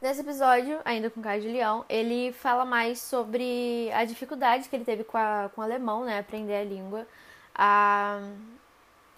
Nesse 0.00 0.20
episódio, 0.20 0.78
ainda 0.84 1.08
com 1.08 1.20
o 1.20 1.22
Caio 1.22 1.40
de 1.40 1.48
Leão, 1.48 1.82
ele 1.88 2.30
fala 2.30 2.66
mais 2.66 3.00
sobre 3.00 3.90
a 3.94 4.04
dificuldade 4.04 4.68
que 4.68 4.76
ele 4.76 4.84
teve 4.84 5.04
com, 5.04 5.16
a, 5.16 5.50
com 5.54 5.62
o 5.62 5.64
alemão, 5.64 6.04
né? 6.04 6.18
Aprender 6.18 6.54
a 6.54 6.64
língua. 6.64 7.06
A, 7.54 8.20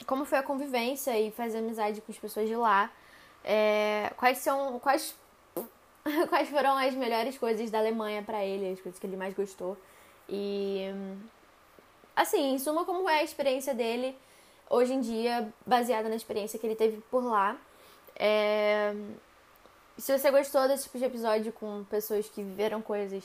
como 0.06 0.24
foi 0.24 0.38
a 0.38 0.42
convivência 0.42 1.18
e 1.18 1.32
fazer 1.32 1.58
amizade 1.58 2.00
com 2.00 2.12
as 2.12 2.18
pessoas 2.18 2.48
de 2.48 2.54
lá. 2.54 2.92
É, 3.44 4.12
quais 4.16 4.38
são. 4.38 4.78
Quais, 4.78 5.16
quais 6.30 6.48
foram 6.48 6.78
as 6.78 6.94
melhores 6.94 7.36
coisas 7.36 7.70
da 7.72 7.78
Alemanha 7.78 8.22
para 8.22 8.44
ele, 8.44 8.72
as 8.72 8.80
coisas 8.80 9.00
que 9.00 9.06
ele 9.06 9.16
mais 9.16 9.34
gostou. 9.34 9.76
E. 10.28 10.84
Assim, 12.14 12.54
em 12.54 12.58
suma, 12.58 12.84
como 12.84 13.08
é 13.08 13.18
a 13.18 13.24
experiência 13.24 13.74
dele 13.74 14.16
hoje 14.70 14.92
em 14.92 15.00
dia, 15.00 15.52
baseada 15.66 16.08
na 16.08 16.14
experiência 16.14 16.58
que 16.58 16.66
ele 16.66 16.76
teve 16.76 17.00
por 17.10 17.24
lá. 17.24 17.56
É, 18.14 18.94
se 19.98 20.16
você 20.16 20.30
gostou 20.30 20.66
desse 20.68 20.84
tipo 20.84 20.98
de 20.98 21.04
episódio 21.04 21.52
com 21.52 21.84
pessoas 21.84 22.28
que 22.28 22.42
viveram 22.42 22.80
coisas, 22.80 23.24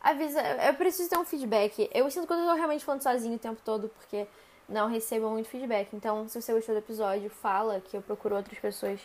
avisa. 0.00 0.40
Eu 0.66 0.74
preciso 0.74 1.08
ter 1.08 1.18
um 1.18 1.24
feedback. 1.24 1.88
Eu 1.92 2.10
sinto 2.10 2.26
que 2.26 2.32
eu 2.32 2.36
tô 2.36 2.54
realmente 2.54 2.84
falando 2.84 3.02
sozinho 3.02 3.36
o 3.36 3.38
tempo 3.38 3.60
todo, 3.64 3.88
porque 3.90 4.26
não 4.68 4.88
recebo 4.88 5.30
muito 5.30 5.48
feedback. 5.48 5.94
Então, 5.94 6.28
se 6.28 6.40
você 6.40 6.52
gostou 6.52 6.74
do 6.74 6.78
episódio, 6.78 7.30
fala 7.30 7.80
que 7.80 7.96
eu 7.96 8.02
procuro 8.02 8.36
outras 8.36 8.58
pessoas 8.58 9.00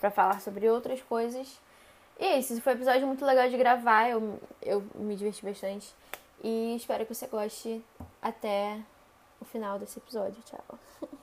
para 0.00 0.10
falar 0.10 0.40
sobre 0.40 0.68
outras 0.68 1.00
coisas. 1.02 1.60
E 2.18 2.24
é 2.24 2.38
isso, 2.38 2.60
foi 2.60 2.72
um 2.72 2.76
episódio 2.76 3.06
muito 3.06 3.24
legal 3.24 3.48
de 3.48 3.56
gravar, 3.56 4.10
eu, 4.10 4.40
eu 4.60 4.84
me 4.96 5.14
diverti 5.14 5.44
bastante. 5.44 5.94
E 6.42 6.74
espero 6.76 7.06
que 7.06 7.14
você 7.14 7.26
goste 7.26 7.84
até 8.20 8.80
o 9.40 9.44
final 9.44 9.78
desse 9.78 9.98
episódio. 9.98 10.42
Tchau. 10.44 10.78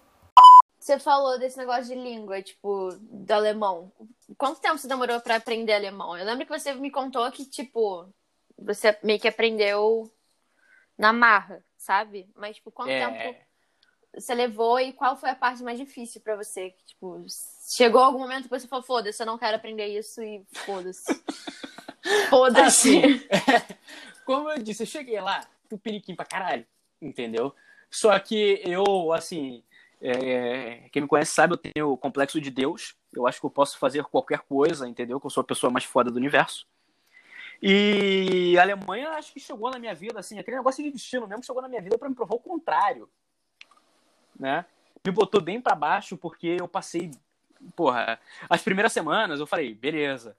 Você 0.86 1.00
falou 1.00 1.40
desse 1.40 1.58
negócio 1.58 1.86
de 1.86 1.96
língua, 1.96 2.44
tipo, 2.44 2.92
do 3.02 3.32
alemão. 3.32 3.92
Quanto 4.38 4.62
tempo 4.62 4.78
você 4.78 4.88
demorou 4.88 5.20
para 5.20 5.38
aprender 5.38 5.74
alemão? 5.74 6.16
Eu 6.16 6.24
lembro 6.24 6.46
que 6.46 6.60
você 6.60 6.76
me 6.76 6.92
contou 6.92 7.32
que, 7.32 7.44
tipo, 7.44 8.08
você 8.56 8.96
meio 9.02 9.20
que 9.20 9.28
aprendeu 9.28 10.08
na 10.96 11.12
marra, 11.12 11.66
sabe? 11.76 12.30
Mas, 12.36 12.58
tipo, 12.58 12.72
quanto 12.72 12.92
é... 12.92 13.00
tempo 13.04 13.46
você 14.14 14.36
levou 14.36 14.80
e 14.80 14.94
qual 14.94 15.18
foi 15.18 15.32
a 15.32 15.36
parte 15.36 15.64
mais 15.64 15.80
difícil 15.80 16.22
para 16.22 16.36
você? 16.36 16.76
Tipo, 16.86 17.26
chegou 17.76 18.02
algum 18.02 18.20
momento 18.20 18.44
que 18.44 18.50
você 18.52 18.68
falou, 18.68 18.86
foda-se, 18.86 19.20
eu 19.20 19.26
não 19.26 19.40
quero 19.40 19.58
aprender 19.58 19.88
isso 19.88 20.22
e 20.22 20.46
foda-se. 20.54 21.20
foda-se. 22.30 23.00
Assim, 23.00 23.28
como 24.24 24.52
eu 24.52 24.62
disse, 24.62 24.84
eu 24.84 24.88
cheguei 24.88 25.20
lá, 25.20 25.50
tupiniquim 25.68 26.16
pra 26.16 26.26
caralho, 26.28 26.68
entendeu? 27.02 27.56
Só 27.90 28.20
que 28.20 28.62
eu, 28.64 29.12
assim, 29.12 29.64
é, 30.08 30.90
quem 30.92 31.02
me 31.02 31.08
conhece 31.08 31.34
sabe, 31.34 31.54
eu 31.54 31.58
tenho 31.58 31.92
o 31.92 31.98
complexo 31.98 32.40
de 32.40 32.52
Deus. 32.52 32.96
Eu 33.12 33.26
acho 33.26 33.40
que 33.40 33.46
eu 33.46 33.50
posso 33.50 33.80
fazer 33.80 34.04
qualquer 34.04 34.40
coisa, 34.40 34.88
entendeu? 34.88 35.20
Que 35.20 35.26
eu 35.26 35.32
sou 35.32 35.42
a 35.42 35.46
pessoa 35.46 35.72
mais 35.72 35.84
foda 35.84 36.12
do 36.12 36.18
universo. 36.18 36.68
E 37.62 38.56
a 38.60 38.62
Alemanha, 38.62 39.10
acho 39.12 39.34
que 39.34 39.40
chegou 39.40 39.72
na 39.72 39.80
minha 39.80 39.96
vida, 39.96 40.20
assim, 40.20 40.38
aquele 40.38 40.58
negócio 40.58 40.84
de 40.84 40.92
destino 40.92 41.28
mesmo 41.28 41.44
chegou 41.44 41.62
na 41.62 41.68
minha 41.68 41.82
vida 41.82 41.98
para 41.98 42.10
me 42.10 42.14
provar 42.14 42.36
o 42.36 42.40
contrário, 42.40 43.10
né? 44.40 44.66
Me 45.04 45.12
botou 45.12 45.42
bem 45.42 45.60
para 45.60 45.76
baixo 45.76 46.18
porque 46.18 46.58
eu 46.60 46.68
passei, 46.68 47.10
porra, 47.76 48.20
as 48.50 48.62
primeiras 48.62 48.94
semanas 48.94 49.40
eu 49.40 49.48
falei, 49.48 49.74
beleza. 49.74 50.36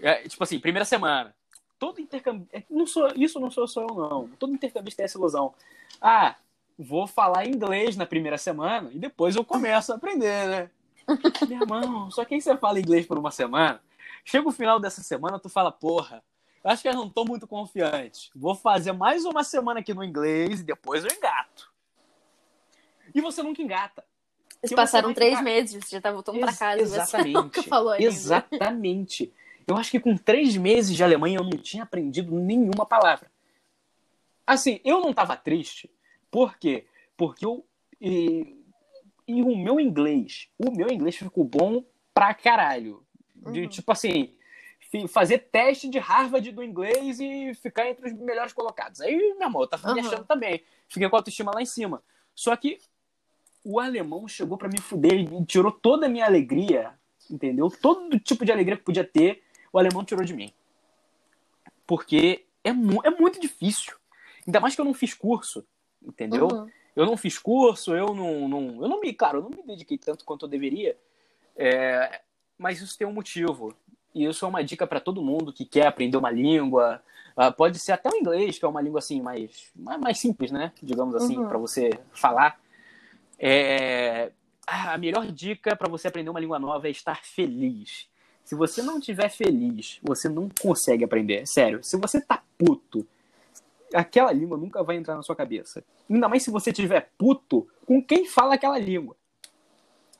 É, 0.00 0.28
tipo 0.28 0.44
assim, 0.44 0.60
primeira 0.60 0.84
semana, 0.84 1.34
todo 1.78 2.00
intercâmbio, 2.00 2.46
é, 2.52 2.62
não 2.70 2.86
sou, 2.86 3.08
isso 3.16 3.40
não 3.40 3.50
sou 3.50 3.66
só 3.66 3.82
eu 3.82 3.94
não, 3.94 4.28
todo 4.38 4.52
intercambista 4.52 4.98
tem 4.98 5.04
essa 5.04 5.18
ilusão. 5.18 5.54
Ah, 6.00 6.36
vou 6.78 7.06
falar 7.06 7.46
inglês 7.46 7.96
na 7.96 8.06
primeira 8.06 8.38
semana 8.38 8.90
e 8.92 8.98
depois 8.98 9.34
eu 9.34 9.44
começo 9.44 9.92
a 9.92 9.96
aprender, 9.96 10.48
né? 10.48 10.70
Meu 11.48 11.62
irmão, 11.62 12.10
só 12.10 12.24
que 12.24 12.34
aí 12.34 12.40
você 12.40 12.56
fala 12.56 12.78
inglês 12.78 13.04
por 13.04 13.18
uma 13.18 13.30
semana, 13.30 13.82
chega 14.24 14.46
o 14.46 14.52
final 14.52 14.78
dessa 14.78 15.02
semana, 15.02 15.38
tu 15.38 15.48
fala, 15.48 15.72
porra, 15.72 16.22
acho 16.62 16.82
que 16.82 16.88
eu 16.88 16.94
não 16.94 17.10
tô 17.10 17.24
muito 17.24 17.46
confiante. 17.46 18.30
Vou 18.36 18.54
fazer 18.54 18.92
mais 18.92 19.24
uma 19.24 19.42
semana 19.42 19.80
aqui 19.80 19.92
no 19.92 20.04
inglês 20.04 20.60
e 20.60 20.64
depois 20.64 21.04
eu 21.04 21.10
engato. 21.10 21.72
E 23.14 23.20
você 23.20 23.42
nunca 23.42 23.62
engata. 23.62 24.04
Eles 24.62 24.74
passaram 24.74 25.14
três 25.14 25.38
ficar... 25.38 25.42
meses, 25.42 25.84
você 25.84 25.96
já 25.96 26.00
tá 26.00 26.12
voltando 26.12 26.36
Ex 26.36 26.44
pra 26.44 26.54
casa. 26.54 26.82
Exatamente. 26.82 27.32
Você 27.32 27.42
nunca 27.42 27.62
falou 27.64 27.92
ainda. 27.92 28.04
Exatamente. 28.04 29.32
Eu 29.66 29.76
acho 29.76 29.90
que 29.90 30.00
com 30.00 30.16
três 30.16 30.56
meses 30.56 30.94
de 30.94 31.02
Alemanha 31.02 31.38
eu 31.38 31.44
não 31.44 31.58
tinha 31.58 31.84
aprendido 31.84 32.34
nenhuma 32.34 32.84
palavra. 32.84 33.30
Assim, 34.46 34.80
eu 34.84 35.00
não 35.00 35.12
tava 35.12 35.36
triste 35.36 35.90
por 36.30 36.56
quê? 36.58 36.86
Porque 37.16 37.44
eu. 37.44 37.64
E, 38.00 38.56
e 39.26 39.42
o 39.42 39.56
meu 39.56 39.78
inglês, 39.78 40.48
o 40.58 40.70
meu 40.70 40.88
inglês 40.88 41.16
ficou 41.16 41.44
bom 41.44 41.84
pra 42.14 42.32
caralho. 42.32 43.04
De, 43.52 43.62
uhum. 43.62 43.68
Tipo 43.68 43.92
assim, 43.92 44.34
fazer 45.08 45.38
teste 45.50 45.88
de 45.88 45.98
Harvard 45.98 46.50
do 46.50 46.62
inglês 46.62 47.20
e 47.20 47.52
ficar 47.54 47.88
entre 47.88 48.06
os 48.06 48.12
melhores 48.14 48.52
colocados. 48.52 49.00
Aí, 49.00 49.34
meu 49.34 49.46
amor, 49.46 49.62
eu 49.62 49.68
tava 49.68 49.88
uhum. 49.88 49.94
me 49.94 50.00
achando 50.00 50.24
também. 50.24 50.62
Fiquei 50.88 51.08
com 51.08 51.16
a 51.16 51.18
autoestima 51.18 51.52
lá 51.54 51.60
em 51.60 51.66
cima. 51.66 52.02
Só 52.34 52.54
que 52.56 52.78
o 53.64 53.78
alemão 53.78 54.26
chegou 54.26 54.56
para 54.56 54.68
me 54.68 54.80
fuder 54.80 55.14
e 55.14 55.44
tirou 55.44 55.70
toda 55.70 56.06
a 56.06 56.08
minha 56.08 56.24
alegria, 56.24 56.94
entendeu? 57.30 57.68
Todo 57.70 58.18
tipo 58.18 58.44
de 58.44 58.52
alegria 58.52 58.76
que 58.76 58.84
podia 58.84 59.04
ter, 59.04 59.42
o 59.72 59.78
alemão 59.78 60.04
tirou 60.04 60.24
de 60.24 60.32
mim. 60.32 60.52
Porque 61.86 62.46
é, 62.64 62.72
mu 62.72 63.00
é 63.04 63.10
muito 63.10 63.40
difícil. 63.40 63.94
Ainda 64.46 64.60
mais 64.60 64.74
que 64.74 64.80
eu 64.80 64.84
não 64.84 64.94
fiz 64.94 65.12
curso 65.12 65.66
entendeu? 66.02 66.48
Uhum. 66.48 66.68
Eu 66.94 67.06
não 67.06 67.16
fiz 67.16 67.38
curso, 67.38 67.94
eu 67.94 68.14
não, 68.14 68.48
não, 68.48 68.82
eu 68.82 68.88
não 68.88 69.00
me, 69.00 69.12
claro, 69.12 69.38
eu 69.38 69.42
não 69.42 69.50
me 69.50 69.62
dediquei 69.62 69.96
tanto 69.96 70.24
quanto 70.24 70.46
eu 70.46 70.48
deveria, 70.48 70.96
é, 71.56 72.20
mas 72.58 72.80
isso 72.80 72.98
tem 72.98 73.06
um 73.06 73.12
motivo. 73.12 73.74
E 74.14 74.24
isso 74.24 74.44
é 74.44 74.48
uma 74.48 74.64
dica 74.64 74.86
para 74.86 75.00
todo 75.00 75.22
mundo 75.22 75.52
que 75.52 75.64
quer 75.64 75.86
aprender 75.86 76.16
uma 76.16 76.30
língua. 76.30 77.00
Uh, 77.36 77.52
pode 77.52 77.78
ser 77.78 77.92
até 77.92 78.08
o 78.08 78.16
inglês, 78.16 78.58
que 78.58 78.64
é 78.64 78.68
uma 78.68 78.80
língua 78.80 78.98
assim 78.98 79.20
mais, 79.20 79.70
mais 79.76 80.18
simples, 80.18 80.50
né? 80.50 80.72
Digamos 80.82 81.14
assim, 81.14 81.38
uhum. 81.38 81.48
para 81.48 81.58
você 81.58 81.90
falar. 82.12 82.60
É, 83.38 84.32
a 84.66 84.98
melhor 84.98 85.26
dica 85.30 85.76
para 85.76 85.88
você 85.88 86.08
aprender 86.08 86.30
uma 86.30 86.40
língua 86.40 86.58
nova 86.58 86.88
é 86.88 86.90
estar 86.90 87.24
feliz. 87.24 88.08
Se 88.44 88.54
você 88.54 88.82
não 88.82 88.98
estiver 88.98 89.28
feliz, 89.28 90.00
você 90.02 90.28
não 90.28 90.48
consegue 90.60 91.04
aprender. 91.04 91.46
Sério, 91.46 91.84
se 91.84 91.96
você 91.96 92.20
tá 92.20 92.42
puto, 92.56 93.06
aquela 93.94 94.32
língua 94.32 94.56
nunca 94.56 94.82
vai 94.82 94.96
entrar 94.96 95.16
na 95.16 95.22
sua 95.22 95.36
cabeça. 95.36 95.84
Ainda 96.08 96.28
mais 96.28 96.42
se 96.42 96.50
você 96.50 96.72
tiver 96.72 97.10
puto 97.16 97.68
com 97.86 98.02
quem 98.02 98.26
fala 98.26 98.54
aquela 98.54 98.78
língua. 98.78 99.16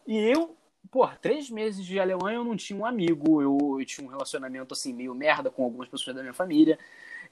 E 0.07 0.17
eu, 0.17 0.57
pô, 0.91 1.07
três 1.21 1.51
meses 1.51 1.85
de 1.85 2.01
Alemanha 2.01 2.37
eu 2.37 2.45
não 2.45 2.57
tinha 2.57 2.79
um 2.79 2.87
amigo, 2.87 3.43
eu, 3.43 3.77
eu 3.79 3.85
tinha 3.85 4.07
um 4.07 4.11
relacionamento 4.11 4.73
assim 4.73 4.93
meio 4.93 5.15
merda 5.15 5.51
com 5.51 5.65
algumas 5.65 5.89
pessoas 5.89 6.17
da 6.17 6.23
minha 6.23 6.35
família. 6.35 6.79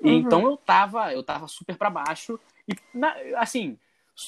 Uhum. 0.00 0.12
Então 0.12 0.44
eu 0.44 0.56
tava, 0.56 1.12
eu 1.12 1.22
tava 1.22 1.48
super 1.48 1.76
para 1.76 1.88
baixo 1.88 2.38
e 2.68 2.74
na, 2.92 3.14
assim, 3.36 3.78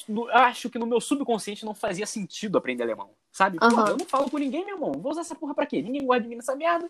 eu 0.07 0.29
acho 0.29 0.69
que 0.69 0.79
no 0.79 0.87
meu 0.87 0.99
subconsciente 0.99 1.65
não 1.65 1.75
fazia 1.75 2.07
sentido 2.07 2.57
aprender 2.57 2.83
alemão, 2.83 3.11
sabe? 3.31 3.59
Uhum. 3.61 3.87
eu 3.87 3.97
não 3.97 4.05
falo 4.05 4.29
com 4.29 4.37
ninguém, 4.37 4.65
meu 4.65 4.75
irmão. 4.75 4.93
Vou 4.93 5.11
usar 5.11 5.21
essa 5.21 5.35
porra 5.35 5.53
pra 5.53 5.65
quê? 5.65 5.81
Ninguém 5.81 6.05
gosta 6.05 6.23
de 6.23 6.29
mim 6.29 6.35
nessa 6.35 6.55
merda. 6.55 6.89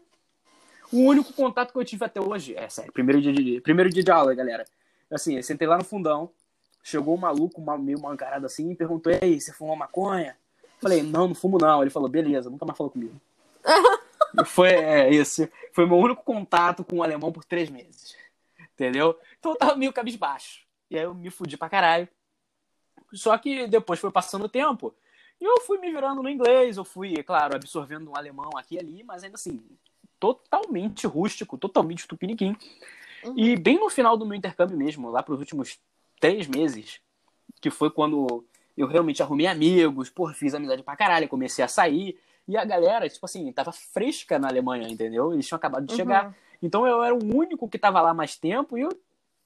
O 0.91 1.02
único 1.02 1.34
contato 1.34 1.72
que 1.72 1.78
eu 1.78 1.85
tive 1.85 2.03
até 2.03 2.19
hoje, 2.19 2.56
é 2.56 2.68
sério, 2.68 2.91
primeiro 2.91 3.22
dia 3.22 3.31
de, 3.31 3.62
primeiro 3.62 3.90
dia 3.91 4.03
de 4.03 4.09
aula, 4.09 4.34
galera 4.34 4.66
Assim, 5.12 5.36
eu 5.36 5.44
sentei 5.44 5.68
lá 5.68 5.78
no 5.78 5.84
fundão, 5.84 6.31
chegou 6.84 7.16
um 7.16 7.20
maluco, 7.20 7.62
uma, 7.62 7.78
meio 7.78 8.00
mancarado 8.00 8.46
assim, 8.46 8.72
e 8.72 8.75
perguntou: 8.75 9.12
Ei, 9.22 9.40
você 9.40 9.52
fumou 9.53 9.75
maconha? 9.75 10.38
Falei: 10.81 11.02
Não, 11.02 11.28
não 11.28 11.36
fumo 11.36 11.58
não. 11.58 11.81
Ele 11.81 11.90
falou: 11.90 12.09
Beleza, 12.09 12.50
nunca 12.50 12.66
mais 12.66 12.78
falou 12.78 12.92
comigo. 12.92 13.20
foi 14.46 14.70
é, 14.70 15.14
esse. 15.14 15.52
Foi 15.74 15.86
meu 15.86 15.97
único 15.97 16.24
contato 16.24 16.84
com 16.84 16.97
o 16.97 17.03
alemão 17.03 17.31
por 17.31 17.44
três 17.44 17.70
meses. 17.70 18.16
Entendeu? 18.74 19.20
Então 19.40 19.52
eu 19.52 19.58
tava 19.58 19.75
meio 19.75 19.92
cabisbaixo. 19.92 20.62
E 20.90 20.97
aí 20.97 21.03
eu 21.03 21.14
me 21.14 21.30
fudi 21.30 21.58
pra 21.58 21.70
caralho. 21.70 22.08
Só 23.14 23.38
que 23.38 23.68
depois 23.68 24.00
foi 24.00 24.12
passando 24.12 24.46
o 24.46 24.50
tempo. 24.50 24.94
E 25.41 25.46
eu 25.46 25.62
fui 25.62 25.78
me 25.78 25.90
virando 25.91 26.22
no 26.22 26.30
inglês, 26.30 26.76
eu 26.76 26.84
fui, 26.84 27.14
é 27.18 27.24
claro, 27.24 27.56
absorvendo 27.56 28.12
um 28.12 28.16
alemão 28.16 28.50
aqui 28.58 28.76
e 28.76 28.80
ali, 28.80 29.03
mas 29.03 29.24
ainda 29.24 29.36
assim, 29.36 29.62
totalmente 30.20 31.08
rústico, 31.08 31.58
totalmente 31.58 32.06
tupiniquim. 32.06 32.58
Uhum. 33.24 33.34
E 33.38 33.56
bem 33.58 33.80
no 33.80 33.90
final 33.90 34.18
do 34.18 34.26
meu 34.26 34.38
intercâmbio 34.38 34.78
mesmo, 34.78 35.10
lá 35.10 35.22
para 35.22 35.34
os 35.34 35.40
últimos 35.40 35.80
três 36.20 36.48
meses, 36.48 37.00
que 37.62 37.70
foi 37.70 37.90
quando 37.90 38.46
eu 38.78 38.88
realmente 38.88 39.22
arrumei 39.22 39.48
amigos, 39.48 40.10
pô, 40.10 40.28
fiz 40.34 40.54
amizade 40.54 40.84
pra 40.84 40.96
caralho, 40.96 41.28
comecei 41.28 41.64
a 41.64 41.68
sair. 41.68 42.18
E 42.48 42.58
a 42.58 42.66
galera, 42.66 43.10
tipo 43.10 43.26
assim, 43.26 43.52
tava 43.52 43.72
fresca 43.72 44.40
na 44.40 44.48
Alemanha, 44.48 44.88
entendeu? 44.88 45.34
Eles 45.34 45.48
tinham 45.48 45.58
acabado 45.58 45.86
de 45.86 45.92
uhum. 45.92 45.98
chegar. 45.98 46.36
Então 46.62 46.88
eu 46.88 47.04
era 47.04 47.14
o 47.14 47.24
único 47.24 47.68
que 47.70 47.78
tava 47.78 48.02
lá 48.02 48.14
mais 48.14 48.36
tempo 48.36 48.78
e 48.78 48.82
eu, 48.82 48.90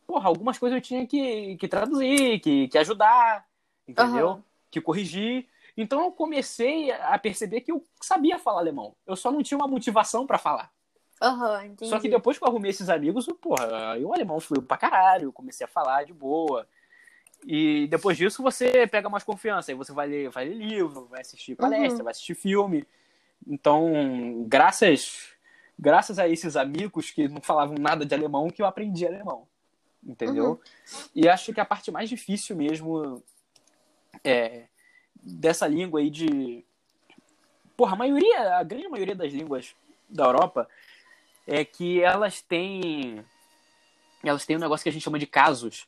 porra, 0.05 0.27
algumas 0.27 0.57
coisas 0.57 0.77
eu 0.77 0.81
tinha 0.81 1.05
que, 1.05 1.57
que 1.57 1.67
traduzir, 1.67 2.39
que, 2.39 2.67
que 2.67 2.77
ajudar, 2.77 3.45
entendeu? 3.87 4.29
Uhum. 4.29 4.43
Que 4.71 4.79
corrigir. 4.79 5.47
Então 5.75 6.03
eu 6.03 6.11
comecei 6.11 6.91
a 6.91 7.17
perceber 7.17 7.61
que 7.61 7.71
eu 7.71 7.83
sabia 8.01 8.37
falar 8.37 8.59
alemão. 8.59 8.95
Eu 9.05 9.15
só 9.15 9.31
não 9.31 9.41
tinha 9.41 9.57
uma 9.57 9.67
motivação 9.67 10.25
para 10.25 10.37
falar. 10.37 10.71
Uhum, 11.21 11.87
Só 11.87 11.99
que 11.99 12.09
depois 12.09 12.37
que 12.37 12.43
eu 12.43 12.47
arrumei 12.47 12.71
esses 12.71 12.89
amigos, 12.89 13.25
porra, 13.41 13.93
aí 13.93 14.03
o 14.03 14.13
alemão 14.13 14.39
fluiu 14.39 14.61
pra 14.61 14.77
caralho, 14.77 15.31
comecei 15.31 15.65
a 15.65 15.69
falar 15.69 16.03
de 16.03 16.13
boa. 16.13 16.67
E 17.45 17.87
depois 17.87 18.17
disso 18.17 18.41
você 18.41 18.87
pega 18.87 19.09
mais 19.09 19.23
confiança, 19.23 19.71
aí 19.71 19.75
você 19.75 19.93
vai 19.93 20.07
ler, 20.07 20.29
vai 20.29 20.45
ler 20.45 20.55
livro, 20.55 21.07
vai 21.07 21.21
assistir 21.21 21.55
palestra, 21.55 21.99
uhum. 21.99 22.03
vai 22.03 22.11
assistir 22.11 22.35
filme. 22.35 22.85
Então, 23.47 24.45
graças 24.47 25.33
graças 25.77 26.19
a 26.19 26.27
esses 26.27 26.55
amigos 26.55 27.11
que 27.11 27.27
não 27.27 27.41
falavam 27.41 27.75
nada 27.77 28.05
de 28.05 28.13
alemão 28.13 28.49
que 28.49 28.61
eu 28.61 28.65
aprendi 28.65 29.05
alemão. 29.05 29.47
Entendeu? 30.05 30.51
Uhum. 30.51 30.59
E 31.15 31.29
acho 31.29 31.53
que 31.53 31.59
a 31.59 31.65
parte 31.65 31.91
mais 31.91 32.09
difícil 32.09 32.55
mesmo 32.55 33.23
é, 34.23 34.65
dessa 35.15 35.65
língua 35.65 36.01
aí 36.01 36.09
de. 36.09 36.65
Porra, 37.77 37.93
a 37.93 37.97
maioria, 37.97 38.57
a 38.57 38.63
grande 38.63 38.89
maioria 38.89 39.15
das 39.15 39.31
línguas 39.31 39.75
da 40.09 40.25
Europa 40.25 40.67
é 41.47 41.63
que 41.65 42.01
elas 42.01 42.41
têm. 42.41 43.23
Elas 44.23 44.45
têm 44.45 44.55
um 44.55 44.61
negócio 44.61 44.83
que 44.83 44.89
a 44.89 44.91
gente 44.91 45.03
chama 45.03 45.19
de 45.19 45.27
casos 45.27 45.87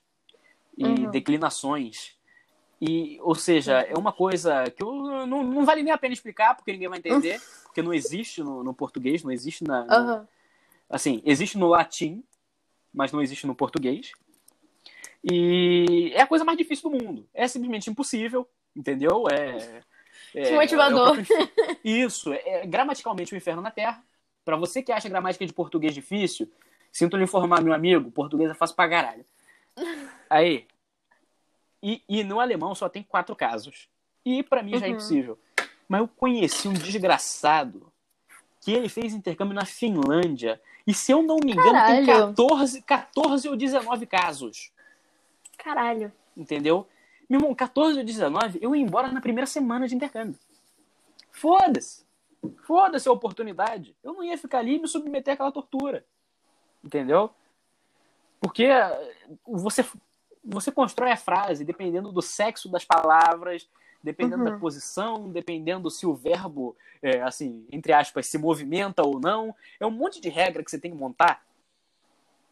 e 0.78 0.84
uhum. 0.84 1.10
declinações. 1.10 2.16
E, 2.82 3.18
ou 3.22 3.34
seja, 3.34 3.80
é 3.80 3.98
uma 3.98 4.12
coisa 4.12 4.66
que 4.70 4.84
eu, 4.84 4.92
não, 5.26 5.44
não 5.44 5.66
vale 5.66 5.82
nem 5.82 5.94
a 5.94 5.98
pena 5.98 6.14
explicar, 6.14 6.56
porque 6.56 6.74
ninguém 6.74 6.90
vai 6.90 7.00
entender, 7.00 7.42
porque 7.64 7.82
não 7.82 7.94
existe 7.94 8.44
no, 8.44 8.64
no 8.64 8.74
português, 8.74 9.24
não 9.24 9.32
existe 9.32 9.64
na. 9.64 9.82
Uhum. 9.84 10.28
Assim, 10.90 11.22
existe 11.26 11.58
no 11.58 11.68
latim, 11.68 12.24
mas 12.94 13.12
não 13.12 13.22
existe 13.22 13.48
no 13.48 13.56
português. 13.56 14.12
E 15.24 16.12
é 16.14 16.22
a 16.22 16.28
coisa 16.28 16.46
mais 16.46 16.58
difícil 16.58 16.90
do 16.90 17.04
mundo. 17.04 17.28
É 17.34 17.48
simplesmente 17.48 17.90
impossível, 17.90 18.48
entendeu? 18.76 19.24
É. 19.32 19.82
é 20.36 20.56
motivador. 20.56 21.18
É 21.20 21.78
Isso, 21.84 22.32
é, 22.34 22.42
é 22.46 22.68
gramaticalmente 22.68 23.34
o 23.34 23.36
um 23.36 23.38
inferno 23.38 23.62
na 23.62 23.72
Terra. 23.72 24.04
Para 24.46 24.56
você 24.56 24.82
que 24.84 24.92
acha 24.92 25.10
gramática 25.10 25.46
de 25.46 25.52
português 25.52 25.94
difícil, 25.94 26.50
sinto 26.92 27.18
lhe 27.18 27.24
informar, 27.24 27.62
meu 27.62 27.74
amigo, 27.74 28.12
português 28.12 28.52
é 28.52 28.54
fácil 28.54 28.76
pra 28.76 28.88
caralho. 28.88 29.26
Aí, 30.30 30.68
e, 31.82 32.02
e 32.08 32.24
no 32.24 32.40
alemão 32.40 32.74
só 32.74 32.88
tem 32.88 33.04
quatro 33.04 33.36
casos. 33.36 33.90
E 34.24 34.42
para 34.42 34.64
mim 34.64 34.78
já 34.78 34.86
é 34.86 34.90
uhum. 34.90 34.96
impossível. 34.96 35.40
Mas 35.88 36.02
eu 36.02 36.08
conheci 36.08 36.68
um 36.68 36.74
desgraçado 36.74 37.92
que 38.62 38.72
ele 38.72 38.90
fez 38.90 39.14
intercâmbio 39.14 39.54
na 39.54 39.66
Finlândia. 39.66 40.60
E 40.88 40.94
se 40.94 41.12
eu 41.12 41.22
não 41.22 41.38
me 41.38 41.52
engano, 41.52 41.74
Caralho. 41.74 42.06
tem 42.06 42.06
14, 42.06 42.82
14 42.82 43.50
ou 43.50 43.56
19 43.56 44.06
casos. 44.08 44.72
Caralho. 45.58 46.12
Entendeu? 46.36 46.88
Meu 47.30 47.40
irmão, 47.40 47.56
14 47.56 48.00
ou 48.00 48.06
19, 48.06 48.60
eu 48.62 48.76
ia 48.76 48.82
embora 48.82 49.12
na 49.12 49.22
primeira 49.22 49.48
semana 49.48 49.88
de 49.88 49.96
intercâmbio. 49.96 50.40
Foda-se. 51.32 52.05
Foda-se 52.64 53.08
a 53.08 53.12
oportunidade. 53.12 53.96
Eu 54.04 54.14
não 54.14 54.24
ia 54.24 54.38
ficar 54.38 54.60
ali 54.60 54.76
e 54.76 54.80
me 54.80 54.88
submeter 54.88 55.34
àquela 55.34 55.52
tortura. 55.52 56.06
Entendeu? 56.84 57.32
Porque 58.40 58.68
você 59.46 59.84
você 60.46 60.72
constrói 60.72 61.12
a 61.12 61.18
frase 61.18 61.66
dependendo 61.66 62.12
do 62.12 62.22
sexo 62.22 62.70
das 62.70 62.86
palavras, 62.86 63.68
dependendo 64.04 64.44
uhum. 64.44 64.52
da 64.52 64.58
posição, 64.60 65.32
dependendo 65.32 65.90
se 65.90 66.06
o 66.06 66.14
verbo, 66.14 66.78
é, 67.02 67.22
assim, 67.22 67.66
entre 67.72 67.92
aspas, 67.92 68.28
se 68.28 68.38
movimenta 68.38 69.02
ou 69.02 69.20
não. 69.20 69.56
É 69.80 69.86
um 69.86 69.92
monte 69.92 70.22
de 70.22 70.30
regra 70.30 70.64
que 70.64 70.70
você 70.70 70.80
tem 70.80 70.92
que 70.92 70.98
montar. 70.98 71.44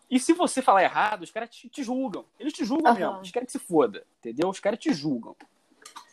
E 0.10 0.19
se 0.19 0.34
você 0.34 0.62
falar 0.62 0.84
errado, 0.84 1.22
os 1.22 1.31
caras 1.31 1.50
te, 1.50 1.69
te, 1.69 1.84
julgam. 1.84 2.25
Eles 2.39 2.54
te 2.54 2.66
julgam 2.66 2.92
uhum. 2.92 3.00
mesmo. 3.00 3.18
Eles 3.18 3.31
querem 3.31 3.46
que 3.46 3.51
se 3.51 3.60
foda, 3.60 4.04
entendeu? 4.19 4.50
Os 4.50 4.60
caras 4.60 4.80
te 4.80 4.92
julgam. 4.92 5.36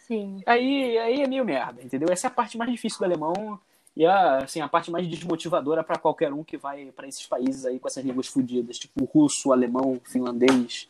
Sim. 0.07 0.43
Aí, 0.45 0.99
aí 0.99 1.23
é 1.23 1.27
meio 1.27 1.45
merda, 1.45 1.83
entendeu? 1.83 2.09
Essa 2.11 2.27
é 2.27 2.29
a 2.29 2.33
parte 2.33 2.59
mais 2.59 2.71
difícil 2.71 2.99
do 2.99 3.05
alemão 3.05 3.59
e 4.01 4.07
a, 4.07 4.39
assim, 4.39 4.63
a 4.63 4.69
parte 4.69 4.91
mais 4.91 5.07
desmotivadora 5.07 5.85
para 5.85 5.99
qualquer 5.99 6.33
um 6.33 6.43
que 6.43 6.57
vai 6.57 6.91
para 6.91 7.07
esses 7.07 7.27
países 7.27 7.67
aí 7.67 7.79
com 7.79 7.87
essas 7.87 8.03
línguas 8.03 8.29
fodidas, 8.29 8.79
tipo 8.79 9.05
russo, 9.05 9.53
alemão, 9.53 10.01
finlandês 10.03 10.89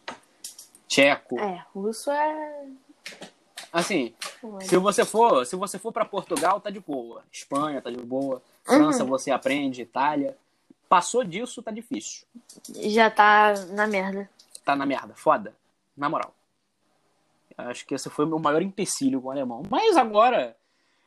tcheco. 0.86 1.36
É, 1.40 1.66
russo 1.74 2.08
é. 2.08 2.66
Assim, 3.72 4.14
se 4.62 4.76
você 4.76 5.04
for, 5.04 5.44
se 5.44 5.56
você 5.56 5.76
for 5.76 5.92
para 5.92 6.04
Portugal, 6.04 6.60
tá 6.60 6.70
de 6.70 6.78
boa. 6.78 7.24
Espanha 7.32 7.82
tá 7.82 7.90
de 7.90 7.96
boa. 7.96 8.40
França 8.62 9.02
uhum. 9.02 9.08
você 9.08 9.32
aprende, 9.32 9.82
Itália. 9.82 10.36
Passou 10.88 11.24
disso, 11.24 11.64
tá 11.64 11.72
difícil. 11.72 12.24
Já 12.76 13.10
tá 13.10 13.54
na 13.70 13.88
merda. 13.88 14.30
Tá 14.64 14.76
na 14.76 14.86
merda, 14.86 15.14
foda. 15.16 15.52
Na 15.96 16.08
moral. 16.08 16.32
Acho 17.58 17.84
que 17.84 17.92
esse 17.92 18.08
foi 18.08 18.24
o 18.24 18.28
meu 18.28 18.38
maior 18.38 18.62
empecilho 18.62 19.20
com 19.20 19.26
o 19.26 19.30
alemão. 19.32 19.64
Mas 19.68 19.96
agora, 19.96 20.56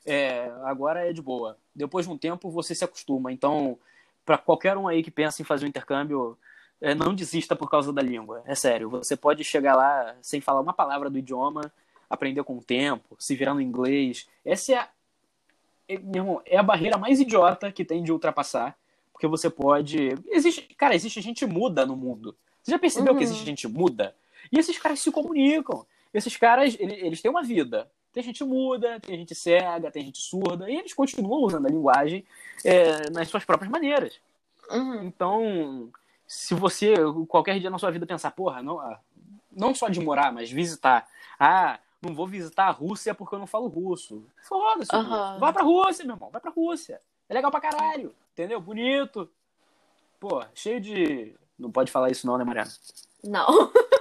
é, 0.05 0.51
agora 0.65 1.09
é 1.09 1.13
de 1.13 1.21
boa. 1.21 1.57
Depois 1.75 2.05
de 2.05 2.11
um 2.11 2.17
tempo 2.17 2.49
você 2.49 2.75
se 2.75 2.83
acostuma. 2.83 3.31
Então, 3.31 3.77
para 4.25 4.37
qualquer 4.37 4.77
um 4.77 4.87
aí 4.87 5.03
que 5.03 5.11
pensa 5.11 5.41
em 5.41 5.45
fazer 5.45 5.65
um 5.65 5.69
intercâmbio, 5.69 6.37
é, 6.81 6.93
não 6.93 7.13
desista 7.13 7.55
por 7.55 7.69
causa 7.69 7.91
da 7.93 8.01
língua. 8.01 8.43
É 8.45 8.55
sério. 8.55 8.89
Você 8.89 9.15
pode 9.15 9.43
chegar 9.43 9.75
lá 9.75 10.15
sem 10.21 10.41
falar 10.41 10.61
uma 10.61 10.73
palavra 10.73 11.09
do 11.09 11.17
idioma, 11.17 11.71
aprender 12.09 12.43
com 12.43 12.57
o 12.57 12.63
tempo, 12.63 13.15
se 13.17 13.35
virar 13.35 13.53
no 13.53 13.61
inglês. 13.61 14.27
Essa 14.45 14.73
é 14.73 14.77
a, 14.77 14.89
é, 15.87 15.93
irmão, 15.93 16.41
é 16.45 16.57
a 16.57 16.63
barreira 16.63 16.97
mais 16.97 17.19
idiota 17.19 17.71
que 17.71 17.85
tem 17.85 18.03
de 18.03 18.11
ultrapassar. 18.11 18.77
Porque 19.11 19.27
você 19.27 19.49
pode. 19.49 20.09
Existe. 20.27 20.61
Cara, 20.75 20.95
existe 20.95 21.21
gente 21.21 21.45
muda 21.45 21.85
no 21.85 21.95
mundo. 21.95 22.35
Você 22.61 22.71
já 22.71 22.79
percebeu 22.79 23.13
uhum. 23.13 23.17
que 23.17 23.23
existe 23.23 23.45
gente 23.45 23.67
muda? 23.67 24.15
E 24.51 24.59
esses 24.59 24.77
caras 24.77 24.99
se 24.99 25.11
comunicam. 25.11 25.85
Esses 26.13 26.35
caras, 26.35 26.75
eles, 26.79 26.97
eles 27.01 27.21
têm 27.21 27.31
uma 27.31 27.43
vida. 27.43 27.89
Tem 28.13 28.23
gente 28.23 28.43
muda, 28.43 28.99
tem 28.99 29.17
gente 29.17 29.33
cega, 29.33 29.89
tem 29.89 30.05
gente 30.05 30.19
surda, 30.19 30.69
e 30.69 30.75
eles 30.75 30.93
continuam 30.93 31.41
usando 31.41 31.65
a 31.65 31.69
linguagem 31.69 32.23
é, 32.63 33.09
nas 33.09 33.27
suas 33.27 33.43
próprias 33.43 33.71
maneiras. 33.71 34.19
Uhum. 34.69 35.03
Então, 35.03 35.91
se 36.27 36.53
você, 36.53 36.93
qualquer 37.27 37.59
dia 37.59 37.71
na 37.71 37.79
sua 37.79 37.89
vida, 37.89 38.05
pensar, 38.05 38.29
porra, 38.31 38.61
não, 38.61 38.79
ah, 38.79 38.99
não 39.51 39.73
só 39.73 39.89
de 39.89 39.99
morar, 39.99 40.31
mas 40.31 40.51
visitar. 40.51 41.07
Ah, 41.39 41.79
não 42.01 42.13
vou 42.13 42.27
visitar 42.27 42.65
a 42.65 42.71
Rússia 42.71 43.15
porque 43.15 43.33
eu 43.33 43.39
não 43.39 43.47
falo 43.47 43.67
russo. 43.67 44.23
Foda-se. 44.43 44.95
Uhum. 44.95 45.39
Vai 45.39 45.51
pra 45.51 45.63
Rússia, 45.63 46.05
meu 46.05 46.15
irmão. 46.15 46.29
Vai 46.29 46.41
pra 46.41 46.51
Rússia. 46.51 47.01
É 47.27 47.33
legal 47.33 47.49
pra 47.49 47.61
caralho. 47.61 48.13
Entendeu? 48.33 48.59
Bonito. 48.59 49.29
Pô, 50.19 50.43
cheio 50.53 50.79
de. 50.79 51.33
Não 51.57 51.71
pode 51.71 51.91
falar 51.91 52.11
isso, 52.11 52.27
não, 52.27 52.37
né, 52.37 52.43
Mariana? 52.43 52.71
Não. 53.23 53.47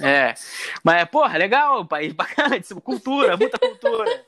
É. 0.00 0.34
Mas, 0.82 1.08
porra, 1.08 1.38
legal, 1.38 1.86
país 1.86 2.12
bacana, 2.14 2.56
cultura, 2.82 3.36
muita 3.36 3.58
cultura. 3.58 4.24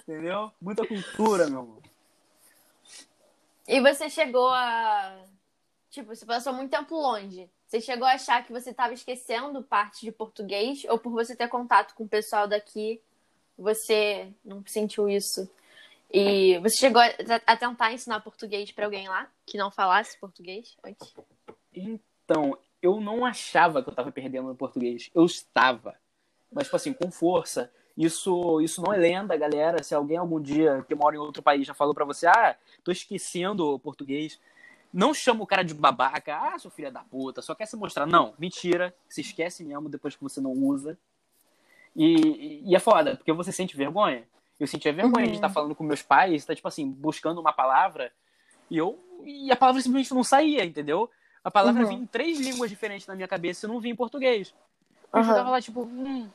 Entendeu? 0.00 0.50
Muita 0.60 0.86
cultura, 0.86 1.48
meu 1.48 1.60
irmão. 1.60 1.82
E 3.66 3.80
você 3.80 4.08
chegou 4.08 4.48
a 4.48 5.24
Tipo, 5.90 6.14
você 6.14 6.24
passou 6.24 6.52
muito 6.52 6.70
tempo 6.70 6.94
longe. 6.94 7.48
Você 7.66 7.80
chegou 7.80 8.06
a 8.06 8.12
achar 8.12 8.44
que 8.44 8.52
você 8.52 8.70
estava 8.70 8.92
esquecendo 8.92 9.62
parte 9.62 10.00
de 10.02 10.12
português? 10.12 10.84
Ou 10.88 10.98
por 10.98 11.10
você 11.10 11.34
ter 11.34 11.48
contato 11.48 11.94
com 11.94 12.04
o 12.04 12.08
pessoal 12.08 12.46
daqui, 12.46 13.00
você 13.56 14.32
não 14.44 14.64
sentiu 14.66 15.08
isso? 15.08 15.50
E 16.10 16.58
você 16.58 16.76
chegou 16.76 17.02
a, 17.02 17.56
tentar 17.56 17.92
ensinar 17.92 18.20
português 18.20 18.70
para 18.70 18.86
alguém 18.86 19.08
lá 19.08 19.30
que 19.44 19.58
não 19.58 19.70
falasse 19.70 20.18
português 20.18 20.76
antes? 20.84 21.14
Então, 21.74 22.56
eu 22.82 23.00
não 23.00 23.24
achava 23.24 23.82
que 23.82 23.88
eu 23.88 23.92
estava 23.92 24.12
perdendo 24.12 24.48
no 24.48 24.54
português. 24.54 25.10
Eu 25.14 25.24
estava. 25.24 25.94
Mas, 26.52 26.64
tipo 26.64 26.76
assim, 26.76 26.92
com 26.92 27.10
força. 27.10 27.70
Isso, 27.96 28.60
isso 28.60 28.80
não 28.80 28.92
é 28.92 28.96
lenda, 28.96 29.36
galera. 29.36 29.82
Se 29.82 29.94
alguém 29.94 30.16
algum 30.16 30.40
dia 30.40 30.84
que 30.86 30.94
mora 30.94 31.16
em 31.16 31.18
outro 31.18 31.42
país 31.42 31.66
já 31.66 31.74
falou 31.74 31.94
para 31.94 32.04
você, 32.04 32.26
ah, 32.26 32.56
tô 32.84 32.92
esquecendo 32.92 33.74
o 33.74 33.78
português 33.78 34.38
não 34.92 35.12
chama 35.12 35.42
o 35.42 35.46
cara 35.46 35.62
de 35.62 35.74
babaca, 35.74 36.36
ah, 36.36 36.58
seu 36.58 36.70
filho 36.70 36.90
da 36.90 37.00
puta, 37.00 37.42
só 37.42 37.54
quer 37.54 37.66
se 37.66 37.76
mostrar. 37.76 38.06
Não, 38.06 38.34
mentira, 38.38 38.94
se 39.08 39.20
esquece 39.20 39.64
mesmo 39.64 39.88
depois 39.88 40.16
que 40.16 40.22
você 40.22 40.40
não 40.40 40.52
usa. 40.52 40.98
E, 41.94 42.62
e 42.64 42.74
é 42.74 42.78
foda, 42.78 43.16
porque 43.16 43.32
você 43.32 43.52
sente 43.52 43.76
vergonha. 43.76 44.24
Eu 44.58 44.66
sentia 44.66 44.92
vergonha 44.92 45.26
uhum. 45.26 45.30
de 45.30 45.36
estar 45.36 45.50
falando 45.50 45.74
com 45.74 45.84
meus 45.84 46.02
pais, 46.02 46.44
tá 46.44 46.54
tipo 46.54 46.66
assim, 46.66 46.90
buscando 46.90 47.40
uma 47.40 47.52
palavra, 47.52 48.12
e 48.70 48.76
eu 48.76 48.98
e 49.24 49.50
a 49.50 49.56
palavra 49.56 49.80
simplesmente 49.80 50.14
não 50.14 50.24
saía, 50.24 50.64
entendeu? 50.64 51.10
A 51.42 51.50
palavra 51.50 51.82
uhum. 51.82 51.88
vinha 51.88 52.02
em 52.02 52.06
três 52.06 52.38
línguas 52.38 52.70
diferentes 52.70 53.06
na 53.06 53.14
minha 53.14 53.28
cabeça 53.28 53.66
e 53.66 53.68
não 53.68 53.80
vinha 53.80 53.92
em 53.92 53.96
português. 53.96 54.54
Eu 55.12 55.20
uhum. 55.20 55.26
tava 55.26 55.50
lá, 55.50 55.60
tipo, 55.60 55.82
hum, 55.82 56.28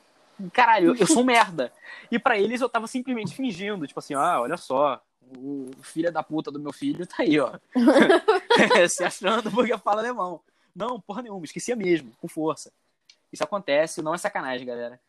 caralho, 0.52 0.96
eu 0.96 1.06
sou 1.06 1.22
um 1.22 1.26
merda. 1.26 1.72
E 2.10 2.18
para 2.18 2.38
eles 2.38 2.60
eu 2.60 2.68
tava 2.68 2.86
simplesmente 2.86 3.34
fingindo, 3.34 3.86
tipo 3.86 3.98
assim, 3.98 4.14
ah, 4.14 4.40
olha 4.40 4.56
só, 4.56 5.02
o 5.36 5.70
filho 5.82 6.12
da 6.12 6.22
puta 6.22 6.50
do 6.50 6.60
meu 6.60 6.72
filho 6.72 7.06
tá 7.06 7.16
aí, 7.20 7.38
ó. 7.38 7.58
se 8.88 9.04
achando 9.04 9.50
porque 9.50 9.76
fala 9.78 10.00
alemão. 10.00 10.40
Não, 10.74 11.00
porra 11.00 11.22
nenhuma, 11.22 11.44
esquecia 11.44 11.76
mesmo, 11.76 12.12
com 12.20 12.26
força. 12.26 12.72
Isso 13.32 13.44
acontece, 13.44 14.02
não 14.02 14.14
é 14.14 14.18
sacanagem, 14.18 14.66
galera. 14.66 15.00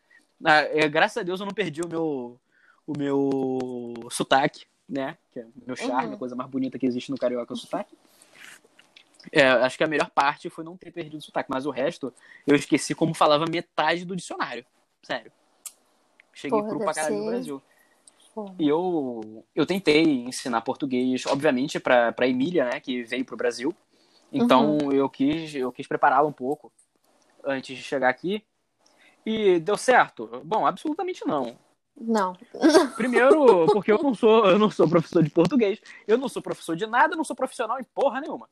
Ah, 0.44 0.60
é, 0.60 0.88
graças 0.88 1.16
a 1.16 1.22
Deus 1.22 1.40
eu 1.40 1.46
não 1.46 1.54
perdi 1.54 1.80
o 1.80 1.88
meu, 1.88 2.40
o 2.86 2.92
meu 2.96 3.94
sotaque, 4.10 4.66
né? 4.88 5.16
Que 5.32 5.40
é 5.40 5.46
meu 5.66 5.74
charme, 5.74 6.08
uhum. 6.08 6.14
a 6.14 6.18
coisa 6.18 6.36
mais 6.36 6.50
bonita 6.50 6.78
que 6.78 6.86
existe 6.86 7.10
no 7.10 7.18
carioca 7.18 7.52
é 7.52 7.54
o 7.54 7.58
sotaque. 7.58 7.96
É, 9.32 9.46
acho 9.46 9.76
que 9.76 9.84
a 9.84 9.88
melhor 9.88 10.10
parte 10.10 10.48
foi 10.48 10.64
não 10.64 10.76
ter 10.76 10.90
perdido 10.90 11.18
o 11.18 11.22
sotaque, 11.22 11.50
mas 11.50 11.66
o 11.66 11.70
resto 11.70 12.12
eu 12.46 12.54
esqueci 12.54 12.94
como 12.94 13.14
falava 13.14 13.44
metade 13.50 14.04
do 14.04 14.16
dicionário. 14.16 14.64
Sério. 15.02 15.32
Cheguei 16.32 16.58
Porra, 16.58 16.70
cru 16.70 16.78
pra 16.80 16.94
caralho 16.94 17.14
ser... 17.14 17.20
no 17.20 17.30
Brasil. 17.30 17.62
E 18.58 18.68
eu, 18.68 19.44
eu 19.54 19.64
tentei 19.64 20.02
ensinar 20.02 20.60
português, 20.60 21.24
obviamente, 21.26 21.80
para 21.80 22.14
a 22.16 22.28
Emília, 22.28 22.66
né, 22.66 22.80
que 22.80 23.02
veio 23.02 23.24
para 23.24 23.34
o 23.34 23.38
Brasil. 23.38 23.74
Então 24.30 24.76
uhum. 24.76 24.92
eu 24.92 25.08
quis, 25.08 25.54
eu 25.54 25.72
quis 25.72 25.86
prepará-la 25.86 26.28
um 26.28 26.32
pouco 26.32 26.70
antes 27.44 27.76
de 27.76 27.82
chegar 27.82 28.10
aqui. 28.10 28.44
E 29.24 29.58
deu 29.58 29.76
certo? 29.76 30.42
Bom, 30.44 30.66
absolutamente 30.66 31.26
não. 31.26 31.58
Não. 31.98 32.36
Primeiro, 32.94 33.66
porque 33.72 33.90
eu 33.90 34.02
não 34.02 34.14
sou, 34.14 34.46
eu 34.46 34.58
não 34.58 34.70
sou 34.70 34.88
professor 34.88 35.22
de 35.22 35.30
português, 35.30 35.80
eu 36.06 36.18
não 36.18 36.28
sou 36.28 36.42
professor 36.42 36.76
de 36.76 36.86
nada, 36.86 37.14
eu 37.14 37.16
não 37.16 37.24
sou 37.24 37.34
profissional 37.34 37.80
em 37.80 37.84
porra 37.84 38.20
nenhuma. 38.20 38.48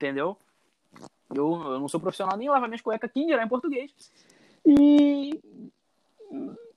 Entendeu? 0.00 0.34
Eu, 1.28 1.52
eu 1.72 1.78
não 1.78 1.88
sou 1.88 2.00
profissional 2.00 2.38
nem 2.38 2.48
lavar 2.48 2.70
minhas 2.70 2.80
cuecas 2.80 3.10
aqui, 3.10 3.26
dirá 3.26 3.44
em 3.44 3.48
português. 3.48 3.92
E 4.64 5.38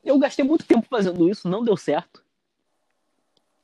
eu 0.04 0.20
gastei 0.20 0.44
muito 0.44 0.66
tempo 0.66 0.86
fazendo 0.90 1.30
isso, 1.30 1.48
não 1.48 1.64
deu 1.64 1.78
certo. 1.78 2.22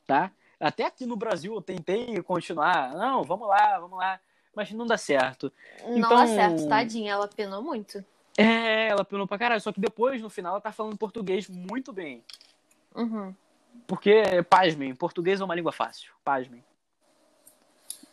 Tá? 0.08 0.32
Até 0.58 0.86
aqui 0.86 1.06
no 1.06 1.18
Brasil 1.18 1.54
eu 1.54 1.62
tentei 1.62 2.24
continuar. 2.24 2.94
Não, 2.94 3.22
vamos 3.22 3.50
lá, 3.50 3.78
vamos 3.80 4.00
lá. 4.00 4.18
Mas 4.56 4.72
não 4.72 4.88
dá 4.88 4.98
certo. 4.98 5.52
Não 5.84 5.98
então, 5.98 6.10
dá 6.10 6.26
certo, 6.26 6.68
tadinha, 6.70 7.12
ela 7.12 7.28
penou 7.28 7.62
muito. 7.62 8.04
É, 8.38 8.88
ela 8.88 9.04
penou 9.04 9.28
pra 9.28 9.38
caralho. 9.38 9.60
Só 9.60 9.74
que 9.74 9.82
depois, 9.82 10.22
no 10.22 10.30
final, 10.30 10.54
ela 10.54 10.62
tá 10.62 10.72
falando 10.72 10.98
português 10.98 11.50
muito 11.50 11.92
bem. 11.92 12.24
Uhum. 12.96 13.36
Porque, 13.86 14.42
pasmem, 14.50 14.96
português 14.96 15.42
é 15.42 15.44
uma 15.44 15.56
língua 15.56 15.74
fácil. 15.74 16.14
Pasmem. 16.24 16.64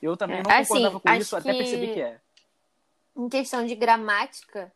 Eu 0.07 0.17
também 0.17 0.39
É, 0.39 0.43
não 0.43 0.51
assim, 0.51 0.69
concordava 0.69 1.01
com 1.01 1.13
isso, 1.15 1.37
até 1.37 1.53
percebi 1.53 1.93
que 1.95 2.01
é. 2.01 2.19
Em 3.17 3.29
questão 3.29 3.67
de 3.67 3.75
gramática, 3.75 4.73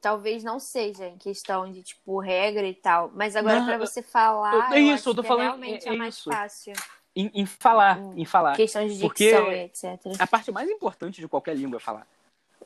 talvez 0.00 0.42
não 0.44 0.58
seja, 0.58 1.06
em 1.06 1.16
questão 1.16 1.70
de, 1.70 1.82
tipo, 1.82 2.18
regra 2.18 2.66
e 2.66 2.74
tal. 2.74 3.10
Mas 3.14 3.36
agora, 3.36 3.64
pra 3.64 3.78
você 3.78 4.02
falar, 4.02 4.52
eu- 4.54 4.62
é 4.62 4.80
eu 4.80 4.84
isso, 4.86 4.94
acho 4.94 5.08
eu 5.10 5.14
tô 5.14 5.22
que 5.22 5.28
falando- 5.28 5.44
realmente 5.46 5.86
é- 5.86 5.90
é, 5.90 5.94
é 5.94 5.96
mais 5.96 6.16
isso. 6.16 6.30
fácil. 6.30 6.72
Em, 7.14 7.30
em 7.34 7.44
falar, 7.46 7.98
em 8.16 8.24
falar. 8.24 8.56
Questão 8.56 8.86
de 8.86 8.96
dicção 8.98 9.52
e 9.52 9.64
etc. 9.64 10.00
A 10.18 10.26
parte 10.26 10.50
mais 10.50 10.68
importante 10.70 11.20
de 11.20 11.28
qualquer 11.28 11.54
língua 11.54 11.76
é 11.76 11.80
falar. 11.80 12.06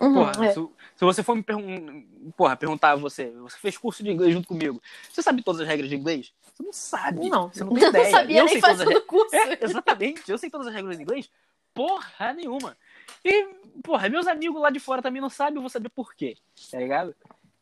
Uhum, 0.01 0.13
Porra, 0.15 0.47
é. 0.47 0.53
se, 0.53 0.61
se 0.95 1.05
você 1.05 1.23
for 1.23 1.35
me 1.35 1.43
pergun 1.43 2.05
porra, 2.37 2.55
perguntar 2.55 2.93
a 2.93 2.97
você, 2.97 3.31
você 3.31 3.57
fez 3.59 3.79
curso 3.79 4.03
de 4.05 4.11
inglês 4.11 4.33
junto 4.35 4.47
comigo, 4.47 4.81
você 5.11 5.23
sabe 5.23 5.43
todas 5.43 5.63
as 5.63 5.67
regras 5.67 5.89
de 5.89 5.97
inglês? 5.97 6.35
Você 6.55 6.63
não 6.63 6.73
sabe. 6.73 7.29
Não, 7.31 7.49
Você 7.51 7.65
não 7.65 7.73
tem 7.75 7.89
ideia. 7.89 8.05
não 8.05 8.11
sabia 8.11 8.39
eu 8.41 8.45
nem 8.45 8.53
sei 8.53 8.61
todas 8.61 8.81
as 8.81 8.87
fazendo 8.87 9.03
curso. 9.07 9.35
É, 9.35 9.59
exatamente. 9.65 10.31
Eu 10.31 10.37
sei 10.39 10.51
todas 10.51 10.67
as 10.67 10.75
regras 10.75 10.99
em 10.99 11.03
inglês. 11.03 11.31
Porra 11.77 12.33
nenhuma. 12.33 12.77
E, 13.25 13.45
porra, 13.85 14.09
meus 14.09 14.27
amigos 14.27 14.61
lá 14.61 14.71
de 14.71 14.81
fora 14.81 15.03
também 15.03 15.21
não 15.21 15.29
sabem, 15.29 15.57
eu 15.57 15.61
vou 15.61 15.69
saber 15.71 15.91
por 15.91 16.15
quê. 16.15 16.37
Tá 16.71 16.79
ligado? 16.79 17.15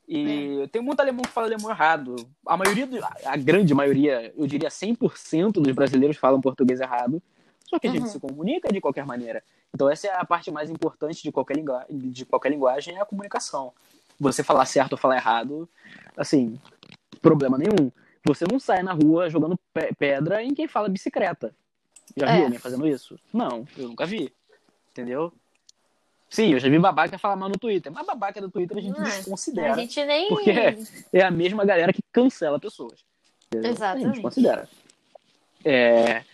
E 0.09 0.69
tem 0.71 0.81
muito 0.81 1.01
alemão 1.01 1.23
que 1.23 1.31
fala 1.31 1.49
alemão 1.49 1.71
errado. 1.71 2.15
A 2.47 2.57
maioria, 2.57 2.87
do- 2.87 2.99
a 3.03 3.37
grande 3.37 3.75
maioria, 3.75 4.33
eu 4.37 4.47
diria 4.47 4.71
100% 4.71 5.61
dos 5.61 5.75
brasileiros 5.75 6.17
falam 6.17 6.41
português 6.41 6.81
errado. 6.81 7.21
Só 7.69 7.79
que 7.79 7.89
a 7.89 7.91
gente 7.91 8.03
Uhum. 8.03 8.09
se 8.09 8.21
comunica 8.21 8.71
de 8.73 8.81
qualquer 8.81 9.05
maneira. 9.05 9.43
Então 9.75 9.91
essa 9.91 10.07
é 10.07 10.15
a 10.15 10.25
parte 10.25 10.51
mais 10.51 10.71
importante 10.71 11.23
de 11.23 11.33
qualquer, 11.33 11.57
lingu 11.57 11.73
de 11.91 12.25
qualquer 12.25 12.51
linguagem, 12.51 12.97
é 12.97 13.01
a 13.01 13.05
comunicação. 13.07 13.73
Você 14.21 14.45
falar 14.45 14.65
certo 14.67 14.93
ou 14.93 14.99
falar 14.99 15.17
errado, 15.17 15.69
assim, 16.17 16.61
problema 17.21 17.59
nenhum. 17.59 17.91
Você 18.25 18.45
não 18.49 18.61
sai 18.61 18.83
na 18.83 18.93
rua 18.93 19.29
jogando 19.29 19.59
pe- 19.73 19.93
pedra 19.99 20.43
em 20.43 20.55
quem 20.55 20.69
fala 20.69 20.89
bicicleta. 20.89 21.55
Já 22.17 22.27
É. 22.29 22.35
viu 22.37 22.45
alguém 22.45 22.59
fazendo 22.59 22.87
isso? 22.87 23.19
Não, 23.33 23.67
eu 23.77 23.89
nunca 23.89 24.07
vi. 24.07 24.33
Entendeu? 24.91 25.33
Sim, 26.29 26.53
eu 26.53 26.59
já 26.59 26.69
vi 26.69 26.79
babaca 26.79 27.19
falar 27.19 27.37
mal 27.37 27.49
no 27.49 27.59
Twitter. 27.59 27.93
Mas 27.93 28.07
babaca 28.07 28.41
do 28.41 28.51
Twitter 28.51 28.77
a 28.77 28.81
gente 28.81 28.97
Não 28.97 29.05
desconsidera. 29.05 29.73
A 29.73 29.77
gente 29.77 30.05
nem. 30.05 30.29
Porque 30.29 30.51
é 31.13 31.23
a 31.23 31.31
mesma 31.31 31.65
galera 31.65 31.93
que 31.93 32.03
cancela 32.13 32.59
pessoas. 32.59 33.05
Entendeu? 33.47 33.71
A 33.71 33.73
Exatamente. 33.73 34.07
gente 34.07 34.23
considera. 34.23 34.69
É, 35.65 36.25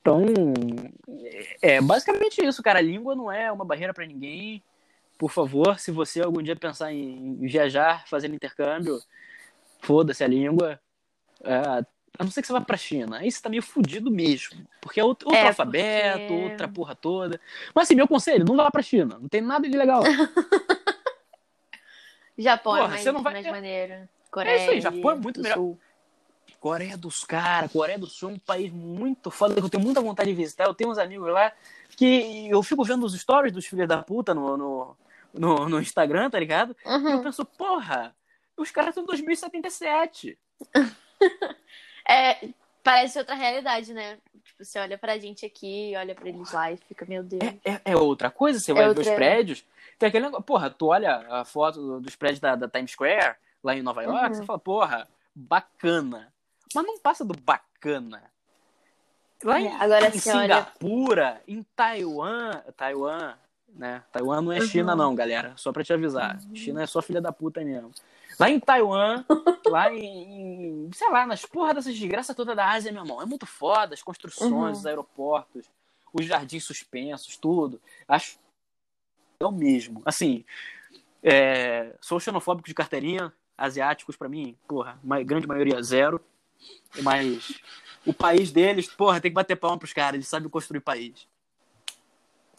então, 0.00 0.24
é 1.60 1.80
basicamente 1.80 2.44
isso, 2.44 2.62
cara. 2.62 2.78
A 2.78 2.82
língua 2.82 3.14
não 3.14 3.30
é 3.30 3.50
uma 3.52 3.64
barreira 3.64 3.92
pra 3.92 4.06
ninguém. 4.06 4.62
Por 5.18 5.30
favor, 5.30 5.78
se 5.78 5.90
você 5.90 6.22
algum 6.22 6.42
dia 6.42 6.56
pensar 6.56 6.92
em 6.92 7.36
viajar, 7.40 8.06
fazer 8.08 8.30
intercâmbio, 8.30 8.98
foda-se 9.80 10.24
a 10.24 10.28
língua. 10.28 10.80
É, 11.42 11.84
a 12.20 12.24
não 12.24 12.30
ser 12.30 12.42
que 12.42 12.46
você 12.46 12.52
vá 12.52 12.60
pra 12.60 12.76
China. 12.76 13.16
Aí 13.18 13.30
você 13.32 13.40
tá 13.40 13.48
meio 13.48 13.62
fudido 13.62 14.10
mesmo. 14.10 14.66
Porque 14.80 15.00
é 15.00 15.04
outro, 15.04 15.28
outro 15.28 15.42
É, 15.42 15.48
alfabeto, 15.48 16.18
porque- 16.28 16.44
outra 16.50 16.68
porra 16.68 16.94
toda. 16.94 17.40
Mas 17.74 17.84
assim, 17.84 17.94
meu 17.94 18.06
conselho, 18.06 18.44
não 18.44 18.56
vá 18.56 18.70
pra 18.70 18.82
China. 18.82 19.18
Não 19.18 19.28
tem 19.28 19.40
nada 19.40 19.68
de 19.68 19.76
legal. 19.76 20.02
Japão 22.38 22.72
Porra, 22.74 22.84
é 22.84 22.88
mais, 22.88 23.02
você 23.02 23.12
não 23.12 23.22
vai- 23.22 23.32
mais 23.34 23.46
é- 23.46 23.50
maneiro. 23.50 24.08
Coreia. 24.30 24.60
isso 24.62 24.70
aí, 24.70 24.80
Japão 24.80 25.10
é 25.10 25.14
muito 25.16 25.40
melhor. 25.40 25.54
Sul. 25.56 25.78
Coreia 26.58 26.96
dos 26.96 27.24
caras, 27.24 27.72
Coreia 27.72 27.98
do 27.98 28.06
Sul 28.06 28.30
é 28.30 28.32
um 28.34 28.38
país 28.38 28.70
muito 28.72 29.30
foda 29.30 29.54
que 29.54 29.60
eu 29.60 29.68
tenho 29.68 29.82
muita 29.82 30.00
vontade 30.00 30.30
de 30.30 30.36
visitar. 30.36 30.64
Eu 30.66 30.74
tenho 30.74 30.90
uns 30.90 30.98
amigos 30.98 31.28
lá 31.32 31.52
que 31.96 32.48
eu 32.50 32.62
fico 32.62 32.84
vendo 32.84 33.04
os 33.04 33.18
stories 33.18 33.52
dos 33.52 33.66
filhos 33.66 33.88
da 33.88 34.02
puta 34.02 34.34
no, 34.34 34.56
no, 34.56 34.96
no, 35.32 35.68
no 35.68 35.80
Instagram, 35.80 36.28
tá 36.30 36.38
ligado? 36.38 36.76
E 36.84 36.88
eu 36.88 36.92
Uhum. 36.98 37.22
penso, 37.22 37.44
porra, 37.44 38.14
os 38.56 38.70
caras 38.70 38.94
são 38.94 39.04
2077. 39.06 40.38
É, 42.10 42.48
parece 42.82 43.18
outra 43.18 43.34
realidade, 43.34 43.92
né? 43.92 44.18
Tipo, 44.44 44.64
você 44.64 44.78
olha 44.78 44.98
pra 44.98 45.18
gente 45.18 45.44
aqui, 45.46 45.92
olha 45.96 46.14
pra 46.14 46.28
eles 46.28 46.50
lá 46.52 46.72
e 46.72 46.76
fica, 46.76 47.04
meu 47.06 47.22
Deus. 47.22 47.42
É, 47.42 47.72
é, 47.72 47.80
é 47.84 47.96
outra 47.96 48.30
coisa, 48.30 48.58
você 48.58 48.72
vai 48.72 48.82
ver 48.84 48.88
outra- 48.90 49.02
os 49.02 49.10
prédios. 49.10 49.64
Tem 49.98 50.08
aquele 50.08 50.24
negócio, 50.26 50.44
porra, 50.44 50.70
tu 50.70 50.86
olha 50.88 51.16
a 51.30 51.44
foto 51.44 52.00
dos 52.00 52.16
prédios 52.16 52.40
da, 52.40 52.56
da 52.56 52.68
Times 52.68 52.92
Square, 52.92 53.36
lá 53.62 53.76
em 53.76 53.82
Nova 53.82 54.02
York, 54.02 54.28
Uhum. 54.28 54.34
você 54.34 54.44
fala, 54.44 54.58
porra, 54.58 55.08
bacana. 55.34 56.32
Mas 56.74 56.84
não 56.86 56.98
passa 56.98 57.24
do 57.24 57.34
bacana. 57.38 58.22
Lá 59.42 59.60
em, 59.60 59.66
É, 59.68 59.74
agora 59.76 60.08
em 60.08 60.10
você 60.18 60.30
olha- 60.30 60.40
Singapura, 60.42 61.42
em 61.48 61.62
Taiwan, 61.76 62.62
Taiwan, 62.76 63.34
né? 63.68 64.02
Taiwan 64.12 64.40
não 64.42 64.52
é 64.52 64.58
Uhum. 64.60 64.66
China 64.66 64.94
não, 64.96 65.14
galera. 65.14 65.52
Só 65.56 65.72
pra 65.72 65.82
te 65.84 65.92
avisar. 65.92 66.38
China 66.54 66.82
é 66.82 66.86
só 66.86 67.00
filha 67.00 67.20
da 67.20 67.32
puta 67.32 67.62
mesmo. 67.64 67.90
Lá 68.40 68.48
em 68.48 68.58
Taiwan, 68.58 69.22
lá 69.66 69.92
em, 69.92 70.86
em- 70.86 70.90
sei 70.94 71.10
lá, 71.10 71.26
nas 71.26 71.44
porra 71.44 71.74
dessas 71.74 71.94
desgraças 71.94 72.34
toda 72.34 72.54
da 72.54 72.70
Ásia, 72.70 72.90
meu 72.90 73.02
irmão. 73.02 73.20
É 73.20 73.26
muito 73.26 73.44
foda, 73.44 73.92
as 73.92 74.02
construções, 74.02 74.50
Uhum. 74.50 74.70
os 74.70 74.86
aeroportos, 74.86 75.66
os 76.10 76.24
jardins 76.24 76.64
suspensos, 76.64 77.36
tudo. 77.36 77.78
Acho 78.08 78.38
é 79.38 79.46
o 79.46 79.52
mesmo. 79.52 80.00
Assim, 80.06 80.42
é, 81.22 81.94
sou 82.00 82.18
xenofóbico 82.18 82.66
de 82.66 82.74
carteirinha, 82.74 83.30
asiáticos 83.58 84.16
pra 84.16 84.28
mim, 84.28 84.56
porra, 84.66 84.98
ma- 85.04 85.22
grande 85.22 85.46
maioria 85.46 85.82
zero. 85.82 86.18
Mas 87.02 87.60
o 88.06 88.14
país 88.14 88.50
deles, 88.50 88.86
porra, 88.88 89.20
tem 89.20 89.30
que 89.30 89.34
bater 89.34 89.56
palma 89.56 89.78
pros 89.78 89.92
caras, 89.92 90.14
eles 90.14 90.28
sabem 90.28 90.48
construir 90.48 90.80
país. 90.80 91.28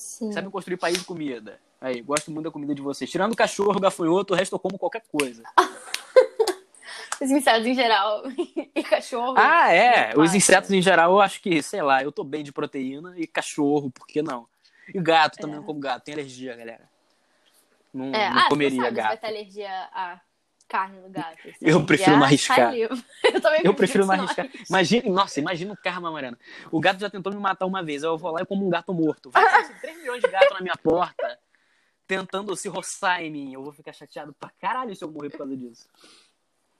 Sim. 0.02 0.32
Sabem 0.32 0.50
construir 0.50 0.78
país 0.78 0.98
de 0.98 1.06
comida. 1.06 1.60
Aí, 1.80 2.02
gosto 2.02 2.32
muito 2.32 2.46
da 2.46 2.52
comida 2.52 2.74
de 2.74 2.82
vocês. 2.82 3.10
Tirando 3.10 3.36
cachorro, 3.36 3.80
gafanhoto, 3.80 4.34
o 4.34 4.38
resto 4.38 4.56
eu 4.56 4.60
como 4.60 4.78
qualquer 4.78 5.04
coisa. 5.12 5.44
Os 7.22 7.30
insetos 7.30 7.68
em 7.68 7.76
geral. 7.76 8.24
e 8.74 8.84
cachorro. 8.84 9.36
Ah, 9.38 9.72
é. 9.72 10.12
Os 10.18 10.34
insetos 10.34 10.72
em 10.72 10.82
geral, 10.82 11.12
eu 11.12 11.22
acho 11.22 11.40
que, 11.40 11.62
sei 11.62 11.82
lá, 11.84 12.02
eu 12.02 12.12
tô 12.12 12.24
bem 12.24 12.44
de 12.44 12.52
proteína 12.52 13.14
e 13.16 13.28
cachorro, 13.28 13.92
por 13.92 14.08
que 14.08 14.24
não? 14.24 14.48
E 14.92 15.00
gato 15.00 15.38
também 15.38 15.56
É. 15.56 15.60
não 15.60 15.66
como 15.66 15.80
gato, 15.80 16.04
tem 16.04 16.16
alergia, 16.16 16.56
galera. 16.56 16.90
Não, 17.94 18.06
É, 18.14 18.30
não 18.32 18.40
ah, 18.40 18.50
comeria 18.50 18.82
sabe, 18.82 18.96
você 18.96 19.02
vai 19.02 19.10
gato. 19.12 19.22
ter 19.22 19.28
alergia 19.28 19.70
à 19.94 20.20
carne 20.72 21.02
do 21.02 21.10
gato. 21.10 21.38
Você 21.44 21.58
Eu 21.60 21.86
prefiro 21.86 22.12
que 22.12 22.18
não 22.18 22.24
arriscar. 22.24 22.74
Eu 22.74 23.42
também 23.42 23.62
Eu 23.62 23.74
prefiro 23.74 24.06
não 24.06 24.14
arriscar. 24.14 24.50
Imagina, 24.70 25.10
nossa, 25.10 25.40
imagina 25.42 25.74
o 25.74 25.78
karma, 25.78 26.10
Mariana. 26.10 26.40
O 26.72 26.80
gato 26.80 27.02
já 27.02 27.10
tentou 27.10 27.34
me 27.34 27.40
matar 27.40 27.66
uma 27.66 27.84
vez. 27.84 28.04
Eu 28.04 28.18
vou 28.18 28.32
lá 28.32 28.42
e 28.42 28.46
como 28.46 28.66
um 28.66 28.70
gato 28.70 28.94
morto. 28.94 29.30
Vai 29.30 29.44
aparecer 29.44 29.78
3 29.82 29.98
milhões 29.98 30.22
de 30.22 30.30
gatos 30.30 30.52
na 30.52 30.62
minha 30.62 30.78
porta, 30.82 31.38
tentando 32.08 32.56
se 32.56 32.70
roçar 32.70 33.22
em 33.22 33.30
mim. 33.30 33.54
Eu 33.54 33.62
vou 33.62 33.74
ficar 33.74 33.92
chateado 33.92 34.34
pra 34.34 34.50
caralho 34.62 34.96
se 34.96 35.04
eu 35.04 35.12
morrer 35.12 35.30
por 35.30 35.40
causa 35.40 35.58
disso. 35.58 35.90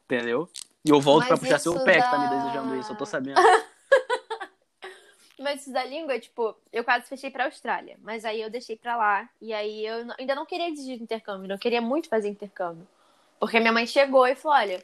Entendeu? 0.06 0.50
E 0.86 0.90
eu 0.90 1.02
volto 1.02 1.22
Mas 1.22 1.28
pra 1.28 1.38
puxar 1.38 1.60
seu 1.60 1.84
pé 1.84 2.02
que 2.02 2.10
tá 2.10 2.18
me 2.18 2.30
desejando 2.30 2.76
isso, 2.78 2.94
eu 2.94 2.98
tô 2.98 3.06
sabendo. 3.06 3.36
Mas 5.38 5.62
isso 5.62 5.74
da 5.74 5.84
língua, 5.84 6.20
tipo, 6.20 6.56
eu 6.72 6.84
quase 6.84 7.10
fechei 7.10 7.32
pra 7.32 7.46
Austrália. 7.46 7.98
Mas 8.04 8.24
aí 8.24 8.42
eu 8.42 8.50
deixei 8.50 8.78
pra 8.78 8.96
lá. 8.96 9.28
E 9.42 9.52
aí 9.54 9.86
eu 9.86 10.06
ainda 10.18 10.36
não 10.36 10.46
queria 10.46 10.70
desistir 10.70 10.98
do 10.98 11.04
intercâmbio. 11.04 11.50
Não 11.50 11.58
queria 11.58 11.82
muito 11.82 12.08
fazer 12.08 12.30
intercâmbio. 12.30 12.88
Porque 13.42 13.60
minha 13.60 13.74
mãe 13.74 13.88
chegou 13.88 14.28
e 14.28 14.36
falou: 14.36 14.56
olha, 14.56 14.80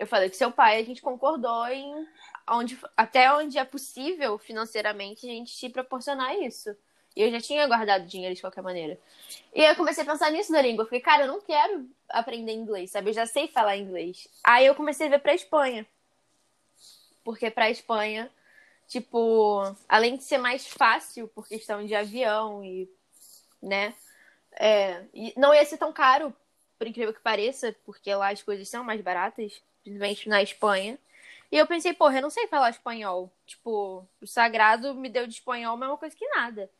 eu 0.00 0.06
falei 0.06 0.28
que 0.28 0.36
seu 0.36 0.50
pai, 0.50 0.80
a 0.80 0.84
gente 0.84 1.00
concordou 1.00 1.64
em 1.68 2.08
onde, 2.50 2.76
até 2.96 3.32
onde 3.32 3.56
é 3.56 3.64
possível 3.64 4.36
financeiramente 4.36 5.24
a 5.24 5.30
gente 5.30 5.56
te 5.56 5.68
proporcionar 5.68 6.36
isso. 6.40 6.76
E 7.14 7.22
eu 7.22 7.30
já 7.30 7.40
tinha 7.40 7.64
guardado 7.68 8.04
dinheiro 8.04 8.34
de 8.34 8.40
qualquer 8.40 8.62
maneira. 8.62 8.98
E 9.54 9.62
eu 9.62 9.76
comecei 9.76 10.02
a 10.02 10.06
pensar 10.06 10.32
nisso 10.32 10.50
da 10.50 10.60
língua. 10.60 10.82
Eu 10.82 10.88
falei, 10.88 11.00
cara, 11.00 11.22
eu 11.22 11.28
não 11.28 11.40
quero 11.40 11.88
aprender 12.08 12.52
inglês, 12.52 12.90
sabe? 12.90 13.10
Eu 13.10 13.14
já 13.14 13.26
sei 13.26 13.46
falar 13.46 13.76
inglês. 13.76 14.26
Aí 14.42 14.66
eu 14.66 14.74
comecei 14.74 15.06
a 15.06 15.10
ver 15.10 15.20
pra 15.20 15.32
Espanha. 15.32 15.86
Porque 17.22 17.48
pra 17.48 17.70
Espanha, 17.70 18.28
tipo, 18.88 19.62
além 19.88 20.16
de 20.16 20.24
ser 20.24 20.38
mais 20.38 20.66
fácil 20.66 21.28
por 21.28 21.46
questão 21.46 21.86
de 21.86 21.94
avião 21.94 22.64
e, 22.64 22.90
né? 23.62 23.94
É, 24.58 25.04
e 25.14 25.32
não 25.36 25.54
ia 25.54 25.64
ser 25.64 25.78
tão 25.78 25.92
caro, 25.92 26.34
por 26.84 26.88
incrível 26.88 27.14
que 27.14 27.20
pareça, 27.20 27.74
porque 27.86 28.14
lá 28.14 28.30
as 28.30 28.42
coisas 28.42 28.68
são 28.68 28.84
mais 28.84 29.00
baratas, 29.00 29.62
principalmente 29.82 30.28
na 30.28 30.42
Espanha. 30.42 30.98
E 31.50 31.56
eu 31.56 31.66
pensei, 31.66 31.94
porra, 31.94 32.18
eu 32.18 32.22
não 32.22 32.28
sei 32.28 32.46
falar 32.46 32.68
espanhol. 32.68 33.32
Tipo, 33.46 34.06
o 34.20 34.26
sagrado 34.26 34.94
me 34.94 35.08
deu 35.08 35.26
de 35.26 35.34
espanhol 35.34 35.74
a 35.74 35.78
mesma 35.78 35.96
coisa 35.96 36.14
que 36.14 36.28
nada. 36.28 36.70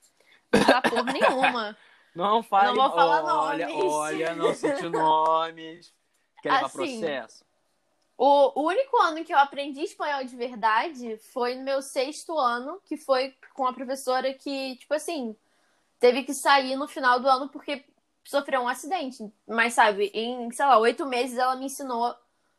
Não 0.52 0.60
falar 0.62 0.82
porra 0.82 1.12
nenhuma. 1.12 1.76
Não 2.14 2.44
fale. 2.44 2.68
Não 2.68 2.76
vou 2.76 2.90
falar 2.92 3.24
olha, 3.24 3.66
nomes. 3.66 3.92
olha, 3.92 4.34
não 4.36 4.54
cite 4.54 4.88
nomes. 4.88 5.92
Quer 6.40 6.52
levar 6.52 6.66
Assim. 6.66 7.00
processo? 7.00 7.44
O, 8.16 8.60
o 8.60 8.68
único 8.68 8.96
ano 8.98 9.24
que 9.24 9.34
eu 9.34 9.38
aprendi 9.38 9.80
espanhol 9.80 10.22
de 10.22 10.36
verdade 10.36 11.18
foi 11.32 11.56
no 11.56 11.64
meu 11.64 11.82
sexto 11.82 12.38
ano, 12.38 12.80
que 12.84 12.96
foi 12.96 13.34
com 13.52 13.66
a 13.66 13.72
professora 13.72 14.32
que, 14.32 14.76
tipo 14.76 14.94
assim, 14.94 15.34
teve 15.98 16.22
que 16.22 16.32
sair 16.32 16.76
no 16.76 16.86
final 16.86 17.18
do 17.18 17.28
ano 17.28 17.48
porque 17.48 17.84
sofreu 18.24 18.62
um 18.62 18.68
acidente. 18.68 19.30
Mas, 19.46 19.74
sabe, 19.74 20.10
em, 20.14 20.50
sei 20.50 20.64
lá, 20.66 20.78
oito 20.78 21.06
meses 21.06 21.38
ela 21.38 21.56
me 21.56 21.66
ensinou 21.66 22.14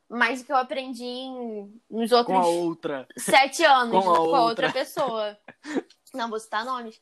mais 0.08 0.40
do 0.42 0.46
que 0.46 0.52
eu 0.52 0.58
aprendi 0.58 1.04
em, 1.04 1.82
nos 1.90 2.12
outros 2.12 2.36
Com 2.38 2.42
a 2.42 2.48
outra. 2.48 3.08
sete 3.18 3.64
anos 3.66 3.92
Com 3.92 4.00
a 4.00 4.04
com, 4.04 4.10
a 4.12 4.20
outra 4.22 4.68
outra. 4.68 4.72
pessoa. 4.72 5.38
Não 6.14 6.30
vou 6.30 6.40
citar 6.40 6.64
nomes, 6.64 7.02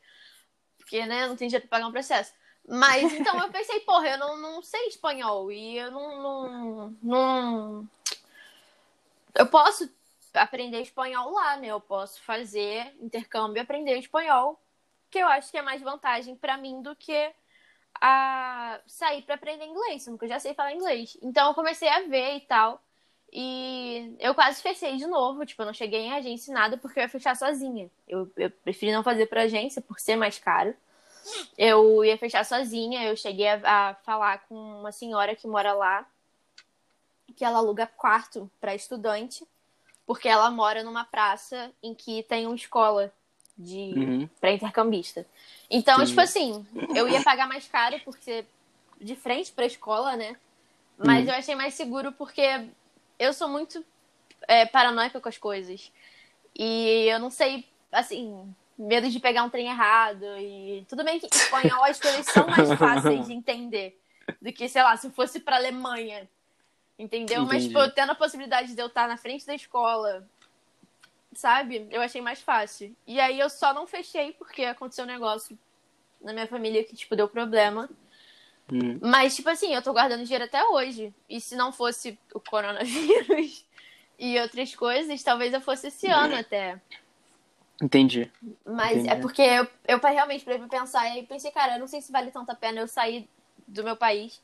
porque, 0.77 1.05
né, 1.05 1.27
não 1.27 1.35
tem 1.35 1.49
jeito 1.49 1.63
de 1.63 1.69
pagar 1.69 1.87
um 1.87 1.91
processo. 1.91 2.33
Mas, 2.67 3.11
então, 3.13 3.37
eu 3.39 3.49
pensei, 3.51 3.81
porra, 3.81 4.07
eu 4.09 4.17
não, 4.17 4.37
não 4.37 4.61
sei 4.63 4.87
espanhol 4.87 5.51
e 5.51 5.77
eu 5.77 5.91
não, 5.91 6.21
não, 6.23 6.97
não... 7.03 7.89
Eu 9.35 9.45
posso 9.47 9.89
aprender 10.33 10.81
espanhol 10.81 11.31
lá, 11.31 11.57
né? 11.57 11.67
Eu 11.67 11.81
posso 11.81 12.21
fazer 12.21 12.95
intercâmbio 13.01 13.57
e 13.57 13.59
aprender 13.59 13.97
espanhol, 13.97 14.59
que 15.11 15.19
eu 15.19 15.27
acho 15.27 15.51
que 15.51 15.57
é 15.57 15.61
mais 15.61 15.81
vantagem 15.81 16.35
pra 16.35 16.57
mim 16.57 16.81
do 16.81 16.95
que 16.95 17.31
a 17.99 18.79
sair 18.85 19.21
pra 19.23 19.35
aprender 19.35 19.65
inglês, 19.65 20.05
porque 20.05 20.25
eu 20.25 20.29
já 20.29 20.39
sei 20.39 20.53
falar 20.53 20.73
inglês. 20.73 21.17
Então 21.21 21.49
eu 21.49 21.53
comecei 21.53 21.87
a 21.87 22.01
ver 22.01 22.37
e 22.37 22.41
tal. 22.41 22.81
E 23.31 24.15
eu 24.19 24.35
quase 24.35 24.61
fechei 24.61 24.95
de 24.97 25.07
novo, 25.07 25.43
tipo, 25.45 25.61
eu 25.61 25.65
não 25.65 25.73
cheguei 25.73 26.01
em 26.01 26.13
agência 26.13 26.53
nada 26.53 26.77
porque 26.77 26.99
eu 26.99 27.03
ia 27.03 27.09
fechar 27.09 27.35
sozinha. 27.35 27.89
Eu, 28.07 28.31
eu 28.37 28.51
preferi 28.51 28.91
não 28.91 29.01
fazer 29.01 29.25
por 29.25 29.39
agência 29.39 29.81
por 29.81 29.99
ser 29.99 30.15
mais 30.15 30.37
caro. 30.37 30.75
Eu 31.57 32.03
ia 32.05 32.17
fechar 32.17 32.45
sozinha, 32.45 33.03
eu 33.03 33.15
cheguei 33.15 33.47
a, 33.47 33.61
a 33.63 33.95
falar 33.95 34.45
com 34.47 34.55
uma 34.55 34.91
senhora 34.91 35.35
que 35.35 35.47
mora 35.47 35.73
lá, 35.73 36.05
que 37.35 37.43
ela 37.43 37.57
aluga 37.57 37.87
quarto 37.87 38.51
para 38.61 38.75
estudante, 38.75 39.47
porque 40.05 40.27
ela 40.27 40.51
mora 40.51 40.83
numa 40.83 41.05
praça 41.05 41.71
em 41.81 41.95
que 41.95 42.21
tem 42.23 42.45
uma 42.45 42.55
escola 42.55 43.11
de 43.57 43.93
Uhum. 43.95 44.29
para 44.39 44.51
intercambista. 44.51 45.25
Então, 45.69 45.95
Entendi. 45.95 46.09
tipo 46.09 46.21
assim, 46.21 46.65
eu 46.95 47.07
ia 47.07 47.21
pagar 47.23 47.47
mais 47.47 47.67
caro 47.67 47.99
por 47.99 48.17
ser 48.17 48.45
de 48.99 49.15
frente 49.15 49.51
pra 49.51 49.65
escola, 49.65 50.15
né? 50.15 50.35
Mas 50.97 51.25
Uhum. 51.27 51.33
eu 51.33 51.37
achei 51.39 51.55
mais 51.55 51.73
seguro 51.73 52.11
porque 52.11 52.67
eu 53.19 53.33
sou 53.33 53.47
muito 53.47 53.83
é, 54.47 54.65
paranoica 54.65 55.19
com 55.21 55.29
as 55.29 55.37
coisas. 55.37 55.91
E 56.57 57.07
eu 57.07 57.19
não 57.19 57.29
sei, 57.29 57.65
assim, 57.91 58.53
medo 58.77 59.09
de 59.09 59.19
pegar 59.19 59.43
um 59.43 59.49
trem 59.49 59.67
errado. 59.67 60.23
E 60.37 60.85
tudo 60.87 61.03
bem 61.03 61.19
que 61.19 61.25
em 61.25 61.29
espanhol 61.29 61.83
as 61.83 61.99
coisas 61.99 62.25
são 62.25 62.47
mais 62.47 62.71
fáceis 62.73 63.27
de 63.27 63.33
entender 63.33 63.99
do 64.41 64.51
que, 64.51 64.67
sei 64.67 64.83
lá, 64.83 64.95
se 64.97 65.09
fosse 65.11 65.39
pra 65.39 65.55
Alemanha. 65.55 66.29
Entendeu? 66.99 67.45
Mas, 67.45 67.63
Entendi. 67.63 67.67
tipo, 67.69 67.95
tendo 67.95 68.11
a 68.11 68.15
possibilidade 68.15 68.75
de 68.75 68.81
eu 68.81 68.87
estar 68.87 69.07
na 69.07 69.17
frente 69.17 69.45
da 69.45 69.55
escola, 69.55 70.27
sabe? 71.39 71.87
Eu 71.91 72.01
achei 72.01 72.21
mais 72.21 72.41
fácil. 72.41 72.95
E 73.05 73.19
aí 73.19 73.39
eu 73.39 73.49
só 73.49 73.73
não 73.73 73.87
fechei 73.87 74.33
porque 74.33 74.63
aconteceu 74.63 75.05
um 75.05 75.07
negócio 75.07 75.57
na 76.21 76.33
minha 76.33 76.47
família 76.47 76.83
que, 76.83 76.95
tipo, 76.95 77.15
deu 77.15 77.27
problema. 77.27 77.89
Uhum. 78.71 78.99
Mas, 79.01 79.35
tipo 79.35 79.49
assim, 79.49 79.73
eu 79.73 79.81
tô 79.81 79.91
guardando 79.91 80.23
dinheiro 80.23 80.45
até 80.45 80.63
hoje. 80.63 81.13
E 81.29 81.39
se 81.41 81.55
não 81.55 81.71
fosse 81.71 82.17
o 82.33 82.39
coronavírus 82.39 83.65
e 84.17 84.39
outras 84.39 84.73
coisas, 84.75 85.21
talvez 85.21 85.53
eu 85.53 85.61
fosse 85.61 85.87
esse 85.87 86.07
ano 86.07 86.35
até. 86.35 86.79
Entendi. 87.81 88.31
Mas 88.65 88.99
Entendi. 88.99 89.09
é 89.09 89.15
porque 89.15 89.41
eu, 89.41 89.67
eu 89.87 89.99
realmente 89.99 90.45
parei 90.45 90.59
pra 90.59 90.79
pensar 90.79 91.17
e 91.17 91.23
pensei, 91.23 91.51
cara, 91.51 91.75
eu 91.75 91.79
não 91.79 91.87
sei 91.87 92.01
se 92.01 92.11
vale 92.11 92.31
tanta 92.31 92.55
pena 92.55 92.79
eu 92.79 92.87
sair 92.87 93.27
do 93.67 93.83
meu 93.83 93.95
país 93.95 94.41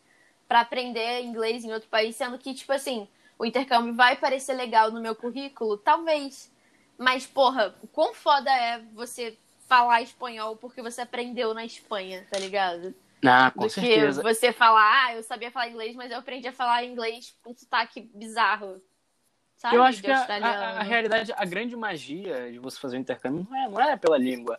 pra 0.47 0.61
aprender 0.61 1.21
inglês 1.21 1.63
em 1.63 1.71
outro 1.71 1.87
país, 1.89 2.15
sendo 2.15 2.37
que, 2.37 2.53
tipo 2.53 2.73
assim, 2.73 3.07
o 3.37 3.45
intercâmbio 3.45 3.93
vai 3.93 4.17
parecer 4.17 4.53
legal 4.53 4.91
no 4.91 4.99
meu 4.99 5.15
currículo, 5.15 5.77
talvez. 5.77 6.51
Mas, 6.99 7.25
porra, 7.25 7.73
quão 7.93 8.13
foda 8.13 8.51
é 8.51 8.79
você 8.93 9.37
falar 9.67 10.01
espanhol 10.01 10.57
porque 10.57 10.81
você 10.81 10.99
aprendeu 11.01 11.53
na 11.53 11.63
Espanha, 11.63 12.27
tá 12.29 12.37
ligado? 12.37 12.93
Ah, 13.25 13.49
com 13.51 13.61
Do 13.63 13.69
certeza. 13.69 14.21
que 14.21 14.27
você 14.33 14.51
falar, 14.51 15.05
ah, 15.05 15.15
eu 15.15 15.23
sabia 15.23 15.49
falar 15.49 15.69
inglês, 15.69 15.95
mas 15.95 16.11
eu 16.11 16.17
aprendi 16.17 16.47
a 16.49 16.53
falar 16.53 16.83
inglês 16.83 17.33
com 17.41 17.55
sotaque 17.55 18.01
bizarro. 18.13 18.81
Sabe? 19.57 19.75
Eu 19.77 19.83
acho 19.83 19.97
De 19.99 20.05
que 20.05 20.11
a, 20.11 20.17
australiano. 20.17 20.63
a- 20.63 20.79
a 20.79 20.83
realidade, 20.83 21.33
a 21.35 21.45
grande 21.45 21.75
magia 21.75 22.51
de 22.51 22.59
você 22.59 22.77
fazer 22.79 22.97
um 22.97 23.01
intercâmbio 23.01 23.47
não 23.49 23.57
é, 23.57 23.69
não 23.69 23.81
é 23.81 23.95
pela 23.97 24.17
língua. 24.17 24.57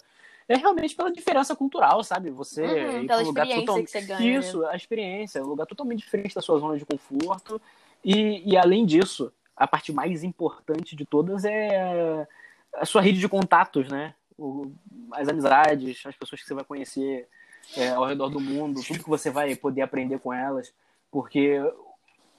É 0.49 0.57
realmente 0.57 0.95
pela 0.97 1.13
diferença 1.13 1.55
cultural, 1.55 2.03
sabe? 2.03 2.31
Você 2.31 2.63
Uhum, 2.65 3.03
ir 3.05 3.07
pela 3.07 3.23
um 3.23 3.27
lugar 3.27 3.47
experiência 3.47 3.63
total- 3.75 3.85
que 3.85 3.91
você 3.91 4.01
ganha? 4.01 4.39
Isso, 4.41 4.67
a 4.67 4.75
experiência, 4.77 5.43
um 5.43 5.47
lugar 5.49 5.67
totalmente 5.67 6.01
diferente 6.01 6.35
da 6.35 6.41
sua 6.43 6.59
zona 6.59 6.77
de 6.79 6.85
conforto. 6.87 7.61
E, 8.05 8.43
e 8.51 8.57
além 8.57 8.85
disso, 8.85 9.33
a 9.57 9.67
parte 9.67 9.93
mais 9.93 10.23
importante 10.25 10.97
de 10.97 11.05
todas 11.05 11.45
é 11.45 12.27
a 12.75 12.85
sua 12.85 13.03
rede 13.03 13.19
de 13.19 13.29
contatos, 13.29 13.89
né? 13.89 14.15
O- 14.39 14.73
as 15.13 15.29
amizades, 15.29 16.05
as 16.07 16.17
pessoas 16.17 16.41
que 16.41 16.47
você 16.47 16.55
vai 16.55 16.65
conhecer 16.65 17.29
é, 17.77 17.91
ao 17.91 18.07
redor 18.07 18.29
do 18.29 18.41
mundo, 18.41 18.83
tudo 18.83 19.03
que 19.03 19.09
você 19.09 19.31
vai 19.31 19.55
poder 19.55 19.83
aprender 19.83 20.19
com 20.19 20.33
elas. 20.33 20.73
Porque, 21.11 21.59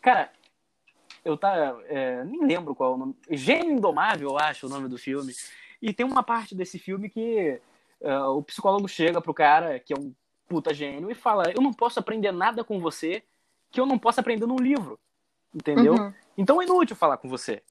cara, 0.02 0.32
eu 1.24 1.38
tá. 1.38 1.76
é, 1.88 2.24
nem 2.24 2.46
lembro 2.46 2.74
qual 2.74 2.92
é 2.92 2.96
o 2.96 2.98
nome. 2.98 3.16
Gênio 3.30 3.74
Indomável, 3.74 4.30
eu 4.30 4.38
acho 4.38 4.66
o 4.66 4.70
nome 4.70 4.88
do 4.88 4.98
filme. 4.98 5.34
E 5.82 5.94
tem 5.94 6.06
uma 6.06 6.24
parte 6.24 6.56
desse 6.56 6.80
filme 6.80 7.10
que 7.10 7.60
é, 8.02 8.20
o 8.20 8.42
psicólogo 8.42 8.88
chega 8.88 9.22
pro 9.22 9.34
cara, 9.34 9.80
que 9.80 9.94
é 9.94 9.98
um 9.98 10.14
puta 10.48 10.74
gênio, 10.74 11.10
e 11.12 11.16
fala: 11.16 11.52
Eu 11.56 11.62
não 11.62 11.74
posso 11.74 12.00
aprender 12.00 12.32
nada 12.32 12.64
com 12.64 12.80
você 12.80 13.24
que 13.70 13.80
eu 13.80 13.86
não 13.86 13.98
possa 13.98 14.22
aprender 14.22 14.46
num 14.46 14.58
livro. 14.58 15.00
Entendeu? 15.54 15.94
Uhum. 15.94 16.14
Então 16.38 16.62
é 16.62 16.66
inútil 16.66 16.96
falar 16.96 17.18
com 17.18 17.28
você. 17.28 17.62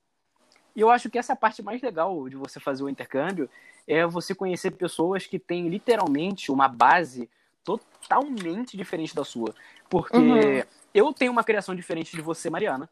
E 0.75 0.81
eu 0.81 0.91
acho 0.91 1.11
que 1.11 1.19
essa 1.19 1.33
é 1.33 1.35
a 1.35 1.37
parte 1.37 1.63
mais 1.63 1.83
legal 1.83 2.29
de 2.29 2.37
você 2.37 2.61
fazer 2.61 2.83
o 2.83 2.89
intercâmbio 2.89 3.49
é 3.87 4.07
você 4.07 4.35
conhecer 4.35 4.71
pessoas 4.73 5.27
que 5.27 5.39
têm 5.39 5.69
literalmente 5.69 6.53
uma 6.53 6.69
base 6.69 7.29
totalmente 7.65 8.77
diferente 8.77 9.15
da 9.15 9.25
sua. 9.25 9.55
Porque 9.89 10.17
Uhum. 10.17 10.63
eu 10.95 11.13
tenho 11.13 11.33
uma 11.33 11.45
criação 11.45 11.75
diferente 11.75 12.15
de 12.15 12.23
você, 12.23 12.49
Mariana. 12.49 12.89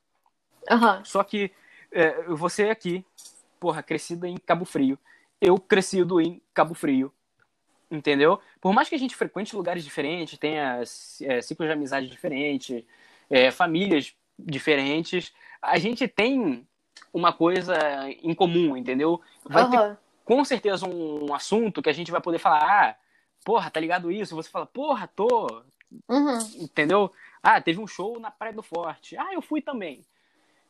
Aham. 0.69 1.03
Só 1.05 1.23
que 1.23 1.51
é, 1.93 2.25
você 2.25 2.69
aqui, 2.69 3.05
porra, 3.59 3.83
crescida 3.83 4.29
em 4.29 4.37
Cabo 4.37 4.65
Frio. 4.65 4.99
Eu 5.41 5.59
crescido 5.59 6.21
em 6.21 6.43
Cabo 6.53 6.75
Frio. 6.75 7.13
Entendeu? 7.91 8.39
Por 8.61 8.75
mais 8.75 8.89
que 8.89 8.95
a 8.95 8.99
gente 8.99 9.17
frequente 9.17 9.57
lugares 9.57 9.83
diferentes, 9.83 10.39
tenha 10.39 10.83
é, 11.23 11.41
ciclos 11.41 11.69
de 11.69 11.73
amizade 11.73 12.07
diferentes, 12.09 12.85
é, 13.31 13.51
famílias 13.51 14.15
diferentes, 14.39 15.33
a 15.63 15.79
gente 15.79 16.07
tem 16.07 16.68
uma 17.13 17.33
coisa 17.33 17.77
em 18.23 18.35
comum, 18.35 18.77
entendeu? 18.77 19.21
Vai 19.45 19.69
ter 19.71 19.77
Aham. 19.79 19.97
com 20.25 20.45
certeza 20.45 20.87
um 20.87 21.33
assunto 21.35 21.83
que 21.83 21.89
a 21.89 21.93
gente 21.93 22.11
vai 22.11 22.21
poder 22.21 22.39
falar, 22.39 22.63
ah, 22.63 22.97
porra, 23.45 23.71
tá 23.71 23.81
ligado 23.81 24.11
isso? 24.13 24.35
Você 24.37 24.49
fala, 24.51 24.67
porra, 24.67 25.09
tô, 25.15 25.63
Uhum. 26.09 26.39
entendeu? 26.57 27.11
Ah, 27.43 27.61
teve 27.61 27.81
um 27.81 27.87
show 27.87 28.19
na 28.21 28.31
Praia 28.31 28.53
do 28.53 28.63
Forte. 28.63 29.17
Ah, 29.17 29.33
eu 29.33 29.41
fui 29.41 29.63
também. 29.63 30.05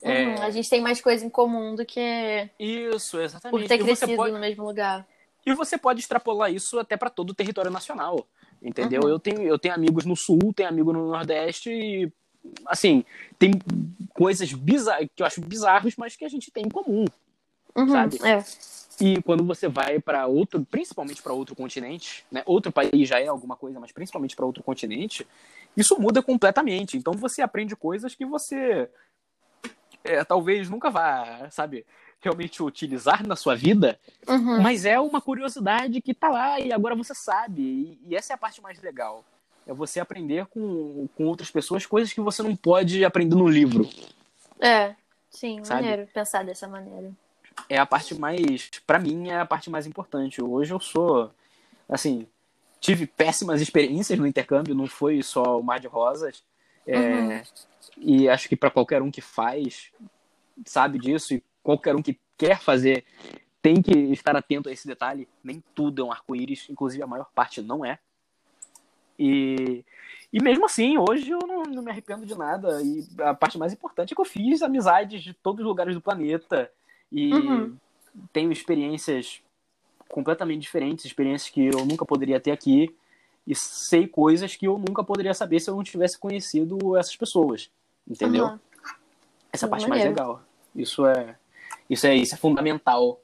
É, 0.01 0.27
Uhum. 0.27 0.43
A 0.43 0.51
gente 0.51 0.71
tem 0.71 0.81
mais 0.81 1.01
coisa 1.01 1.27
em 1.27 1.31
comum 1.31 1.75
do 1.75 1.85
que 1.85 2.49
Isso, 2.59 3.19
exatamente. 3.21 3.61
por 3.63 3.67
ter 3.69 3.79
crescido 3.79 4.15
pode, 4.15 4.33
no 4.33 4.39
mesmo 4.39 4.65
lugar. 4.65 5.05
e 5.45 5.53
você 5.55 5.77
pode 5.77 5.99
extrapolar 5.99 6.53
isso 6.53 6.79
até 6.79 6.97
para 6.97 7.11
todo 7.11 7.31
o 7.31 7.35
território 7.35 7.69
nacional, 7.71 8.29
entendeu? 8.63 9.03
Uhum. 9.03 9.09
Eu, 9.09 9.19
tenho, 9.19 9.43
eu 9.43 9.59
tenho 9.59 9.75
amigos 9.75 10.05
no 10.05 10.15
Sul, 10.15 10.53
tenho 10.55 10.69
amigo 10.69 10.93
no 10.93 11.09
Nordeste 11.11 11.71
e, 11.71 12.13
assim, 12.67 13.05
tem 13.41 13.51
coisas 14.19 14.53
bizarras, 14.53 15.09
que 15.15 15.23
eu 15.23 15.27
acho 15.27 15.41
bizarros, 15.41 15.95
mas 15.97 16.17
que 16.17 16.25
a 16.25 16.29
gente 16.29 16.51
tem 16.51 16.65
em 16.65 16.69
comum. 16.69 17.05
Uhum. 17.77 17.89
Sabe? 17.89 18.19
É. 18.25 18.45
E 19.01 19.23
quando 19.23 19.45
você 19.45 19.69
vai 19.69 20.01
para 20.01 20.27
outro, 20.27 20.67
principalmente 20.69 21.23
para 21.23 21.33
outro 21.33 21.55
continente, 21.55 22.27
né? 22.33 22.43
Outro 22.45 22.73
país 22.73 23.09
já 23.09 23.21
é 23.21 23.29
alguma 23.29 23.55
coisa, 23.55 23.79
mas 23.79 23.93
principalmente 23.93 24.35
para 24.35 24.45
outro 24.45 24.65
continente, 24.65 25.25
isso 25.77 25.97
muda 26.01 26.21
completamente. 26.21 26.97
Então 26.97 27.13
você 27.13 27.41
aprende 27.43 27.77
coisas 27.77 28.17
que 28.17 28.27
você 28.27 28.91
é, 30.03 30.25
talvez 30.25 30.69
nunca 30.69 30.91
vá, 30.91 31.49
sabe, 31.53 31.87
realmente 32.21 32.61
utilizar 32.61 33.25
na 33.25 33.37
sua 33.37 33.55
vida, 33.55 34.01
Uhum. 34.27 34.61
mas 34.61 34.85
é 34.85 34.99
uma 34.99 35.21
curiosidade 35.21 36.01
que 36.01 36.13
tá 36.13 36.29
lá 36.29 36.59
e 36.59 36.73
agora 36.73 36.97
você 36.97 37.15
sabe. 37.15 37.63
E, 37.63 38.01
e 38.09 38.17
essa 38.17 38.33
é 38.33 38.35
a 38.35 38.39
parte 38.39 38.61
mais 38.61 38.83
legal. 38.83 39.25
É 39.69 39.75
você 39.75 40.01
aprender 40.01 40.47
com, 40.47 41.07
com 41.15 41.27
outras 41.27 41.51
pessoas 41.51 41.85
coisas 41.85 42.11
que 42.11 42.23
você 42.23 42.43
não 42.43 42.57
pode 42.57 43.05
aprender 43.05 43.37
no 43.37 43.47
livro. 43.47 43.87
É. 44.59 44.95
Sim, 45.31 45.63
Sabe? 45.63 45.83
maneiro 45.83 46.09
pensar 46.13 46.43
dessa 46.43 46.67
maneira. 46.67 47.13
é 47.69 47.77
a 47.77 47.85
parte 47.85 48.15
mais, 48.19 48.71
Pra 48.87 48.99
mim, 48.99 49.29
é 49.29 49.39
a 49.39 49.47
parte 49.47 49.69
mais 49.69 49.87
importante. 49.87 50.43
Hoje 50.43 50.73
eu 50.73 50.81
sou, 50.81 51.31
assim, 51.87 52.27
tive 52.81 53.07
péssimas 53.07 53.61
experiências 53.61 54.19
no 54.19 54.27
intercâmbio, 54.27 54.75
não 54.75 54.87
foi 54.87 55.23
só 55.23 55.61
o 55.61 55.63
mar 55.63 55.79
de 55.79 55.87
rosas. 55.87 56.43
É, 56.87 56.97
Uhum. 56.97 57.43
E 57.99 58.29
acho 58.29 58.49
que 58.49 58.57
pra 58.57 58.71
qualquer 58.71 59.03
um 59.03 59.11
que 59.11 59.21
faz, 59.21 59.91
sabe 60.65 60.99
disso, 60.99 61.35
e 61.35 61.43
qualquer 61.63 61.95
um 61.95 62.03
que 62.03 62.19
quer 62.39 62.59
fazer, 62.61 63.05
tem 63.61 63.83
que 63.83 63.93
estar 63.93 64.35
atento 64.35 64.69
a 64.69 64.73
esse 64.73 64.87
detalhe. 64.87 65.29
Nem 65.45 65.63
tudo 65.75 66.03
é 66.03 66.05
um 66.07 66.13
arco-íris, 66.13 66.67
inclusive 66.71 67.03
a 67.03 67.07
maior 67.07 67.29
parte 67.35 67.61
não 67.61 67.85
é. 67.85 67.99
E, 69.19 69.85
E 70.33 70.43
mesmo 70.43 70.67
assim, 70.67 70.99
hoje 70.99 71.31
eu 71.31 71.39
não, 71.47 71.63
não, 71.63 71.83
me 71.83 71.91
arrependo 71.91 72.27
de 72.27 72.37
nada. 72.37 72.83
E 72.83 73.07
a 73.21 73.35
parte 73.35 73.59
mais 73.59 73.73
importante 73.73 74.13
é 74.13 74.15
que 74.15 74.21
eu 74.21 74.27
fiz 74.27 74.63
amizades 74.63 75.23
de 75.23 75.33
todos 75.33 75.61
os 75.61 75.67
lugares 75.67 75.95
do 75.95 76.01
planeta. 76.01 76.71
E 77.11 77.33
uhum. 77.33 77.77
tenho 78.33 78.53
experiências 78.53 79.43
completamente 80.09 80.63
diferentes, 80.63 81.05
experiências 81.05 81.51
que 81.51 81.67
eu 81.67 81.85
nunca 81.87 82.05
poderia 82.05 82.39
ter 82.39 82.51
aqui. 82.51 82.95
E 83.47 83.55
sei 83.55 84.07
coisas 84.07 84.55
que 84.55 84.67
eu 84.67 84.79
nunca 84.79 85.03
poderia 85.03 85.33
saber 85.33 85.61
se 85.61 85.71
eu 85.71 85.75
não 85.75 85.83
tivesse 85.83 86.19
conhecido 86.19 86.97
essas 86.97 87.17
pessoas. 87.17 87.71
Entendeu? 88.07 88.45
Uhum. 88.47 88.59
Essa 89.51 89.65
é 89.65 89.67
a 89.67 89.71
parte 89.71 89.89
mais 89.89 90.05
legal. 90.05 90.43
Isso 90.75 91.07
é, 91.07 91.37
isso 91.89 92.07
é, 92.07 92.15
isso 92.15 92.35
é 92.35 92.39
fundamental. 92.39 93.21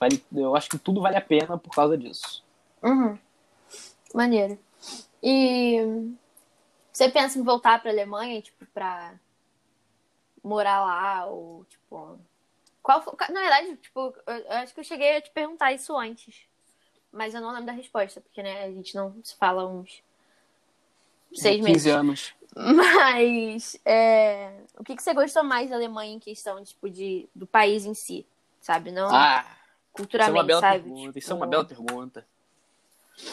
Vale, 0.00 0.22
eu 0.34 0.56
acho 0.56 0.68
que 0.68 0.78
tudo 0.78 1.00
vale 1.00 1.16
a 1.16 1.20
pena 1.20 1.56
por 1.56 1.72
causa 1.72 1.96
disso. 1.96 2.44
Uhum. 2.82 3.16
Maneiro. 4.12 4.58
E 5.22 5.78
você 6.92 7.08
pensa 7.08 7.38
em 7.38 7.42
voltar 7.42 7.80
para 7.80 7.90
Alemanha, 7.90 8.42
tipo, 8.42 8.66
para 8.66 9.14
morar 10.42 10.80
lá 10.80 11.26
ou 11.26 11.64
tipo, 11.66 12.18
qual 12.82 13.04
na 13.30 13.40
verdade, 13.40 13.76
tipo, 13.76 14.14
eu 14.26 14.52
acho 14.56 14.74
que 14.74 14.80
eu 14.80 14.84
cheguei 14.84 15.16
a 15.16 15.20
te 15.20 15.30
perguntar 15.30 15.72
isso 15.72 15.96
antes, 15.96 16.44
mas 17.12 17.34
eu 17.34 17.40
não 17.40 17.50
lembro 17.50 17.66
da 17.66 17.72
resposta, 17.72 18.20
porque 18.20 18.42
né, 18.42 18.64
a 18.64 18.70
gente 18.70 18.94
não 18.94 19.14
se 19.22 19.36
fala 19.36 19.66
uns 19.66 20.02
seis 21.32 21.56
15 21.56 21.62
meses. 21.62 21.86
anos. 21.86 22.34
Mas 22.54 23.80
é, 23.82 24.52
o 24.76 24.84
que, 24.84 24.94
que 24.94 25.02
você 25.02 25.14
gostou 25.14 25.42
mais 25.42 25.70
da 25.70 25.76
Alemanha 25.76 26.12
em 26.12 26.18
questão 26.18 26.62
tipo, 26.62 26.90
de, 26.90 27.26
do 27.34 27.46
país 27.46 27.86
em 27.86 27.94
si, 27.94 28.26
sabe? 28.60 28.90
Não 28.92 29.08
ah, 29.10 29.42
culturalmente, 29.90 30.28
isso 30.28 30.38
é 30.38 30.40
uma 30.40 30.44
bela 30.46 30.60
sabe? 30.60 30.82
Pergunta, 30.82 31.06
tipo... 31.06 31.18
Isso 31.18 31.32
é 31.32 31.34
uma 31.34 31.46
bela 31.46 31.64
pergunta. 31.64 32.26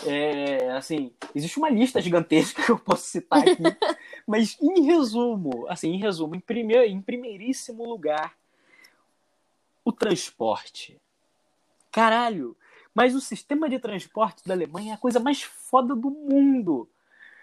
É, 0.05 0.71
assim, 0.71 1.11
existe 1.33 1.57
uma 1.57 1.69
lista 1.69 2.01
gigantesca 2.01 2.61
que 2.63 2.71
eu 2.71 2.79
posso 2.79 3.07
citar 3.07 3.39
aqui, 3.39 3.63
mas 4.27 4.57
em 4.61 4.83
resumo, 4.83 5.65
assim, 5.67 5.89
em 5.91 5.97
resumo, 5.97 6.35
em, 6.35 6.39
primeiro, 6.39 6.83
em 6.83 7.01
primeiríssimo 7.01 7.83
lugar, 7.83 8.35
o 9.83 9.91
transporte. 9.91 10.99
Caralho, 11.91 12.55
mas 12.93 13.15
o 13.15 13.21
sistema 13.21 13.69
de 13.69 13.79
transporte 13.79 14.45
da 14.45 14.53
Alemanha 14.53 14.91
é 14.91 14.95
a 14.95 14.99
coisa 14.99 15.19
mais 15.19 15.41
foda 15.41 15.95
do 15.95 16.11
mundo. 16.11 16.87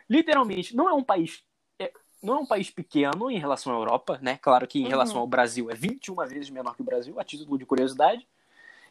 Literalmente, 0.08 0.76
não 0.76 0.88
é 0.88 0.92
um 0.92 1.02
país 1.02 1.42
é, 1.78 1.92
não 2.22 2.34
é 2.34 2.38
um 2.38 2.46
país 2.46 2.70
pequeno 2.70 3.30
em 3.30 3.38
relação 3.38 3.72
à 3.72 3.76
Europa, 3.76 4.18
né? 4.22 4.38
Claro 4.40 4.66
que 4.66 4.78
em 4.78 4.84
uhum. 4.84 4.88
relação 4.88 5.18
ao 5.18 5.26
Brasil 5.26 5.70
é 5.70 5.74
21 5.74 6.14
vezes 6.26 6.50
menor 6.50 6.76
que 6.76 6.82
o 6.82 6.84
Brasil, 6.84 7.18
a 7.18 7.24
título 7.24 7.58
de 7.58 7.66
curiosidade. 7.66 8.26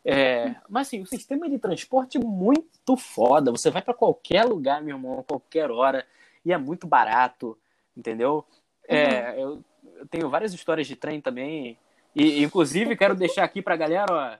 É, 0.07 0.55
mas 0.69 0.87
assim, 0.87 1.01
o 1.01 1.05
sistema 1.07 1.49
de 1.49 1.57
transporte 1.57 2.17
é 2.17 2.21
muito 2.23 2.95
foda. 2.95 3.49
Você 3.49 3.71
vai 3.71 3.81
para 3.81 3.93
qualquer 3.93 4.45
lugar, 4.45 4.81
meu 4.83 4.95
irmão, 4.95 5.19
a 5.19 5.23
qualquer 5.23 5.71
hora, 5.71 6.05
e 6.45 6.53
é 6.53 6.57
muito 6.57 6.85
barato, 6.85 7.57
entendeu? 7.97 8.45
É, 8.87 9.31
uhum. 9.31 9.39
eu, 9.39 9.63
eu, 9.97 10.07
tenho 10.07 10.29
várias 10.29 10.53
histórias 10.53 10.85
de 10.85 10.95
trem 10.95 11.19
também. 11.19 11.75
E, 12.15 12.43
inclusive, 12.43 12.95
quero 12.95 13.15
deixar 13.15 13.43
aqui 13.43 13.63
pra 13.63 13.75
galera, 13.75 14.05
ó, 14.11 14.37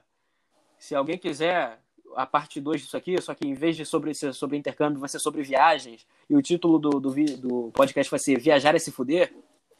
se 0.78 0.94
alguém 0.94 1.18
quiser 1.18 1.80
a 2.14 2.24
parte 2.24 2.60
2 2.60 2.82
disso 2.82 2.96
aqui, 2.96 3.20
só 3.20 3.34
que 3.34 3.46
em 3.46 3.54
vez 3.54 3.76
de 3.76 3.84
sobre, 3.84 4.14
sobre 4.14 4.56
intercâmbio, 4.56 5.00
vai 5.00 5.08
ser 5.08 5.18
sobre 5.18 5.42
viagens, 5.42 6.06
e 6.30 6.36
o 6.36 6.40
título 6.40 6.78
do, 6.78 7.00
do, 7.00 7.10
do 7.10 7.70
podcast 7.72 8.08
vai 8.08 8.20
ser 8.20 8.38
Viajar 8.38 8.74
é 8.76 8.78
se 8.78 8.92
fuder. 8.92 9.34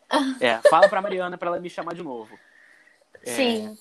É, 0.40 0.58
fala 0.68 0.88
pra 0.88 1.02
Mariana 1.02 1.36
pra 1.36 1.48
ela 1.48 1.58
me 1.58 1.68
chamar 1.68 1.92
de 1.92 2.00
novo. 2.00 2.38
É, 3.24 3.30
Sim. 3.32 3.78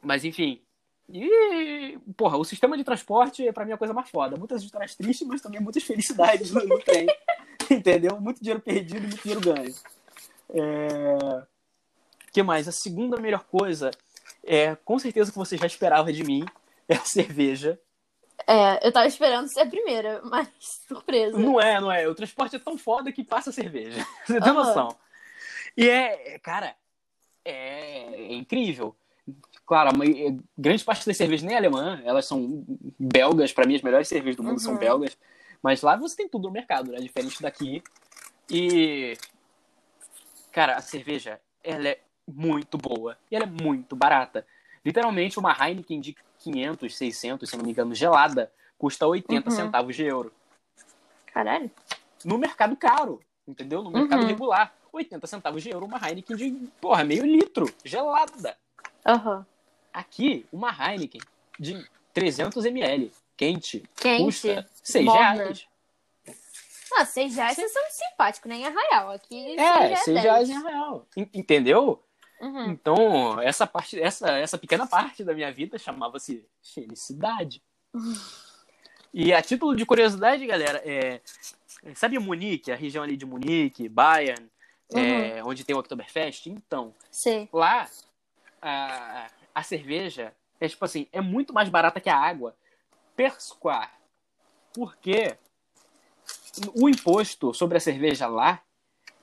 Mas 0.00 0.24
enfim, 0.24 0.60
e, 1.08 1.98
porra, 2.16 2.38
o 2.38 2.44
sistema 2.44 2.76
de 2.76 2.84
transporte, 2.84 3.50
para 3.52 3.64
mim, 3.64 3.72
é 3.72 3.74
a 3.74 3.78
coisa 3.78 3.94
mais 3.94 4.08
foda. 4.08 4.36
Muitas 4.36 4.62
histórias 4.62 4.94
tristes, 4.94 5.26
mas 5.26 5.40
também 5.40 5.60
muitas 5.60 5.82
felicidades 5.82 6.50
no, 6.50 6.64
no 6.64 6.78
trem. 6.80 7.06
Entendeu? 7.70 8.20
Muito 8.20 8.40
dinheiro 8.40 8.60
perdido 8.60 9.04
e 9.04 9.08
muito 9.08 9.22
dinheiro 9.22 9.40
ganho. 9.40 9.74
É... 10.50 11.42
que 12.32 12.42
mais? 12.42 12.68
A 12.68 12.72
segunda 12.72 13.20
melhor 13.20 13.44
coisa 13.44 13.90
é, 14.46 14.76
com 14.76 14.98
certeza 14.98 15.32
que 15.32 15.38
você 15.38 15.56
já 15.56 15.66
esperava 15.66 16.12
de 16.12 16.22
mim, 16.22 16.44
é 16.88 16.94
a 16.94 17.04
cerveja. 17.04 17.78
É, 18.46 18.86
eu 18.86 18.92
tava 18.92 19.06
esperando 19.06 19.48
ser 19.48 19.60
a 19.60 19.66
primeira, 19.66 20.20
mas 20.24 20.48
surpresa. 20.86 21.38
Não 21.38 21.60
é, 21.60 21.80
não 21.80 21.90
é. 21.90 22.06
O 22.06 22.14
transporte 22.14 22.56
é 22.56 22.58
tão 22.58 22.76
foda 22.76 23.12
que 23.12 23.24
passa 23.24 23.50
a 23.50 23.52
cerveja. 23.52 24.04
Você 24.26 24.40
tem 24.40 24.52
uhum. 24.52 24.58
noção. 24.58 24.96
E 25.76 25.88
é, 25.88 26.38
cara, 26.40 26.76
é, 27.44 28.32
é 28.32 28.34
incrível. 28.34 28.94
Claro, 29.66 29.90
a 29.90 29.92
grande 30.58 30.84
parte 30.84 31.06
das 31.06 31.16
cervejas 31.16 31.42
nem 31.42 31.54
é 31.54 31.58
alemã, 31.58 32.00
elas 32.04 32.26
são 32.26 32.64
belgas, 32.98 33.52
para 33.52 33.66
mim 33.66 33.76
as 33.76 33.82
melhores 33.82 34.08
cervejas 34.08 34.36
do 34.36 34.42
mundo 34.42 34.54
uhum. 34.54 34.58
são 34.58 34.76
belgas. 34.76 35.16
Mas 35.62 35.80
lá 35.80 35.96
você 35.96 36.16
tem 36.16 36.28
tudo 36.28 36.48
no 36.48 36.52
mercado, 36.52 36.92
né? 36.92 36.98
Diferente 36.98 37.40
daqui. 37.40 37.82
E. 38.50 39.16
Cara, 40.52 40.76
a 40.76 40.82
cerveja, 40.82 41.40
ela 41.62 41.88
é 41.88 42.00
muito 42.30 42.76
boa. 42.76 43.16
E 43.30 43.36
ela 43.36 43.46
é 43.46 43.48
muito 43.48 43.96
barata. 43.96 44.46
Literalmente, 44.84 45.38
uma 45.38 45.56
Heineken 45.58 46.00
de 46.00 46.14
500, 46.40 46.94
600, 46.94 47.48
se 47.48 47.56
não 47.56 47.64
me 47.64 47.70
engano, 47.70 47.94
gelada, 47.94 48.52
custa 48.76 49.06
80 49.06 49.48
uhum. 49.48 49.56
centavos 49.56 49.96
de 49.96 50.04
euro. 50.04 50.30
Caralho. 51.32 51.70
No 52.22 52.36
mercado 52.36 52.76
caro, 52.76 53.20
entendeu? 53.48 53.82
No 53.82 53.90
mercado 53.90 54.20
uhum. 54.20 54.28
regular. 54.28 54.74
80 54.92 55.26
centavos 55.26 55.62
de 55.62 55.70
euro, 55.70 55.86
uma 55.86 55.98
Heineken 55.98 56.36
de, 56.36 56.50
porra, 56.80 57.02
meio 57.02 57.24
litro, 57.24 57.66
gelada. 57.82 58.56
Aham. 59.04 59.38
Uhum. 59.38 59.53
Aqui, 59.94 60.44
uma 60.52 60.70
Heineken 60.70 61.20
de 61.58 61.88
300 62.12 62.64
ml, 62.66 63.12
quente, 63.36 63.84
quente 63.94 64.24
custa 64.24 64.68
6 64.82 65.04
reais. 65.06 65.66
Ah, 66.96 67.06
6 67.06 67.36
reais 67.36 67.56
vocês 67.56 67.72
são 67.72 67.82
simpáticos, 67.90 68.48
nem 68.48 68.62
né? 68.62 68.68
Arraial. 68.68 69.10
Aqui 69.12 69.58
é, 69.58 69.96
6 69.96 70.20
reais 70.20 70.50
em 70.50 70.56
Arraial. 70.56 71.06
Entendeu? 71.32 72.02
Uhum. 72.40 72.70
Então, 72.70 73.40
essa 73.40 73.66
parte, 73.66 74.00
essa, 74.00 74.30
essa 74.32 74.58
pequena 74.58 74.86
parte 74.86 75.24
da 75.24 75.32
minha 75.32 75.52
vida 75.52 75.78
chamava-se 75.78 76.44
felicidade. 76.74 77.62
Uhum. 77.92 78.14
E 79.12 79.32
a 79.32 79.40
título 79.40 79.76
de 79.76 79.86
curiosidade, 79.86 80.44
galera, 80.44 80.82
é, 80.84 81.20
sabe 81.94 82.18
Munique, 82.18 82.72
a 82.72 82.76
região 82.76 83.04
ali 83.04 83.16
de 83.16 83.24
Munique, 83.24 83.88
Bayern, 83.88 84.50
é, 84.92 84.98
uhum. 84.98 85.04
é, 85.04 85.44
onde 85.44 85.64
tem 85.64 85.74
o 85.74 85.78
Oktoberfest? 85.78 86.48
Então, 86.48 86.92
Sim. 87.10 87.48
lá 87.52 87.88
a, 88.60 89.28
a 89.54 89.62
cerveja 89.62 90.34
é 90.60 90.68
tipo 90.68 90.84
assim, 90.84 91.06
é 91.12 91.20
muito 91.20 91.52
mais 91.52 91.68
barata 91.68 92.00
que 92.00 92.10
a 92.10 92.16
água 92.16 92.56
per 93.14 93.40
square. 93.40 93.90
Porque 94.72 95.36
o 96.74 96.88
imposto 96.88 97.54
sobre 97.54 97.76
a 97.76 97.80
cerveja 97.80 98.26
lá 98.26 98.60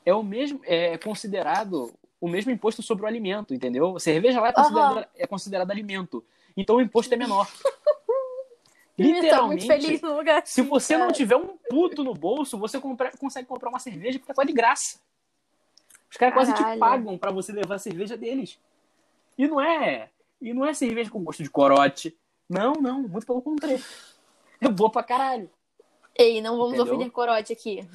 é 0.06 0.14
o 0.14 0.24
mesmo 0.24 0.62
é 0.64 0.98
considerado 0.98 1.94
o 2.20 2.28
mesmo 2.28 2.52
imposto 2.52 2.84
sobre 2.84 3.04
o 3.04 3.08
alimento, 3.08 3.54
entendeu? 3.54 3.96
A 3.96 4.00
cerveja 4.00 4.40
lá 4.40 4.50
é 4.50 4.54
considerada, 4.54 5.00
uhum. 5.00 5.06
é 5.16 5.28
considerada 5.28 5.74
alimento. 5.74 6.24
Então 6.56 6.76
o 6.76 6.82
imposto 6.82 7.14
é 7.14 7.18
menor. 7.18 7.52
Literalmente, 8.98 9.66
se 10.46 10.62
você 10.62 10.96
não 10.96 11.12
tiver 11.12 11.36
um 11.36 11.58
puto 11.70 12.04
no 12.04 12.14
bolso, 12.14 12.58
você 12.58 12.80
compra, 12.80 13.12
consegue 13.18 13.48
comprar 13.48 13.70
uma 13.70 13.80
cerveja 13.80 14.20
porque 14.20 14.34
tá 14.34 14.44
de 14.44 14.54
graça. 14.54 15.00
Os 16.10 16.18
caras 16.18 16.36
quase 16.36 16.54
te 16.54 16.78
pagam 16.78 17.18
para 17.18 17.32
você 17.32 17.52
levar 17.52 17.76
a 17.76 17.80
cerveja 17.80 18.16
deles. 18.16 18.60
E 19.38 19.48
não 19.48 19.60
é 19.60 20.10
e 20.42 20.54
não 20.54 20.66
é 20.66 20.74
cerveja 20.74 21.10
com 21.10 21.24
gosto 21.24 21.44
de 21.44 21.50
corote. 21.50 22.18
Não, 22.50 22.74
não, 22.74 23.02
muito 23.04 23.26
pelo 23.26 23.42
contrário. 23.42 23.82
É 24.60 24.68
boa 24.68 24.90
pra 24.92 25.04
caralho. 25.04 25.50
Ei, 26.16 26.42
não 26.42 26.58
vamos 26.58 26.74
Entendeu? 26.74 26.94
ofender 26.94 27.12
corote 27.12 27.54
aqui. 27.54 27.88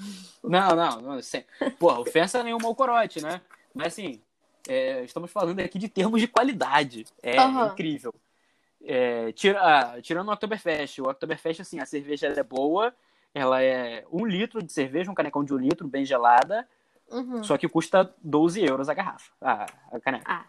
Não, 0.43 0.75
não, 0.75 1.01
não. 1.01 1.23
Sem... 1.23 1.45
Porra, 1.79 2.01
ofensa 2.01 2.43
nenhuma 2.43 2.67
ao 2.67 2.75
corote, 2.75 3.23
né? 3.23 3.41
Mas 3.75 3.89
assim, 3.89 4.23
é, 4.67 5.05
estamos 5.05 5.31
falando 5.31 5.61
aqui 5.61 5.79
de 5.79 5.89
termos 5.89 6.21
de 6.21 6.27
qualidade. 6.27 7.05
É 7.23 7.41
uhum. 7.41 7.67
incrível. 7.67 8.15
É, 8.83 9.33
tira, 9.33 9.61
ah, 9.61 10.01
tirando 10.01 10.29
o 10.29 10.33
Oktoberfest. 10.33 11.01
O 11.01 11.09
Oktoberfest, 11.09 11.61
assim, 11.61 11.79
a 11.79 11.87
cerveja 11.87 12.29
é 12.29 12.43
boa. 12.43 12.95
Ela 13.35 13.63
é 13.63 14.05
um 14.11 14.25
litro 14.25 14.63
de 14.63 14.73
cerveja, 14.73 15.11
um 15.11 15.15
canecão 15.15 15.45
de 15.45 15.53
um 15.53 15.59
litro, 15.59 15.87
bem 15.87 16.05
gelada. 16.05 16.67
Uhum. 17.11 17.45
Só 17.45 17.59
que 17.59 17.69
custa 17.69 18.15
12 18.23 18.65
euros 18.65 18.89
a 18.89 18.95
garrafa. 18.95 19.31
A, 19.41 19.67
a 19.93 20.01
caneca. 20.01 20.25
Ah, 20.27 20.47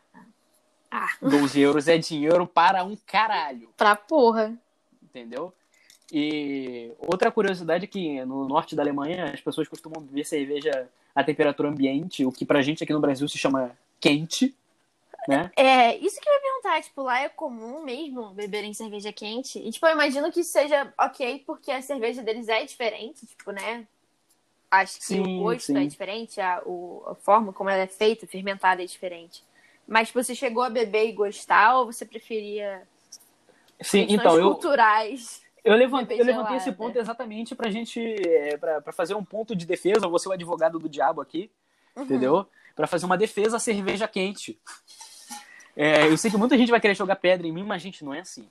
ah. 0.92 1.10
12 1.22 1.60
euros 1.60 1.88
é 1.88 1.98
dinheiro 1.98 2.48
para 2.48 2.84
um 2.84 2.96
caralho. 3.06 3.70
Pra 3.76 3.96
porra. 3.96 4.54
Entendeu? 5.04 5.54
E 6.12 6.92
outra 7.00 7.32
curiosidade 7.32 7.84
é 7.84 7.88
que 7.88 8.24
no 8.26 8.48
norte 8.48 8.76
da 8.76 8.82
Alemanha 8.82 9.26
as 9.34 9.42
pessoas 9.42 9.68
costumam 9.68 10.02
beber 10.02 10.26
cerveja 10.26 10.90
a 11.14 11.24
temperatura 11.24 11.70
ambiente, 11.70 12.26
o 12.26 12.32
que 12.32 12.46
pra 12.46 12.62
gente 12.62 12.84
aqui 12.84 12.94
no 12.94 13.00
Brasil 13.00 13.28
se 13.28 13.38
chama 13.38 13.76
quente, 14.00 14.56
né? 15.28 15.52
É, 15.58 15.98
isso 15.98 16.22
que 16.22 16.30
eu 16.30 16.34
ia 16.34 16.40
perguntar, 16.40 16.82
tipo, 16.82 17.02
lá 17.02 17.20
é 17.20 17.28
comum 17.28 17.84
mesmo 17.84 18.30
beberem 18.30 18.74
cerveja 18.74 19.12
quente? 19.12 19.60
E, 19.60 19.72
tipo, 19.72 19.86
eu 19.86 19.94
imagino 19.94 20.32
que 20.32 20.44
seja 20.44 20.94
ok 20.98 21.44
porque 21.46 21.72
a 21.72 21.82
cerveja 21.82 22.24
deles 22.24 22.48
é 22.48 22.64
diferente, 22.64 23.26
tipo, 23.26 23.52
né? 23.52 23.86
Acho 24.72 25.00
que 25.00 25.06
sim, 25.06 25.40
o 25.40 25.44
gosto 25.44 25.72
é 25.72 25.76
sim. 25.76 25.84
é 25.84 25.86
diferente, 25.86 26.40
a, 26.40 26.62
o, 26.66 27.04
a 27.08 27.16
forma 27.16 27.52
como 27.52 27.70
ela 27.70 27.84
é 27.84 27.88
feita, 27.88 28.28
fermentada 28.28 28.82
é 28.82 28.86
diferente. 28.86 29.44
Mas 29.88 30.12
você 30.12 30.36
chegou 30.36 30.64
a 30.64 30.70
beber 30.70 31.08
e 31.08 31.14
gostar 31.14 31.80
ou 31.80 31.86
você 31.86 32.06
preferia 32.06 32.86
Sim, 33.82 34.08
então 34.10 34.38
eu 34.38 34.52
culturais? 34.52 35.42
Eu 35.64 35.76
levantei, 35.76 36.20
eu 36.20 36.26
levantei 36.26 36.58
esse 36.58 36.72
ponto 36.72 36.98
exatamente 36.98 37.54
pra 37.54 37.70
gente. 37.70 38.00
É, 38.26 38.58
pra, 38.58 38.82
pra 38.82 38.94
fazer 38.94 39.16
um 39.16 39.24
ponto 39.24 39.56
de 39.56 39.66
defesa. 39.66 40.08
Vou 40.08 40.18
ser 40.18 40.30
o 40.30 40.32
advogado 40.32 40.80
do 40.80 40.90
diabo 40.90 41.22
aqui. 41.22 41.52
Uhum. 41.96 42.04
Entendeu? 42.04 42.48
Pra 42.76 42.88
fazer 42.88 43.06
uma 43.06 43.18
defesa 43.18 43.58
à 43.58 43.60
cerveja 43.60 44.08
quente. 44.08 44.60
É, 45.80 46.08
eu 46.08 46.18
sei 46.18 46.32
que 46.32 46.38
muita 46.38 46.58
gente 46.58 46.72
vai 46.72 46.82
querer 46.82 46.96
jogar 46.96 47.18
pedra 47.18 47.46
em 47.46 47.52
mim, 47.52 47.62
mas, 47.62 47.84
gente, 47.84 48.04
não 48.04 48.12
é 48.12 48.22
assim. 48.22 48.50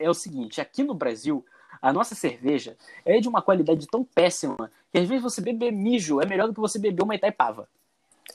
É 0.00 0.10
o 0.10 0.14
seguinte: 0.14 0.60
aqui 0.60 0.82
no 0.82 0.92
Brasil, 0.92 1.46
a 1.80 1.92
nossa 1.92 2.16
cerveja 2.16 2.76
é 3.04 3.20
de 3.20 3.28
uma 3.28 3.40
qualidade 3.40 3.86
tão 3.86 4.02
péssima 4.02 4.68
que 4.90 4.98
às 4.98 5.08
vezes 5.08 5.22
você 5.22 5.40
beber 5.40 5.70
mijo 5.70 6.20
é 6.20 6.26
melhor 6.26 6.48
do 6.48 6.52
que 6.52 6.58
você 6.58 6.76
beber 6.76 7.04
uma 7.04 7.14
Itaipava. 7.14 7.68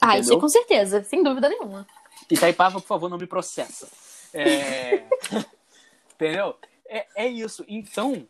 Ah, 0.00 0.18
isso 0.18 0.32
é 0.32 0.40
com 0.40 0.48
certeza, 0.48 1.04
sem 1.04 1.22
dúvida 1.22 1.46
nenhuma. 1.50 1.86
Itaipava, 2.34 2.80
por 2.80 2.86
favor, 2.86 3.08
não 3.08 3.18
me 3.18 3.26
processa. 3.26 3.88
É... 4.32 5.04
entendeu? 6.14 6.56
É, 6.88 7.06
é 7.16 7.28
isso. 7.28 7.64
Então, 7.68 8.26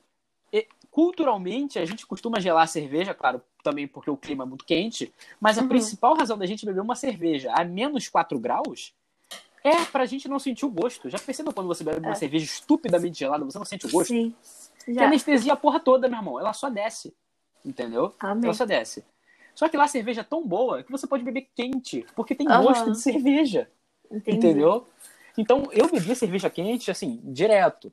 é, 0.53 0.67
culturalmente, 0.91 1.79
a 1.79 1.85
gente 1.85 2.07
costuma 2.07 2.41
gelar 2.41 2.65
a 2.65 2.67
cerveja, 2.67 3.15
claro, 3.15 3.43
também 3.63 3.87
porque 3.87 4.11
o 4.11 4.17
clima 4.17 4.45
é 4.45 4.47
muito 4.47 4.65
quente, 4.65 5.13
mas 5.41 5.59
a 5.59 5.63
uhum. 5.63 5.69
principal 5.69 6.15
razão 6.15 6.37
da 6.39 6.47
gente 6.47 6.67
beber 6.67 6.81
uma 6.81 6.97
cerveja 6.97 7.53
a 7.55 7.65
menos 7.65 8.09
4 8.09 8.39
graus 8.39 8.93
é 9.63 9.85
pra 9.85 10.07
gente 10.07 10.29
não 10.29 10.39
sentir 10.39 10.65
o 10.65 10.71
gosto. 10.71 11.09
Já 11.11 11.19
percebeu 11.19 11.53
quando 11.53 11.67
você 11.67 11.85
bebe 11.85 12.05
é. 12.05 12.09
uma 12.09 12.15
cerveja 12.15 12.45
estupidamente 12.45 13.19
gelada, 13.19 13.45
você 13.45 13.59
não 13.59 13.65
sente 13.65 13.87
o 13.87 13.91
gosto? 13.91 14.09
Sim. 14.09 14.35
Já. 14.89 14.95
Que 14.95 15.05
anestesia 15.05 15.53
a 15.53 15.57
porra 15.57 15.79
toda, 15.79 16.09
meu 16.09 16.19
irmão. 16.19 16.41
Ela 16.41 16.53
só 16.53 16.71
desce. 16.71 17.15
Entendeu? 17.65 18.15
Amém. 18.19 18.45
Ela 18.45 18.55
só 18.55 18.65
desce. 18.65 19.05
Só 19.55 19.69
que 19.69 19.77
lá 19.77 19.85
a 19.85 19.89
cerveja 19.89 20.23
é 20.23 20.25
tão 20.25 20.47
boa 20.47 20.83
que 20.83 20.91
você 20.91 21.07
pode 21.07 21.23
beber 21.23 21.49
quente, 21.55 22.07
porque 22.17 22.35
tem 22.35 22.49
uhum. 22.49 22.63
gosto 22.63 22.93
de 22.93 22.99
cerveja. 22.99 23.71
Entendi. 24.11 24.37
Entendeu? 24.39 24.87
Então, 25.39 25.69
eu 25.73 25.91
bebia 25.91 26.15
cerveja 26.15 26.51
quente, 26.51 26.91
assim, 26.91 27.21
direto. 27.23 27.93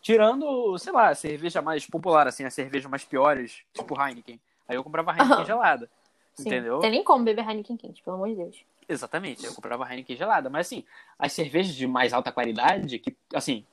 Tirando, 0.00 0.78
sei 0.78 0.92
lá, 0.92 1.08
a 1.08 1.14
cerveja 1.14 1.60
mais 1.60 1.86
popular, 1.86 2.26
assim, 2.26 2.44
as 2.44 2.54
cervejas 2.54 2.88
mais 2.88 3.04
piores, 3.04 3.62
tipo 3.74 4.00
Heineken. 4.00 4.40
Aí 4.68 4.76
eu 4.76 4.84
comprava 4.84 5.10
Heineken 5.10 5.38
uhum. 5.38 5.44
gelada. 5.44 5.90
Sim. 6.34 6.48
Entendeu? 6.48 6.78
Tem 6.78 6.90
nem 6.90 7.02
como 7.02 7.24
beber 7.24 7.48
Heineken 7.48 7.76
quente, 7.76 8.02
pelo 8.02 8.16
amor 8.16 8.28
de 8.28 8.36
Deus. 8.36 8.64
Exatamente, 8.88 9.44
eu 9.44 9.52
comprava 9.52 9.84
Heineken 9.90 10.16
gelada. 10.16 10.48
Mas 10.48 10.68
assim, 10.68 10.84
as 11.18 11.32
cervejas 11.32 11.74
de 11.74 11.86
mais 11.86 12.12
alta 12.12 12.30
qualidade, 12.30 13.00
que, 13.00 13.16
assim, 13.34 13.64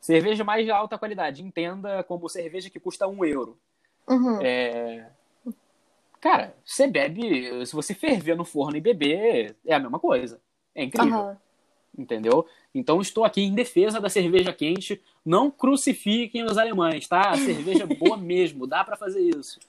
cerveja 0.00 0.42
mais 0.42 0.64
de 0.64 0.70
alta 0.70 0.96
qualidade, 0.96 1.42
entenda 1.42 2.02
como 2.04 2.28
cerveja 2.28 2.70
que 2.70 2.80
custa 2.80 3.06
um 3.06 3.24
euro. 3.24 3.58
Uhum. 4.08 4.40
É... 4.40 5.10
Cara, 6.20 6.54
você 6.64 6.86
bebe, 6.86 7.66
se 7.66 7.74
você 7.74 7.94
ferver 7.94 8.36
no 8.36 8.44
forno 8.44 8.76
e 8.76 8.80
beber, 8.80 9.56
é 9.66 9.74
a 9.74 9.78
mesma 9.78 9.98
coisa. 9.98 10.40
É 10.74 10.84
incrível. 10.84 11.18
Uhum. 11.18 11.36
Entendeu? 11.96 12.46
Então 12.74 13.00
estou 13.00 13.24
aqui 13.24 13.42
em 13.42 13.54
defesa 13.54 14.00
da 14.00 14.08
cerveja 14.08 14.52
quente. 14.52 15.00
Não 15.24 15.50
crucifiquem 15.50 16.44
os 16.44 16.56
alemães, 16.56 17.06
tá? 17.06 17.30
A 17.30 17.36
cerveja 17.36 17.84
é 17.84 17.86
boa 17.86 18.16
mesmo, 18.18 18.66
dá 18.66 18.82
para 18.82 18.96
fazer 18.96 19.20
isso. 19.20 19.60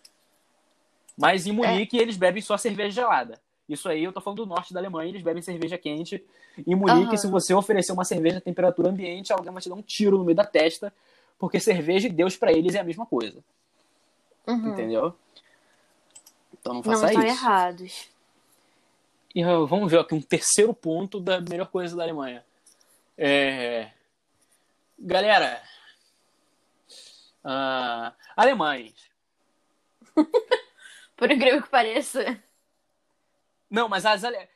Mas 1.17 1.45
em 1.45 1.51
Munique 1.51 1.97
é. 1.97 2.01
eles 2.01 2.17
bebem 2.17 2.41
só 2.41 2.57
cerveja 2.57 3.01
gelada. 3.01 3.39
Isso 3.67 3.87
aí 3.87 4.03
eu 4.03 4.11
tô 4.11 4.19
falando 4.19 4.43
do 4.43 4.45
norte 4.45 4.73
da 4.73 4.79
Alemanha, 4.79 5.09
eles 5.09 5.21
bebem 5.21 5.41
cerveja 5.41 5.77
quente. 5.77 6.23
Em 6.65 6.75
Munique, 6.75 7.11
uhum. 7.11 7.17
se 7.17 7.27
você 7.27 7.53
oferecer 7.53 7.91
uma 7.91 8.05
cerveja 8.05 8.37
a 8.37 8.41
temperatura 8.41 8.89
ambiente, 8.89 9.31
alguém 9.31 9.51
vai 9.51 9.61
te 9.61 9.69
dar 9.69 9.75
um 9.75 9.81
tiro 9.81 10.17
no 10.17 10.23
meio 10.23 10.35
da 10.35 10.45
testa, 10.45 10.93
porque 11.37 11.59
cerveja 11.59 12.07
e 12.07 12.11
Deus 12.11 12.35
para 12.35 12.51
eles 12.51 12.75
é 12.75 12.79
a 12.79 12.83
mesma 12.83 13.05
coisa. 13.05 13.43
Uhum. 14.47 14.69
Entendeu? 14.69 15.13
Então 16.59 16.73
não 16.73 16.83
faça 16.83 17.03
não 17.03 17.09
isso. 17.09 17.19
Não 17.19 17.27
estão 17.27 17.47
errados. 17.47 18.12
E 19.35 19.43
vamos 19.43 19.91
ver 19.91 19.99
aqui 19.99 20.13
um 20.13 20.21
terceiro 20.21 20.73
ponto 20.73 21.19
da 21.19 21.41
melhor 21.41 21.67
coisa 21.67 21.95
da 21.95 22.03
Alemanha. 22.03 22.45
É... 23.17 23.89
Galera, 24.99 25.61
uh, 27.43 28.13
alemães. 28.35 28.93
Por 31.17 31.31
incrível 31.31 31.63
que 31.63 31.69
pareça. 31.69 32.39
Não, 33.69 33.89
mas 33.89 34.05
as 34.05 34.23
ale... 34.23 34.47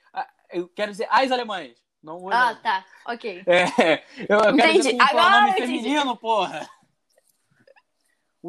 eu 0.51 0.67
quero 0.69 0.91
dizer 0.91 1.07
as 1.09 1.31
alemães. 1.31 1.75
Não 2.03 2.29
ah, 2.31 2.53
tá. 2.55 2.85
Ok. 3.05 3.43
É, 3.47 4.03
eu, 4.29 4.39
eu 4.39 4.55
quero 4.55 4.73
dizer 4.73 4.95
com 4.95 5.03
Agora 5.03 5.41
nome 5.41 5.53
feminino, 5.53 6.15
porra. 6.15 6.69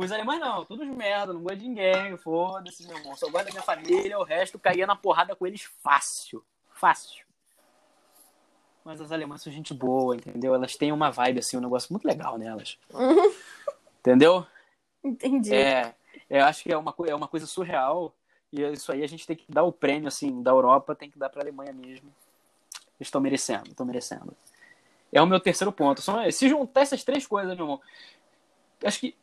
Os 0.01 0.13
alemães 0.13 0.39
não, 0.39 0.65
todos 0.65 0.87
merda, 0.87 1.33
não 1.33 1.43
gosto 1.43 1.59
de 1.59 1.67
ninguém, 1.67 2.17
foda-se, 2.19 2.87
meu 2.87 2.97
irmão. 2.97 3.17
Só 3.17 3.29
gosto 3.29 3.47
da 3.47 3.51
minha 3.51 3.65
família, 3.65 4.17
o 4.17 4.23
resto 4.23 4.57
caía 4.57 4.87
na 4.87 4.95
porrada 4.95 5.35
com 5.35 5.45
eles 5.45 5.65
fácil. 5.83 6.45
Fácil. 6.71 7.27
Mas 8.85 9.01
as 9.01 9.11
alemãs 9.11 9.43
são 9.43 9.53
gente 9.53 9.75
boa, 9.75 10.15
entendeu? 10.15 10.55
Elas 10.55 10.77
têm 10.77 10.93
uma 10.93 11.11
vibe, 11.11 11.41
assim, 11.41 11.57
um 11.57 11.61
negócio 11.61 11.93
muito 11.93 12.07
legal 12.07 12.39
nelas. 12.39 12.79
entendeu? 13.99 14.47
Entendi. 15.03 15.53
É, 15.53 15.93
eu 16.31 16.45
acho 16.45 16.63
que 16.63 16.73
é 16.73 16.79
uma, 16.79 16.95
é 17.09 17.15
uma 17.17 17.27
coisa 17.27 17.47
surreal. 17.47 18.15
E 18.53 18.63
isso 18.63 18.93
aí 18.93 19.03
a 19.03 19.09
gente 19.09 19.27
tem 19.27 19.35
que 19.35 19.51
dar 19.51 19.65
o 19.65 19.73
prêmio, 19.73 20.07
assim, 20.07 20.41
da 20.45 20.53
Europa, 20.53 20.95
tem 20.95 21.11
que 21.11 21.19
dar 21.19 21.29
pra 21.29 21.43
Alemanha 21.43 21.73
mesmo. 21.73 22.15
Eles 23.01 23.09
estão 23.09 23.21
merecendo, 23.21 23.71
estão 23.71 23.85
merecendo. 23.85 24.33
É 25.13 25.21
o 25.21 25.27
meu 25.27 25.41
terceiro 25.41 25.73
ponto. 25.73 26.01
Se 26.31 26.49
juntar 26.49 26.83
essas 26.83 27.03
três 27.03 27.27
coisas, 27.27 27.53
meu 27.57 27.65
irmão, 27.65 27.81
acho 28.85 29.01
que 29.01 29.17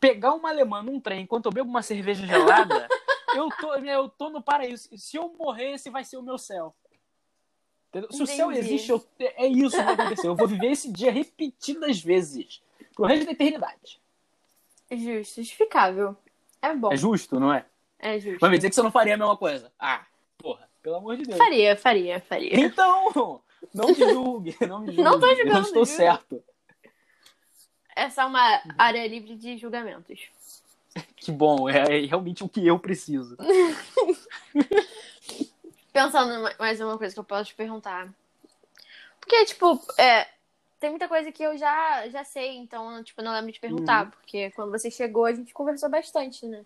pegar 0.00 0.32
uma 0.32 0.48
alemã 0.48 0.82
num 0.82 0.98
trem 0.98 1.22
enquanto 1.22 1.46
eu 1.46 1.52
bebo 1.52 1.68
uma 1.68 1.82
cerveja 1.82 2.26
gelada, 2.26 2.88
eu, 3.36 3.48
tô, 3.60 3.74
eu 3.74 4.08
tô 4.08 4.30
no 4.30 4.42
paraíso. 4.42 4.88
Se 4.96 5.16
eu 5.16 5.32
morrer, 5.38 5.74
esse 5.74 5.90
vai 5.90 6.02
ser 6.02 6.16
o 6.16 6.22
meu 6.22 6.38
céu. 6.38 6.74
Entendeu? 7.90 8.10
Se 8.12 8.22
o 8.22 8.26
céu 8.26 8.50
existe, 8.50 8.90
eu, 8.90 9.04
é 9.18 9.46
isso 9.46 9.76
que 9.76 9.82
vai 9.82 9.94
acontecer. 9.94 10.28
Eu 10.28 10.36
vou 10.36 10.48
viver 10.48 10.70
esse 10.70 10.90
dia 10.90 11.12
repetidas 11.12 12.00
vezes. 12.00 12.62
Pro 12.94 13.04
resto 13.04 13.26
da 13.26 13.32
eternidade. 13.32 14.00
Justo, 14.90 15.40
justificável. 15.40 16.16
É 16.62 16.74
bom. 16.74 16.92
É 16.92 16.96
justo, 16.96 17.38
não 17.38 17.52
é? 17.52 17.64
É 17.98 18.18
justo. 18.18 18.40
Vai 18.40 18.50
me 18.50 18.56
dizer 18.56 18.70
que 18.70 18.74
você 18.74 18.82
não 18.82 18.92
faria 18.92 19.14
a 19.14 19.18
mesma 19.18 19.36
coisa. 19.36 19.72
Ah, 19.78 20.04
porra, 20.38 20.68
pelo 20.82 20.96
amor 20.96 21.16
de 21.16 21.24
Deus. 21.24 21.38
Faria, 21.38 21.76
faria, 21.76 22.20
faria. 22.20 22.58
Então, 22.58 23.42
não 23.74 23.88
me 23.88 23.94
julgue, 23.94 24.56
não 24.66 24.80
me 24.80 24.86
julgue. 24.86 25.02
Não 25.02 25.20
tô 25.20 25.34
julgando. 25.34 25.58
Eu 25.58 25.62
estou 25.62 25.86
certo. 25.86 26.42
Essa 27.94 28.22
é 28.22 28.24
uma 28.24 28.62
área 28.78 29.06
livre 29.06 29.36
de 29.36 29.56
julgamentos. 29.56 30.20
Que 31.14 31.30
bom, 31.30 31.68
é, 31.68 31.84
é 32.02 32.06
realmente 32.06 32.42
o 32.42 32.48
que 32.48 32.66
eu 32.66 32.76
preciso. 32.76 33.36
Pensando 35.92 36.50
mais 36.58 36.80
uma 36.80 36.98
coisa 36.98 37.14
que 37.14 37.20
eu 37.20 37.24
posso 37.24 37.50
te 37.50 37.54
perguntar. 37.54 38.12
Porque, 39.20 39.44
tipo, 39.44 39.80
é, 39.96 40.26
tem 40.80 40.90
muita 40.90 41.06
coisa 41.06 41.30
que 41.30 41.42
eu 41.42 41.56
já, 41.58 42.08
já 42.08 42.24
sei, 42.24 42.56
então, 42.56 43.04
tipo, 43.04 43.22
não 43.22 43.32
lembro 43.32 43.48
de 43.48 43.52
te 43.52 43.60
perguntar. 43.60 44.06
Uhum. 44.06 44.10
Porque 44.10 44.50
quando 44.52 44.72
você 44.72 44.90
chegou, 44.90 45.26
a 45.26 45.32
gente 45.32 45.52
conversou 45.52 45.88
bastante, 45.90 46.46
né? 46.46 46.64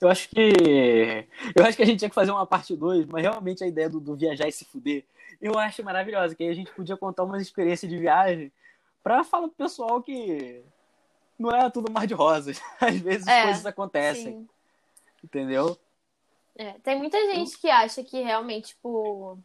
Eu 0.00 0.08
acho 0.08 0.28
que. 0.28 0.52
Eu 1.54 1.64
acho 1.64 1.76
que 1.76 1.82
a 1.82 1.86
gente 1.86 1.98
tinha 1.98 2.08
que 2.08 2.14
fazer 2.14 2.30
uma 2.30 2.46
parte 2.46 2.76
2, 2.76 3.06
mas 3.06 3.22
realmente 3.22 3.64
a 3.64 3.66
ideia 3.66 3.88
do, 3.88 4.00
do, 4.00 4.16
viajar 4.16 4.48
e 4.48 4.52
se 4.52 4.64
fuder, 4.64 5.04
eu 5.40 5.58
acho 5.58 5.82
maravilhosa, 5.82 6.34
que 6.34 6.42
aí 6.42 6.50
a 6.50 6.54
gente 6.54 6.72
podia 6.72 6.96
contar 6.96 7.24
umas 7.24 7.42
experiências 7.42 7.90
de 7.90 7.98
viagem 7.98 8.52
pra 9.06 9.22
falar 9.22 9.46
pro 9.46 9.56
pessoal 9.56 10.02
que 10.02 10.64
não 11.38 11.48
é 11.52 11.70
tudo 11.70 11.92
mar 11.92 12.08
de 12.08 12.14
rosas. 12.14 12.60
Às 12.82 12.98
vezes 12.98 13.24
é, 13.28 13.44
coisas 13.44 13.64
acontecem. 13.64 14.32
Sim. 14.32 14.48
Entendeu? 15.22 15.78
É, 16.56 16.72
tem 16.82 16.98
muita 16.98 17.16
gente 17.32 17.56
que 17.56 17.70
acha 17.70 18.02
que 18.02 18.20
realmente, 18.20 18.68
tipo. 18.70 19.38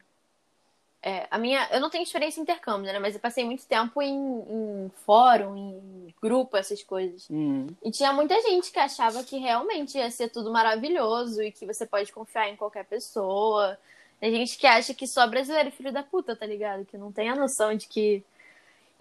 É, 1.00 1.28
a 1.30 1.38
minha, 1.38 1.68
eu 1.70 1.80
não 1.80 1.90
tenho 1.90 2.02
experiência 2.02 2.40
em 2.40 2.42
intercâmbio, 2.42 2.92
né? 2.92 2.98
Mas 2.98 3.14
eu 3.14 3.20
passei 3.20 3.44
muito 3.44 3.64
tempo 3.64 4.02
em, 4.02 4.12
em 4.12 4.90
fórum, 5.06 5.56
em 5.56 6.14
grupo, 6.20 6.56
essas 6.56 6.82
coisas. 6.82 7.30
Uhum. 7.30 7.68
E 7.84 7.90
tinha 7.92 8.12
muita 8.12 8.40
gente 8.42 8.72
que 8.72 8.80
achava 8.80 9.22
que 9.22 9.38
realmente 9.38 9.96
ia 9.96 10.10
ser 10.10 10.28
tudo 10.28 10.50
maravilhoso 10.52 11.40
e 11.40 11.52
que 11.52 11.66
você 11.66 11.86
pode 11.86 12.12
confiar 12.12 12.48
em 12.48 12.56
qualquer 12.56 12.84
pessoa. 12.84 13.78
Tem 14.18 14.32
gente 14.32 14.58
que 14.58 14.66
acha 14.66 14.92
que 14.92 15.06
só 15.06 15.24
brasileiro 15.28 15.68
é 15.68 15.72
filho 15.72 15.92
da 15.92 16.02
puta, 16.02 16.34
tá 16.34 16.46
ligado? 16.46 16.84
Que 16.84 16.98
não 16.98 17.12
tem 17.12 17.28
a 17.28 17.36
noção 17.36 17.76
de 17.76 17.86
que 17.86 18.24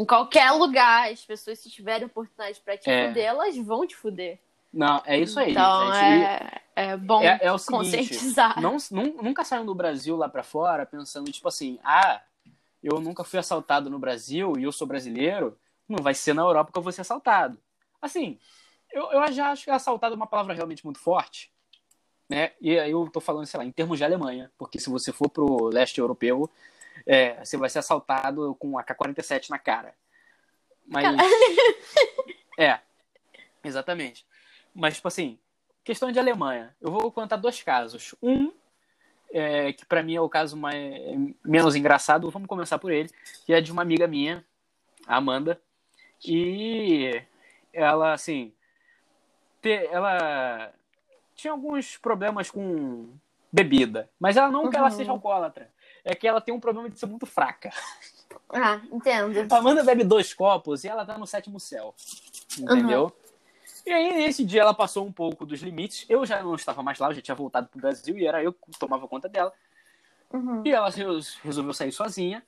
em 0.02 0.06
qualquer 0.06 0.52
lugar 0.52 1.12
as 1.12 1.24
pessoas, 1.24 1.60
se 1.60 1.70
tiverem 1.70 2.08
oportunidade 2.08 2.60
pra 2.62 2.76
te 2.76 2.90
é. 2.90 3.08
fuder, 3.08 3.24
elas 3.24 3.56
vão 3.58 3.86
te 3.86 3.96
fuder. 3.96 4.40
Não, 4.74 5.02
é 5.06 5.20
isso 5.20 5.40
aí. 5.40 5.52
Então, 5.52 5.94
gente. 5.94 6.24
é, 6.24 6.62
é 6.76 6.98
bom 6.98 7.22
é, 7.22 7.40
é 7.42 7.52
o 7.52 7.58
seguinte, 7.58 7.78
conscientizar. 7.78 8.60
Não, 8.60 8.78
nunca 9.22 9.44
saiam 9.44 9.66
do 9.66 9.76
Brasil 9.76 10.16
lá 10.16 10.28
para 10.28 10.44
fora 10.44 10.86
pensando, 10.86 11.32
tipo 11.32 11.48
assim, 11.48 11.78
ah, 11.84 12.22
eu 12.82 13.00
nunca 13.00 13.24
fui 13.24 13.38
assaltado 13.38 13.90
no 13.90 14.00
Brasil 14.00 14.54
e 14.58 14.64
eu 14.64 14.72
sou 14.72 14.88
brasileiro, 14.88 15.56
não 15.88 16.02
vai 16.02 16.16
ser 16.16 16.34
na 16.34 16.42
Europa 16.42 16.72
que 16.72 16.78
eu 16.80 16.84
vou 16.84 16.92
ser 16.92 17.02
assaltado. 17.02 17.60
Assim, 18.02 18.40
eu, 18.92 19.12
eu 19.12 19.32
já 19.32 19.52
acho 19.52 19.66
que 19.66 19.72
assaltado 19.72 20.16
é 20.16 20.18
uma 20.18 20.26
palavra 20.26 20.56
realmente 20.56 20.84
muito 20.84 21.00
forte, 21.00 21.52
né? 22.28 22.54
E 22.60 22.80
aí 22.80 22.92
eu 22.92 23.08
tô 23.12 23.20
falando, 23.20 23.46
sei 23.46 23.60
lá, 23.60 23.66
em 23.66 23.72
termos 23.72 24.00
de 24.00 24.04
Alemanha, 24.04 24.52
porque 24.58 24.80
se 24.80 24.90
você 24.90 25.12
for 25.12 25.30
pro 25.30 25.66
leste 25.66 26.00
europeu, 26.00 26.50
é, 27.06 27.44
você 27.44 27.58
vai 27.58 27.70
ser 27.70 27.80
assaltado 27.80 28.56
com 28.56 28.78
a 28.78 28.84
K-47 28.84 29.50
na 29.50 29.60
cara. 29.60 29.94
Mas. 30.88 31.06
é, 32.58 32.80
exatamente. 33.64 34.26
Mas, 34.74 34.96
tipo 34.96 35.08
assim, 35.08 35.38
questão 35.84 36.12
de 36.12 36.20
Alemanha. 36.20 36.76
Eu 36.82 36.92
vou 36.92 37.12
contar 37.12 37.38
dois 37.38 37.62
casos. 37.62 38.16
Um, 38.22 38.52
é, 39.34 39.74
que 39.74 39.86
para 39.86 40.04
mim 40.04 40.16
é 40.16 40.22
o 40.22 40.30
caso 40.30 40.58
mais, 40.58 40.84
menos 41.44 41.76
engraçado, 41.76 42.30
vamos 42.30 42.48
começar 42.48 42.78
por 42.78 42.92
ele, 42.92 43.10
que 43.46 43.54
é 43.54 43.62
de 43.62 43.72
uma 43.72 43.82
amiga 43.82 44.08
minha, 44.08 44.46
a 45.08 45.18
Amanda. 45.18 45.60
E 46.26 47.22
ela, 47.74 48.14
assim, 48.14 48.54
ter, 49.62 49.90
ela 49.92 50.74
tinha 51.36 51.52
alguns 51.52 51.98
problemas 51.98 52.52
com 52.52 53.10
bebida. 53.52 54.10
Mas 54.20 54.38
ela 54.38 54.50
não 54.50 54.66
uhum. 54.66 54.70
que 54.70 54.78
ela 54.78 54.92
seja 54.92 55.12
alcoólatra. 55.12 55.70
É 56.04 56.16
que 56.16 56.28
ela 56.28 56.42
tem 56.42 56.54
um 56.54 56.60
problema 56.60 56.90
de 56.90 56.98
ser 56.98 57.06
muito 57.06 57.26
fraca. 57.26 57.72
Ah, 58.50 58.82
entendo. 58.92 59.54
A 59.54 59.58
Amanda 59.58 59.84
bebe 59.84 60.04
dois 60.04 60.34
copos 60.34 60.84
e 60.84 60.88
ela 60.88 61.06
tá 61.06 61.18
no 61.18 61.28
sétimo 61.28 61.60
céu. 61.60 61.94
Entendeu? 62.58 63.04
Uhum. 63.04 63.12
E 63.86 63.92
aí, 63.92 64.14
nesse 64.14 64.44
dia, 64.44 64.62
ela 64.62 64.74
passou 64.74 65.06
um 65.06 65.12
pouco 65.12 65.46
dos 65.46 65.62
limites. 65.62 66.06
Eu 66.10 66.26
já 66.26 66.44
não 66.44 66.56
estava 66.56 66.84
mais 66.84 67.00
lá, 67.00 67.10
eu 67.10 67.14
já 67.14 67.22
tinha 67.22 67.36
voltado 67.36 67.68
pro 67.68 67.80
Brasil 67.80 68.18
e 68.18 68.28
era 68.28 68.44
eu 68.44 68.54
que 68.54 68.78
tomava 68.80 69.08
conta 69.08 69.28
dela. 69.28 69.54
Uhum. 70.32 70.62
E 70.66 70.72
ela 70.72 70.90
resolveu 71.44 71.74
sair 71.74 71.92
sozinha. 71.92 72.44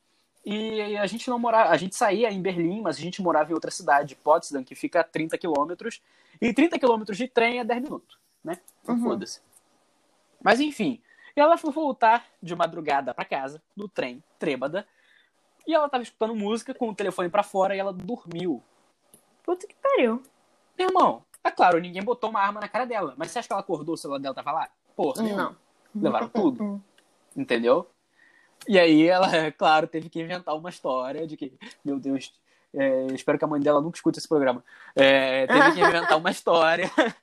E 0.46 0.98
a 0.98 1.06
gente 1.08 1.30
não 1.30 1.40
morava, 1.40 1.70
a 1.70 1.78
gente 1.78 1.96
saía 1.96 2.30
em 2.30 2.42
Berlim, 2.42 2.82
mas 2.82 2.98
a 2.98 3.00
gente 3.00 3.22
morava 3.22 3.52
em 3.52 3.54
outra 3.54 3.72
cidade, 3.72 4.16
Potsdam, 4.16 4.64
que 4.64 4.76
fica 4.76 5.00
a 5.00 5.04
30 5.04 5.38
quilômetros. 5.38 6.02
E 6.42 6.54
30 6.54 6.78
quilômetros 6.78 7.18
de 7.18 7.28
trem 7.28 7.60
é 7.60 7.64
10 7.64 7.82
minutos, 7.82 8.18
né? 8.44 8.60
Uhum. 8.88 9.02
foda-se. 9.02 9.40
Mas 10.42 10.60
enfim, 10.60 11.02
ela 11.40 11.58
foi 11.58 11.72
voltar 11.72 12.26
de 12.42 12.56
madrugada 12.56 13.14
para 13.14 13.26
casa, 13.26 13.62
no 13.76 13.88
trem, 13.88 14.24
trêbada. 14.38 14.88
E 15.66 15.74
ela 15.74 15.90
tava 15.90 16.04
escutando 16.04 16.36
música 16.36 16.74
com 16.74 16.90
o 16.90 16.96
telefone 16.96 17.30
para 17.30 17.44
fora 17.44 17.76
e 17.76 17.80
ela 17.80 17.94
dormiu. 17.94 18.62
Puta 19.44 19.66
que 19.66 19.76
pariu. 19.76 20.22
Meu 20.78 20.88
irmão, 20.90 21.24
é 21.44 21.52
claro, 21.52 21.80
ninguém 21.80 22.04
botou 22.04 22.30
uma 22.30 22.42
arma 22.42 22.60
na 22.60 22.68
cara 22.68 22.86
dela. 22.86 23.14
Mas 23.18 23.32
você 23.32 23.40
acha 23.40 23.48
que 23.48 23.54
ela 23.54 23.62
acordou, 23.62 23.96
o 23.96 23.98
celular 23.98 24.20
dela 24.20 24.36
tava 24.36 24.52
lá? 24.52 24.70
Porra, 24.96 25.24
não. 25.24 25.56
Levaram 25.96 26.30
tudo. 26.30 26.82
Entendeu? 27.36 27.90
E 28.68 28.80
aí 28.80 29.08
ela, 29.08 29.36
é 29.36 29.52
claro, 29.52 29.88
teve 29.88 30.10
que 30.10 30.22
inventar 30.22 30.56
uma 30.56 30.70
história 30.70 31.28
de 31.28 31.36
que, 31.36 31.54
meu 31.84 32.00
Deus, 32.00 32.34
é, 32.74 33.08
espero 33.08 33.38
que 33.38 33.46
a 33.46 33.48
mãe 33.48 33.62
dela 33.62 33.82
nunca 33.82 33.98
escute 33.98 34.20
esse 34.20 34.28
programa. 34.28 34.64
É, 34.96 35.46
teve 35.48 35.74
que 35.74 35.82
inventar 35.82 36.18
uma 36.18 36.32
história 36.32 36.90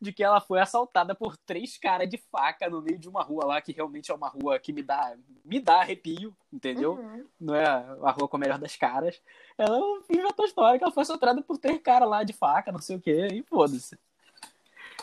de 0.00 0.12
que 0.12 0.24
ela 0.24 0.40
foi 0.40 0.60
assaltada 0.60 1.14
por 1.14 1.36
três 1.36 1.76
caras 1.76 2.08
de 2.08 2.16
faca 2.16 2.70
no 2.70 2.80
meio 2.80 2.98
de 2.98 3.08
uma 3.08 3.22
rua 3.22 3.44
lá, 3.44 3.60
que 3.60 3.72
realmente 3.72 4.10
é 4.10 4.14
uma 4.14 4.28
rua 4.28 4.58
que 4.58 4.72
me 4.72 4.82
dá, 4.82 5.14
me 5.44 5.60
dá 5.60 5.80
arrepio, 5.80 6.34
entendeu? 6.52 6.94
Uhum. 6.94 7.26
Não 7.38 7.54
é 7.54 7.66
a 7.66 8.10
rua 8.10 8.26
com 8.26 8.36
a 8.36 8.40
melhor 8.40 8.58
das 8.58 8.76
caras. 8.76 9.20
Ela 9.58 9.78
inventou 10.08 10.44
a 10.44 10.48
história 10.48 10.78
que 10.78 10.84
ela 10.84 10.92
foi 10.92 11.02
assaltada 11.02 11.42
por 11.42 11.58
três 11.58 11.80
caras 11.82 12.08
lá 12.08 12.24
de 12.24 12.32
faca, 12.32 12.72
não 12.72 12.80
sei 12.80 12.96
o 12.96 13.00
quê, 13.00 13.28
e 13.30 13.42
foda-se. 13.42 13.98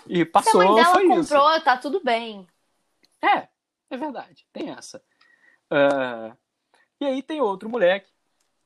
E 0.07 0.25
passou, 0.25 0.61
Se 0.61 0.67
a 0.67 0.71
mãe 0.71 0.83
dela 0.83 1.15
comprou, 1.15 1.51
isso. 1.55 1.63
tá 1.63 1.77
tudo 1.77 2.01
bem. 2.03 2.47
É, 3.21 3.47
é 3.89 3.97
verdade, 3.97 4.47
tem 4.51 4.69
essa. 4.69 5.01
Uh, 5.71 6.35
e 6.99 7.05
aí 7.05 7.21
tem 7.21 7.41
outro 7.41 7.69
moleque 7.69 8.09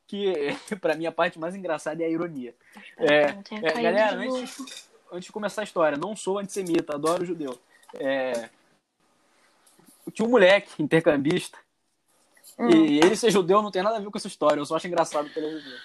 que, 0.08 0.34
para 0.80 0.96
mim, 0.96 1.06
a 1.06 1.12
parte 1.12 1.40
mais 1.40 1.56
engraçada 1.56 2.04
é 2.04 2.06
a 2.06 2.10
ironia. 2.10 2.56
É, 2.98 3.22
é, 3.56 3.82
galera, 3.82 4.16
antes, 4.16 4.91
antes 5.12 5.26
de 5.26 5.32
começar 5.32 5.62
a 5.62 5.64
história, 5.64 5.98
não 5.98 6.16
sou 6.16 6.40
antissemita, 6.40 6.96
adoro 6.96 7.26
judeu. 7.26 7.60
É, 7.96 8.50
tinha 10.14 10.28
um 10.28 10.32
moleque 10.32 10.82
intercambista, 10.82 11.58
hum. 12.58 12.70
e 12.70 13.00
ele 13.00 13.16
ser 13.16 13.32
judeu 13.32 13.62
não 13.62 13.72
tem 13.72 13.84
nada 13.84 13.98
a 13.98 14.00
ver 14.00 14.10
com 14.10 14.18
essa 14.18 14.28
história, 14.28 14.60
eu 14.60 14.66
só 14.66 14.76
acho 14.76 14.88
engraçado 14.88 15.30
que 15.30 15.38
ele 15.38 15.48
é 15.48 15.60
judeu. 15.60 15.78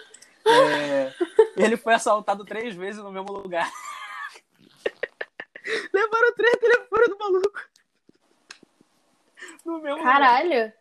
É, 0.46 1.14
ele 1.56 1.76
foi 1.76 1.94
assaltado 1.94 2.44
três 2.44 2.74
vezes 2.74 3.02
no 3.02 3.10
mesmo 3.10 3.32
lugar. 3.32 3.70
Levaram 5.92 6.34
três 6.34 6.56
telefones 6.56 7.08
do 7.08 7.18
maluco. 7.18 7.60
No 9.64 9.80
mesmo 9.80 10.02
Caralho! 10.02 10.48
Lugar. 10.48 10.72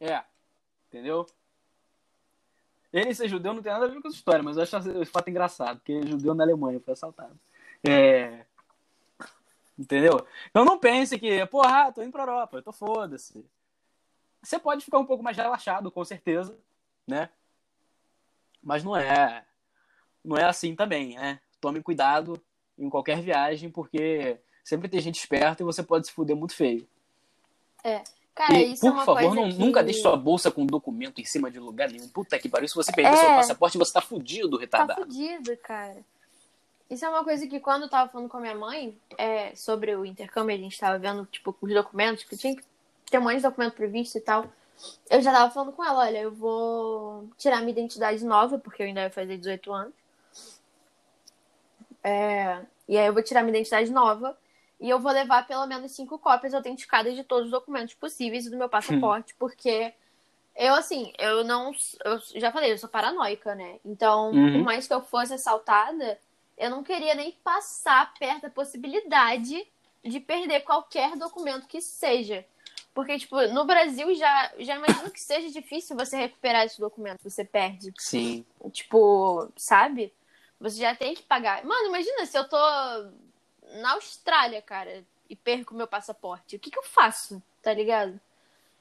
É. 0.00 0.24
Entendeu? 0.88 1.26
Ele 2.92 3.14
ser 3.14 3.28
judeu 3.28 3.52
não 3.52 3.62
tem 3.62 3.72
nada 3.72 3.84
a 3.84 3.88
ver 3.88 4.00
com 4.00 4.08
essa 4.08 4.16
história, 4.16 4.42
mas 4.42 4.56
eu 4.56 4.62
acho 4.62 4.76
esse 4.76 5.10
fato 5.10 5.28
engraçado, 5.28 5.78
porque 5.78 6.06
judeu 6.06 6.34
na 6.34 6.44
Alemanha 6.44 6.80
foi 6.80 6.92
assaltado. 6.92 7.38
É. 7.86 8.44
Entendeu? 9.78 10.26
Então 10.48 10.64
não 10.64 10.78
pense 10.78 11.18
que, 11.18 11.44
porra, 11.46 11.92
tô 11.92 12.02
indo 12.02 12.12
pra 12.12 12.22
Europa, 12.22 12.56
eu 12.56 12.62
tô 12.62 12.72
foda-se. 12.72 13.44
Você 14.42 14.58
pode 14.58 14.84
ficar 14.84 14.98
um 14.98 15.04
pouco 15.04 15.22
mais 15.22 15.36
relaxado, 15.36 15.90
com 15.90 16.04
certeza, 16.04 16.56
né? 17.06 17.28
Mas 18.62 18.82
não 18.82 18.96
é. 18.96 19.44
Não 20.24 20.36
é 20.36 20.44
assim 20.44 20.74
também, 20.74 21.16
né? 21.16 21.40
Tome 21.60 21.82
cuidado 21.82 22.40
em 22.78 22.88
qualquer 22.88 23.20
viagem, 23.20 23.70
porque 23.70 24.38
sempre 24.64 24.88
tem 24.88 25.00
gente 25.00 25.18
esperta 25.18 25.62
e 25.62 25.66
você 25.66 25.82
pode 25.82 26.06
se 26.06 26.12
fuder 26.12 26.36
muito 26.36 26.54
feio. 26.54 26.88
É. 27.84 28.02
Cara, 28.36 28.52
e, 28.52 28.74
isso 28.74 28.82
por 28.82 28.88
é 28.88 28.90
uma 28.90 29.04
favor, 29.06 29.34
não, 29.34 29.48
que... 29.48 29.58
nunca 29.58 29.82
deixe 29.82 30.02
sua 30.02 30.14
bolsa 30.14 30.50
com 30.50 30.66
documento 30.66 31.22
em 31.22 31.24
cima 31.24 31.50
de 31.50 31.58
lugar 31.58 31.90
nenhum. 31.90 32.06
Puta 32.06 32.38
que 32.38 32.50
pariu. 32.50 32.68
Se 32.68 32.74
você 32.74 32.92
perder 32.92 33.14
é... 33.14 33.16
seu 33.16 33.28
passaporte, 33.30 33.78
você 33.78 33.92
tá 33.94 34.02
fudido, 34.02 34.58
retardado. 34.58 35.00
Tá 35.00 35.06
fudido, 35.06 35.56
cara. 35.56 35.96
Isso 36.90 37.04
é 37.04 37.08
uma 37.08 37.24
coisa 37.24 37.46
que 37.46 37.58
quando 37.58 37.84
eu 37.84 37.88
tava 37.88 38.10
falando 38.10 38.28
com 38.28 38.36
a 38.36 38.40
minha 38.40 38.54
mãe 38.54 38.96
é, 39.16 39.54
sobre 39.56 39.96
o 39.96 40.04
intercâmbio, 40.04 40.54
a 40.54 40.58
gente 40.58 40.78
tava 40.78 40.98
vendo, 40.98 41.24
tipo, 41.24 41.56
os 41.60 41.74
documentos, 41.74 42.24
que 42.24 42.36
tinha 42.36 42.54
que 42.54 42.62
ter 43.10 43.18
um 43.18 43.22
monte 43.22 43.36
de 43.36 43.42
documento 43.42 43.72
previsto 43.72 44.18
e 44.18 44.20
tal. 44.20 44.44
Eu 45.08 45.22
já 45.22 45.32
tava 45.32 45.50
falando 45.50 45.72
com 45.72 45.82
ela, 45.82 46.00
olha, 46.00 46.18
eu 46.18 46.30
vou 46.30 47.28
tirar 47.38 47.60
minha 47.60 47.72
identidade 47.72 48.22
nova, 48.22 48.58
porque 48.58 48.82
eu 48.82 48.86
ainda 48.86 49.00
ia 49.00 49.10
fazer 49.10 49.38
18 49.38 49.72
anos. 49.72 49.94
É, 52.04 52.60
e 52.86 52.98
aí 52.98 53.06
eu 53.06 53.14
vou 53.14 53.22
tirar 53.22 53.42
minha 53.42 53.56
identidade 53.56 53.90
nova. 53.90 54.36
E 54.80 54.90
eu 54.90 55.00
vou 55.00 55.12
levar 55.12 55.46
pelo 55.46 55.66
menos 55.66 55.92
cinco 55.92 56.18
cópias 56.18 56.52
autenticadas 56.52 57.14
de 57.14 57.24
todos 57.24 57.46
os 57.46 57.50
documentos 57.50 57.94
possíveis 57.94 58.48
do 58.50 58.56
meu 58.56 58.68
passaporte, 58.68 59.32
hum. 59.32 59.36
porque 59.40 59.92
eu, 60.54 60.74
assim, 60.74 61.12
eu 61.18 61.44
não. 61.44 61.72
Eu 62.04 62.18
já 62.34 62.50
falei, 62.50 62.72
eu 62.72 62.78
sou 62.78 62.88
paranoica, 62.88 63.54
né? 63.54 63.78
Então, 63.84 64.30
uhum. 64.30 64.52
por 64.54 64.64
mais 64.64 64.86
que 64.86 64.94
eu 64.94 65.02
fosse 65.02 65.34
assaltada, 65.34 66.18
eu 66.56 66.70
não 66.70 66.82
queria 66.82 67.14
nem 67.14 67.32
passar 67.44 68.12
perto 68.18 68.42
da 68.42 68.50
possibilidade 68.50 69.66
de 70.02 70.20
perder 70.20 70.60
qualquer 70.60 71.16
documento 71.16 71.66
que 71.66 71.80
seja. 71.80 72.44
Porque, 72.94 73.18
tipo, 73.18 73.38
no 73.48 73.66
Brasil 73.66 74.14
já, 74.14 74.52
já 74.58 74.76
imagino 74.76 75.10
que 75.10 75.20
seja 75.20 75.50
difícil 75.50 75.94
você 75.94 76.16
recuperar 76.16 76.64
esse 76.64 76.80
documento, 76.80 77.28
você 77.28 77.44
perde. 77.44 77.92
Sim. 77.98 78.42
Tipo, 78.72 79.52
sabe? 79.54 80.14
Você 80.58 80.80
já 80.80 80.94
tem 80.94 81.14
que 81.14 81.22
pagar. 81.22 81.62
Mano, 81.62 81.88
imagina 81.88 82.24
se 82.24 82.38
eu 82.38 82.48
tô 82.48 82.56
na 83.74 83.92
Austrália, 83.92 84.62
cara, 84.62 85.04
e 85.28 85.36
perco 85.36 85.74
meu 85.74 85.86
passaporte, 85.86 86.56
o 86.56 86.58
que 86.58 86.70
que 86.70 86.78
eu 86.78 86.82
faço? 86.82 87.42
Tá 87.62 87.72
ligado? 87.72 88.20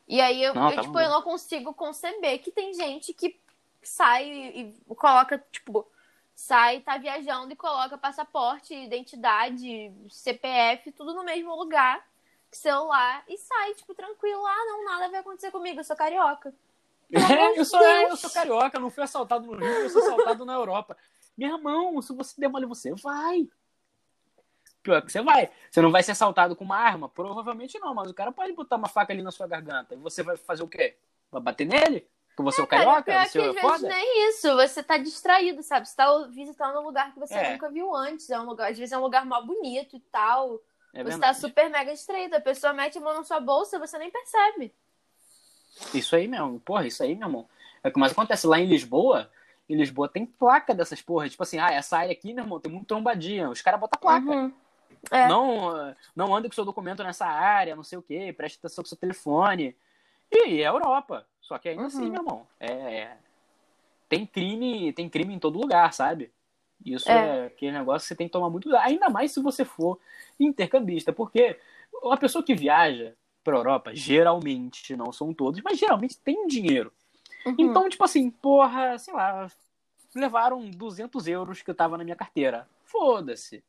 E 0.08 0.22
aí 0.22 0.44
eu, 0.44 0.54
não, 0.54 0.70
eu 0.70 0.76
tá 0.76 0.82
tipo, 0.84 1.00
eu 1.00 1.10
não 1.10 1.22
consigo 1.22 1.74
conceber 1.74 2.40
que 2.40 2.52
tem 2.52 2.74
gente 2.74 3.14
que 3.14 3.40
sai 3.82 4.28
e 4.28 4.74
coloca, 4.96 5.44
tipo, 5.52 5.88
sai, 6.36 6.82
tá 6.82 6.98
viajando 6.98 7.54
e 7.54 7.56
coloca 7.56 7.98
passaporte, 7.98 8.76
identidade, 8.76 9.92
CPF, 10.10 10.92
tudo 10.92 11.14
no 11.14 11.24
mesmo 11.24 11.56
lugar, 11.56 12.06
celular, 12.52 13.24
e 13.28 13.38
sai, 13.38 13.74
tipo, 13.74 13.94
tranquilo. 13.94 14.46
Ah, 14.46 14.66
não, 14.66 14.86
nada 14.86 15.10
vai 15.10 15.20
acontecer 15.22 15.52
comigo, 15.52 15.80
eu 15.80 15.84
sou 15.84 15.96
carioca. 15.96 16.54
É, 17.16 17.60
eu 17.60 17.64
sou, 17.64 17.80
é, 17.80 18.06
eu 18.06 18.18
sou 18.18 18.32
carioca, 18.32 18.80
não 18.80 18.90
fui 18.90 19.04
assaltado 19.04 19.46
no 19.46 19.56
Rio, 19.56 19.68
eu 19.68 19.90
sou 19.92 20.02
assaltado 20.02 20.44
na 20.44 20.54
Europa. 20.54 20.98
Meu 21.38 21.56
irmão, 21.56 22.02
se 22.02 22.12
você 22.14 22.34
der 22.42 22.48
mole, 22.48 22.66
você 22.66 22.94
vai 22.96 23.48
pior 24.86 25.02
que 25.02 25.12
você 25.12 25.22
vai. 25.22 25.50
Você 25.70 25.82
não 25.82 25.92
vai 25.92 26.04
ser 26.04 26.12
assaltado 26.12 26.56
com 26.56 26.64
uma 26.64 26.78
arma? 26.78 27.10
Provavelmente 27.10 27.80
não, 27.80 27.94
mas 27.94 28.10
o 28.10 28.14
cara 28.14 28.32
pode 28.32 28.54
botar 28.54 28.76
uma 28.76 28.88
faca 28.88 29.12
ali 29.12 29.24
na 29.24 29.32
sua 29.32 29.48
garganta. 29.48 29.96
E 29.96 29.98
você 29.98 30.22
vai 30.22 30.38
fazer 30.38 30.62
o 30.62 30.68
quê? 30.68 30.96
Vai 31.32 31.42
bater 31.42 31.66
nele? 31.66 32.08
Porque 32.30 32.44
você 32.44 32.62
é, 32.62 32.64
o 32.64 32.68
carioca? 32.68 33.04
Cara, 33.04 33.26
você 33.26 33.40
que, 33.40 33.58
é 33.58 33.62
foda? 33.62 33.88
nem 33.88 34.30
isso. 34.30 34.54
Você 34.56 34.84
tá 34.84 34.98
distraído, 34.98 35.64
sabe? 35.64 35.88
Você 35.88 35.96
tá 35.96 36.28
visitando 36.30 36.80
um 36.80 36.84
lugar 36.84 37.14
que 37.14 37.20
você 37.20 37.34
é. 37.34 37.54
nunca 37.54 37.70
viu 37.70 37.96
antes. 37.96 38.30
É 38.30 38.40
um 38.40 38.46
lugar, 38.46 38.72
às 38.72 38.78
vezes 38.78 38.92
é 38.92 38.98
um 38.98 39.02
lugar 39.02 39.26
mal 39.26 39.44
bonito 39.44 39.96
e 39.96 40.00
tal. 40.00 40.62
É 40.94 41.04
você 41.04 41.18
tá 41.18 41.34
super 41.34 41.70
mega 41.70 41.92
distraído. 41.92 42.36
A 42.36 42.42
pessoa 42.42 42.74
mete 42.74 42.98
a 42.98 43.02
mão 43.02 43.16
na 43.16 43.24
sua 43.24 43.40
bolsa 43.40 43.80
você 43.80 43.98
nem 43.98 44.12
percebe. 44.12 44.74
Isso 45.94 46.16
aí 46.16 46.28
mesmo. 46.28 46.60
Porra, 46.60 46.86
isso 46.86 47.02
aí, 47.04 47.16
meu 47.16 47.28
irmão. 47.28 47.50
É 47.84 47.88
o 47.88 47.92
que 47.92 48.00
mais 48.00 48.12
acontece 48.12 48.46
lá 48.46 48.60
em 48.60 48.66
Lisboa. 48.66 49.30
Em 49.68 49.76
Lisboa 49.76 50.08
tem 50.08 50.26
placa 50.26 50.76
dessas 50.76 51.02
porras. 51.02 51.32
Tipo 51.32 51.44
assim, 51.44 51.58
ah, 51.58 51.72
essa 51.72 51.98
área 51.98 52.12
aqui, 52.12 52.34
meu 52.34 52.44
irmão, 52.44 52.60
tem 52.60 52.72
muito 52.72 52.88
trombadinha. 52.88 53.50
Os 53.50 53.62
caras 53.62 53.80
botam 53.80 54.00
placa. 54.00 54.30
Uhum. 54.30 54.54
É. 55.12 55.28
Não, 55.28 55.96
não 56.16 56.36
ande 56.36 56.48
com 56.48 56.56
seu 56.56 56.66
documento 56.66 57.04
nessa 57.04 57.26
área, 57.26 57.76
não 57.76 57.84
sei 57.84 57.98
o 57.98 58.02
que, 58.02 58.34
preste 58.34 58.58
atenção 58.58 58.84
com 58.84 58.88
seu 58.88 58.98
telefone. 58.98 59.76
E 60.32 60.62
é 60.62 60.68
Europa. 60.68 61.26
Só 61.42 61.58
que 61.58 61.70
ainda 61.70 61.86
assim, 61.86 61.98
uhum. 61.98 62.04
assim, 62.04 62.12
meu 62.12 62.22
irmão, 62.22 62.48
é, 62.60 63.18
tem 64.10 64.26
crime, 64.26 64.92
tem 64.94 65.08
crime 65.08 65.34
em 65.34 65.40
todo 65.40 65.60
lugar, 65.60 65.94
sabe? 65.94 66.32
Isso 66.84 67.10
é. 67.10 67.44
é 67.44 67.46
aquele 67.46 67.72
negócio 67.72 68.02
que 68.02 68.08
você 68.08 68.16
tem 68.16 68.28
que 68.28 68.34
tomar 68.34 68.50
muito 68.50 68.64
cuidado. 68.64 68.88
Ainda 68.88 69.10
mais 69.10 69.32
se 69.32 69.42
você 69.42 69.64
for 69.64 70.00
intercambista, 70.40 71.14
porque 71.14 71.60
uma 72.02 72.18
pessoa 72.18 72.44
que 72.44 72.56
viaja 72.56 73.16
para 73.44 73.58
Europa, 73.58 73.92
geralmente, 73.94 74.96
não 74.96 75.12
são 75.12 75.34
todos, 75.34 75.62
mas 75.64 75.78
geralmente 75.78 76.18
tem 76.18 76.48
dinheiro. 76.48 76.92
Uhum. 77.46 77.56
Então, 77.60 77.88
tipo 77.88 78.04
assim, 78.04 78.30
porra, 78.30 78.98
sei 78.98 79.14
lá, 79.14 79.48
levaram 80.16 80.70
200 80.70 81.28
euros 81.28 81.62
que 81.62 81.70
eu 81.70 81.76
tava 81.76 81.98
na 81.98 82.04
minha 82.04 82.16
carteira. 82.16 82.68
Foda-se. 82.84 83.64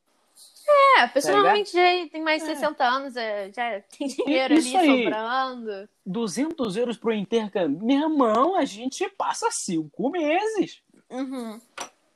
É, 0.68 1.02
a 1.02 1.08
pessoa 1.08 1.32
tá 1.32 1.38
normalmente 1.38 1.72
já 1.72 2.08
tem 2.10 2.22
mais 2.22 2.42
de 2.42 2.50
é. 2.50 2.54
60 2.54 2.84
anos, 2.84 3.14
já 3.14 3.80
tem 3.96 4.08
dinheiro 4.08 4.54
Isso 4.54 4.76
ali 4.76 4.88
aí. 4.88 5.04
sobrando. 5.04 5.88
200 6.04 6.76
euros 6.76 6.96
pro 6.96 7.12
intercâmbio. 7.12 7.84
Meu 7.84 8.10
irmão, 8.10 8.56
a 8.56 8.64
gente 8.64 9.08
passa 9.10 9.48
cinco 9.50 10.10
meses. 10.10 10.82
Uhum. 11.08 11.60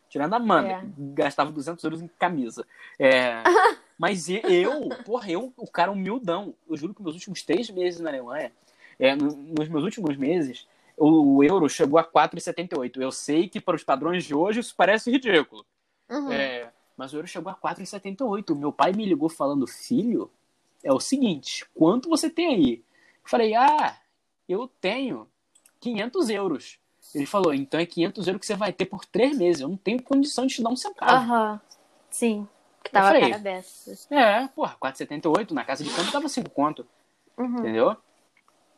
Tirando 0.08 0.34
a 0.34 0.38
Amanda, 0.38 0.68
é. 0.68 0.84
gastava 1.14 1.52
200 1.52 1.82
euros 1.84 2.02
em 2.02 2.08
camisa. 2.18 2.66
É, 2.98 3.42
mas 3.96 4.28
eu, 4.28 4.88
porra, 5.04 5.30
eu, 5.30 5.52
o 5.56 5.70
cara 5.70 5.92
humildão. 5.92 6.52
Eu 6.68 6.76
juro 6.76 6.92
que 6.92 7.02
meus 7.02 7.14
últimos 7.14 7.42
três 7.42 7.70
meses 7.70 8.00
na 8.00 8.10
Alemanha, 8.10 8.52
é, 8.98 9.14
nos 9.14 9.68
meus 9.68 9.84
últimos 9.84 10.16
meses, 10.16 10.66
o 10.96 11.42
euro 11.44 11.68
chegou 11.68 11.98
a 11.98 12.04
4,78. 12.04 13.00
Eu 13.00 13.12
sei 13.12 13.48
que 13.48 13.60
para 13.60 13.76
os 13.76 13.84
padrões 13.84 14.24
de 14.24 14.34
hoje 14.34 14.58
isso 14.58 14.74
parece 14.76 15.10
ridículo. 15.10 15.64
Uhum. 16.10 16.32
É, 16.32 16.72
mas 17.00 17.14
o 17.14 17.16
euro 17.16 17.26
chegou 17.26 17.50
a 17.50 17.54
4,78. 17.54 18.54
Meu 18.54 18.70
pai 18.70 18.92
me 18.92 19.06
ligou 19.06 19.30
falando, 19.30 19.66
filho, 19.66 20.30
é 20.84 20.92
o 20.92 21.00
seguinte, 21.00 21.64
quanto 21.74 22.10
você 22.10 22.28
tem 22.28 22.46
aí? 22.48 22.84
Eu 23.24 23.30
falei, 23.30 23.54
ah, 23.54 23.96
eu 24.46 24.68
tenho 24.82 25.26
500 25.80 26.28
euros. 26.28 26.78
Ele 27.14 27.24
falou, 27.24 27.54
então 27.54 27.80
é 27.80 27.86
500 27.86 28.26
euros 28.26 28.40
que 28.40 28.46
você 28.46 28.54
vai 28.54 28.70
ter 28.70 28.84
por 28.84 29.06
três 29.06 29.34
meses. 29.34 29.62
Eu 29.62 29.68
não 29.68 29.78
tenho 29.78 30.02
condição 30.02 30.46
de 30.46 30.56
te 30.56 30.62
dar 30.62 30.68
um 30.68 30.76
centavo. 30.76 31.10
Aham, 31.10 31.52
uhum. 31.52 31.60
sim. 32.10 32.48
Que 32.84 32.90
tava 32.90 33.06
falei, 33.06 33.30
cara 33.30 33.38
dessa. 33.38 34.14
É, 34.14 34.46
porra, 34.48 34.76
4,78 34.78 35.52
na 35.52 35.64
casa 35.64 35.82
de 35.82 35.88
câmbio 35.88 36.12
tava 36.12 36.28
5 36.28 36.50
conto. 36.50 36.86
Uhum. 37.38 37.60
Entendeu? 37.60 37.96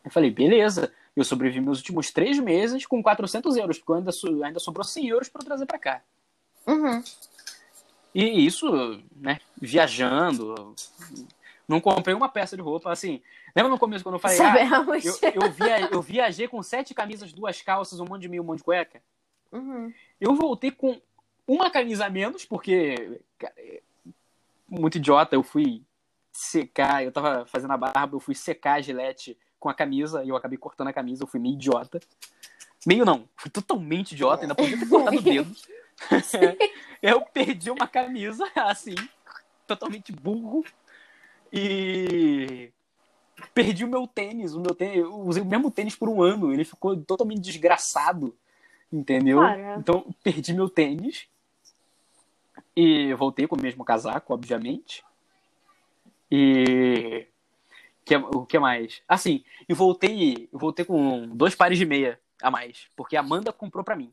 Eu 0.04 0.10
falei, 0.12 0.30
beleza. 0.30 0.92
Eu 1.16 1.24
sobrevivi 1.24 1.60
meus 1.60 1.78
últimos 1.78 2.12
três 2.12 2.38
meses 2.38 2.86
com 2.86 3.02
400 3.02 3.56
euros, 3.56 3.78
porque 3.80 3.98
ainda, 3.98 4.12
so, 4.12 4.44
ainda 4.44 4.60
sobrou 4.60 4.84
100 4.84 5.08
euros 5.08 5.28
para 5.28 5.44
trazer 5.44 5.66
para 5.66 5.78
cá. 5.80 6.02
Uhum. 6.68 7.02
E 8.14 8.46
isso, 8.46 9.02
né, 9.16 9.40
viajando, 9.60 10.74
não 11.66 11.80
comprei 11.80 12.14
uma 12.14 12.28
peça 12.28 12.56
de 12.56 12.62
roupa, 12.62 12.92
assim. 12.92 13.22
Lembra 13.54 13.70
no 13.70 13.78
começo 13.78 14.04
quando 14.04 14.16
eu 14.16 14.18
falei, 14.18 14.38
ah, 14.40 14.54
eu, 15.02 15.42
eu, 15.42 15.50
via, 15.50 15.80
eu 15.90 16.02
viajei 16.02 16.48
com 16.48 16.62
sete 16.62 16.94
camisas, 16.94 17.32
duas 17.32 17.62
calças, 17.62 18.00
um 18.00 18.04
monte 18.04 18.22
de 18.22 18.28
meio, 18.28 18.42
um 18.42 18.46
monte 18.46 18.58
de 18.58 18.64
cueca? 18.64 19.02
Uhum. 19.50 19.92
Eu 20.20 20.34
voltei 20.34 20.70
com 20.70 21.00
uma 21.46 21.70
camisa 21.70 22.06
a 22.06 22.10
menos, 22.10 22.44
porque, 22.44 23.20
cara, 23.38 23.54
muito 24.68 24.96
idiota, 24.96 25.34
eu 25.34 25.42
fui 25.42 25.82
secar, 26.32 27.04
eu 27.04 27.12
tava 27.12 27.44
fazendo 27.46 27.72
a 27.72 27.76
barba, 27.76 28.16
eu 28.16 28.20
fui 28.20 28.34
secar 28.34 28.74
a 28.74 28.80
gilete 28.80 29.36
com 29.60 29.68
a 29.68 29.74
camisa 29.74 30.24
e 30.24 30.28
eu 30.30 30.36
acabei 30.36 30.56
cortando 30.56 30.88
a 30.88 30.92
camisa, 30.92 31.22
eu 31.22 31.26
fui 31.26 31.38
meio 31.38 31.54
idiota. 31.54 32.00
Meio 32.86 33.04
não, 33.04 33.28
fui 33.36 33.50
totalmente 33.50 34.12
idiota, 34.12 34.42
ainda 34.42 34.54
podia 34.54 34.78
ter 34.78 34.88
cortado 34.88 35.16
o 35.18 35.22
dedo. 35.22 35.54
eu 37.02 37.20
perdi 37.22 37.70
uma 37.70 37.86
camisa, 37.86 38.48
assim, 38.54 38.94
totalmente 39.66 40.12
burro. 40.12 40.64
E 41.52 42.70
perdi 43.54 43.84
o 43.84 43.88
meu 43.88 44.06
tênis, 44.06 44.54
o 44.54 44.60
meu 44.60 44.74
tênis, 44.74 44.98
eu 44.98 45.14
usei 45.20 45.42
o 45.42 45.46
mesmo 45.46 45.70
tênis 45.70 45.94
por 45.94 46.08
um 46.08 46.22
ano, 46.22 46.52
ele 46.52 46.64
ficou 46.64 46.96
totalmente 46.96 47.40
desgraçado, 47.40 48.34
entendeu? 48.92 49.40
Cara. 49.40 49.76
Então, 49.78 50.06
perdi 50.22 50.54
meu 50.54 50.68
tênis 50.68 51.26
e 52.74 53.12
voltei 53.14 53.46
com 53.46 53.56
o 53.56 53.60
mesmo 53.60 53.84
casaco, 53.84 54.32
obviamente. 54.32 55.04
E 56.30 57.26
que, 58.04 58.16
o 58.16 58.44
que 58.46 58.58
mais? 58.58 59.02
Assim, 59.06 59.44
e 59.68 59.74
voltei, 59.74 60.48
voltei 60.52 60.84
com 60.84 61.28
dois 61.28 61.54
pares 61.54 61.78
de 61.78 61.84
meia 61.84 62.18
a 62.42 62.50
mais, 62.50 62.88
porque 62.96 63.16
a 63.16 63.20
Amanda 63.20 63.52
comprou 63.52 63.84
para 63.84 63.96
mim. 63.96 64.12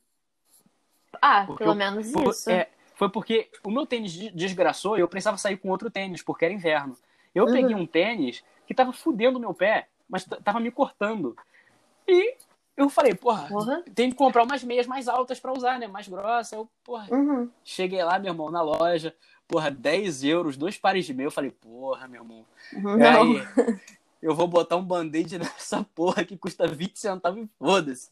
Ah, 1.21 1.43
porque 1.45 1.63
pelo 1.63 1.71
eu, 1.71 1.77
menos 1.77 2.07
isso. 2.07 2.49
É, 2.49 2.69
foi 2.95 3.09
porque 3.09 3.49
o 3.63 3.71
meu 3.71 3.85
tênis 3.85 4.13
desgraçou 4.33 4.97
e 4.97 5.01
eu 5.01 5.07
precisava 5.07 5.37
sair 5.37 5.57
com 5.57 5.69
outro 5.69 5.89
tênis, 5.89 6.21
porque 6.21 6.45
era 6.45 6.53
inverno. 6.53 6.97
Eu 7.33 7.45
uhum. 7.45 7.53
peguei 7.53 7.75
um 7.75 7.85
tênis 7.85 8.43
que 8.67 8.73
tava 8.73 8.91
fudendo 8.91 9.39
meu 9.39 9.53
pé, 9.53 9.87
mas 10.07 10.25
tava 10.43 10.59
me 10.59 10.71
cortando. 10.71 11.35
E 12.07 12.35
eu 12.75 12.89
falei, 12.89 13.13
porra, 13.13 13.47
uhum. 13.51 13.83
tem 13.93 14.09
que 14.09 14.15
comprar 14.15 14.43
umas 14.43 14.63
meias 14.63 14.87
mais 14.87 15.07
altas 15.07 15.39
para 15.39 15.53
usar, 15.53 15.79
né? 15.79 15.87
Mais 15.87 16.07
grossa. 16.07 16.55
Eu, 16.55 16.69
porra, 16.83 17.07
uhum. 17.11 17.49
cheguei 17.63 18.03
lá, 18.03 18.17
meu 18.17 18.31
irmão, 18.31 18.49
na 18.49 18.61
loja, 18.61 19.13
porra, 19.47 19.69
10 19.69 20.23
euros, 20.23 20.57
dois 20.57 20.77
pares 20.77 21.05
de 21.05 21.13
meia. 21.13 21.27
Eu 21.27 21.31
falei, 21.31 21.51
porra, 21.51 22.07
meu 22.07 22.21
irmão. 22.21 22.45
Uhum. 22.73 23.03
Aí, 23.03 23.77
eu 24.21 24.35
vou 24.35 24.47
botar 24.47 24.77
um 24.77 24.83
band-aid 24.83 25.39
nessa 25.39 25.83
porra 25.95 26.23
que 26.23 26.37
custa 26.37 26.67
20 26.67 26.97
centavos 26.97 27.43
e 27.43 27.49
foda-se. 27.57 28.09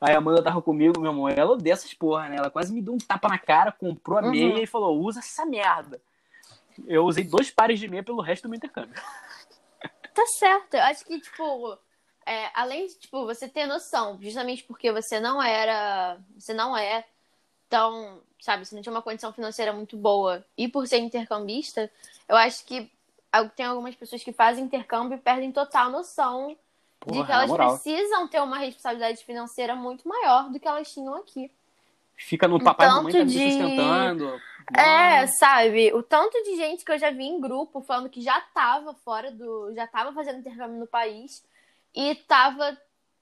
Aí 0.00 0.14
a 0.14 0.18
Amanda 0.18 0.42
tava 0.42 0.60
comigo, 0.60 1.00
meu 1.00 1.10
irmão, 1.10 1.28
ela 1.28 1.52
odeia 1.52 1.72
essas 1.72 1.94
porra, 1.94 2.28
né? 2.28 2.36
Ela 2.36 2.50
quase 2.50 2.72
me 2.72 2.82
deu 2.82 2.94
um 2.94 2.98
tapa 2.98 3.28
na 3.28 3.38
cara, 3.38 3.72
comprou 3.72 4.18
a 4.18 4.22
uhum. 4.22 4.30
meia 4.30 4.62
e 4.62 4.66
falou, 4.66 5.00
usa 5.00 5.20
essa 5.20 5.46
merda. 5.46 6.00
Eu 6.86 7.04
usei 7.04 7.24
dois 7.24 7.50
pares 7.50 7.80
de 7.80 7.88
meia 7.88 8.02
pelo 8.02 8.20
resto 8.20 8.42
do 8.44 8.48
meu 8.48 8.56
intercâmbio. 8.56 8.94
Tá 10.16 10.24
certo. 10.28 10.72
Eu 10.72 10.80
acho 10.80 11.04
que, 11.04 11.20
tipo, 11.20 11.78
é, 12.24 12.50
além 12.54 12.86
de, 12.86 12.94
tipo, 12.94 13.26
você 13.26 13.46
ter 13.46 13.66
noção, 13.66 14.18
justamente 14.18 14.64
porque 14.64 14.90
você 14.90 15.20
não 15.20 15.42
era. 15.42 16.18
Você 16.38 16.54
não 16.54 16.74
é 16.74 17.04
tão. 17.68 18.22
Sabe, 18.40 18.64
você 18.64 18.74
não 18.74 18.80
tinha 18.80 18.94
uma 18.94 19.02
condição 19.02 19.30
financeira 19.30 19.74
muito 19.74 19.94
boa. 19.94 20.42
E 20.56 20.68
por 20.68 20.86
ser 20.88 21.00
intercambista, 21.00 21.90
eu 22.26 22.34
acho 22.34 22.64
que 22.64 22.90
tem 23.54 23.66
algumas 23.66 23.94
pessoas 23.94 24.24
que 24.24 24.32
fazem 24.32 24.64
intercâmbio 24.64 25.16
e 25.16 25.20
perdem 25.20 25.52
total 25.52 25.90
noção 25.90 26.56
Porra, 27.06 27.20
de 27.20 27.26
que 27.26 27.32
elas 27.32 27.52
precisam 27.52 28.26
ter 28.26 28.40
uma 28.42 28.58
responsabilidade 28.58 29.24
financeira 29.24 29.76
muito 29.76 30.06
maior 30.08 30.50
do 30.50 30.58
que 30.58 30.66
elas 30.66 30.92
tinham 30.92 31.14
aqui. 31.14 31.50
Fica 32.16 32.48
no 32.48 32.62
papai 32.62 32.88
e 32.88 32.90
mamãe 32.90 33.12
tá 33.12 33.22
de... 33.22 33.50
sustentando. 33.50 34.40
É, 34.76 35.26
sabe? 35.28 35.92
O 35.92 36.02
tanto 36.02 36.42
de 36.42 36.56
gente 36.56 36.84
que 36.84 36.90
eu 36.90 36.98
já 36.98 37.10
vi 37.10 37.24
em 37.24 37.40
grupo 37.40 37.80
falando 37.82 38.08
que 38.08 38.20
já 38.20 38.40
tava 38.52 38.94
fora 38.94 39.30
do. 39.30 39.72
já 39.74 39.86
tava 39.86 40.12
fazendo 40.12 40.40
intercâmbio 40.40 40.80
no 40.80 40.86
país 40.86 41.44
e 41.94 42.14
tava 42.14 42.76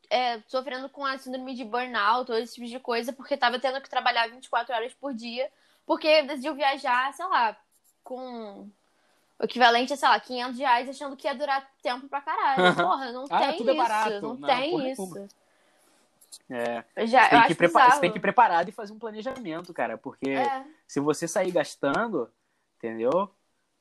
é, 0.08 0.40
sofrendo 0.48 0.88
com 0.88 1.04
a 1.04 1.18
síndrome 1.18 1.54
de 1.54 1.64
burnout, 1.64 2.26
todo 2.26 2.38
esse 2.38 2.54
tipo 2.54 2.66
de 2.66 2.80
coisa, 2.80 3.12
porque 3.12 3.36
tava 3.36 3.58
tendo 3.58 3.80
que 3.82 3.90
trabalhar 3.90 4.28
24 4.28 4.74
horas 4.74 4.94
por 4.94 5.12
dia, 5.12 5.50
porque 5.84 6.22
decidiu 6.22 6.54
viajar, 6.54 7.12
sei 7.12 7.26
lá, 7.26 7.56
com 8.02 8.70
o 9.44 9.46
equivalente 9.46 9.92
a, 9.92 9.96
sei 9.96 10.08
lá, 10.08 10.18
500 10.18 10.58
reais, 10.58 10.88
achando 10.88 11.16
que 11.16 11.26
ia 11.26 11.34
durar 11.34 11.70
tempo 11.82 12.08
pra 12.08 12.20
caralho. 12.20 12.74
Porra, 12.74 13.12
não 13.12 13.24
ah, 13.28 13.38
tem 13.38 13.48
é 13.48 13.54
isso. 13.56 13.70
É 13.70 13.74
barato. 13.74 14.20
Não, 14.22 14.34
não 14.34 14.48
tem 14.48 14.90
isso. 14.90 15.28
É. 16.50 17.06
Já, 17.06 17.24
você, 17.24 17.30
tem 17.30 17.46
que 17.46 17.54
preparar, 17.54 17.92
você 17.92 18.00
tem 18.00 18.10
que 18.10 18.18
ir 18.18 18.20
preparado 18.20 18.68
e 18.68 18.72
fazer 18.72 18.92
um 18.92 18.98
planejamento, 18.98 19.72
cara. 19.74 19.98
Porque 19.98 20.30
é. 20.30 20.64
se 20.86 20.98
você 20.98 21.28
sair 21.28 21.50
gastando, 21.50 22.30
entendeu? 22.78 23.30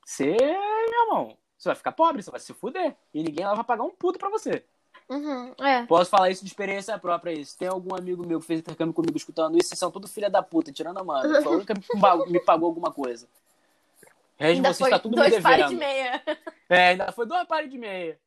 Você, 0.05 0.35
meu 0.35 1.01
irmão, 1.01 1.37
você 1.57 1.69
vai 1.69 1.75
ficar 1.75 1.93
pobre, 1.93 2.21
você 2.21 2.29
vai 2.29 2.39
se 2.39 2.53
fuder. 2.53 2.95
E 3.13 3.23
ninguém 3.23 3.45
lá 3.45 3.53
vai 3.53 3.63
pagar 3.63 3.83
um 3.83 3.91
puto 3.91 4.19
pra 4.19 4.29
você. 4.29 4.65
Uhum, 5.09 5.53
é. 5.61 5.85
Posso 5.85 6.09
falar 6.09 6.29
isso 6.29 6.43
de 6.43 6.49
experiência 6.49 6.97
própria. 6.99 7.31
Isso. 7.31 7.57
Tem 7.57 7.69
algum 7.69 7.95
amigo 7.95 8.25
meu 8.27 8.39
que 8.39 8.45
fez 8.45 8.59
intercâmbio 8.59 8.93
comigo 8.93 9.15
escutando 9.15 9.57
isso, 9.57 9.69
vocês 9.69 9.79
são 9.79 9.91
tudo 9.91 10.07
filha 10.07 10.29
da 10.29 10.43
puta, 10.43 10.73
tirando 10.73 10.99
a 10.99 11.03
mano. 11.03 11.49
Única 11.49 11.73
que 11.73 12.31
me 12.31 12.39
pagou 12.39 12.67
alguma 12.67 12.91
coisa. 12.91 13.27
Regi, 14.37 14.61
você 14.61 14.83
está 14.83 14.99
tudo 14.99 15.15
dois 15.15 15.29
me 15.29 15.41
devendo. 15.41 15.69
de 15.69 15.75
meia. 15.75 16.23
É, 16.69 16.89
ainda 16.89 17.11
foi 17.11 17.25
dois 17.25 17.47
pares 17.47 17.69
de 17.69 17.77
meia. 17.77 18.19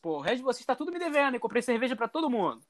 Pô, 0.00 0.20
Regi, 0.20 0.42
você 0.42 0.60
está 0.60 0.74
tudo 0.74 0.92
me 0.92 0.98
devendo. 0.98 1.34
Eu 1.34 1.40
comprei 1.40 1.62
cerveja 1.62 1.96
para 1.96 2.08
todo 2.08 2.28
mundo. 2.28 2.62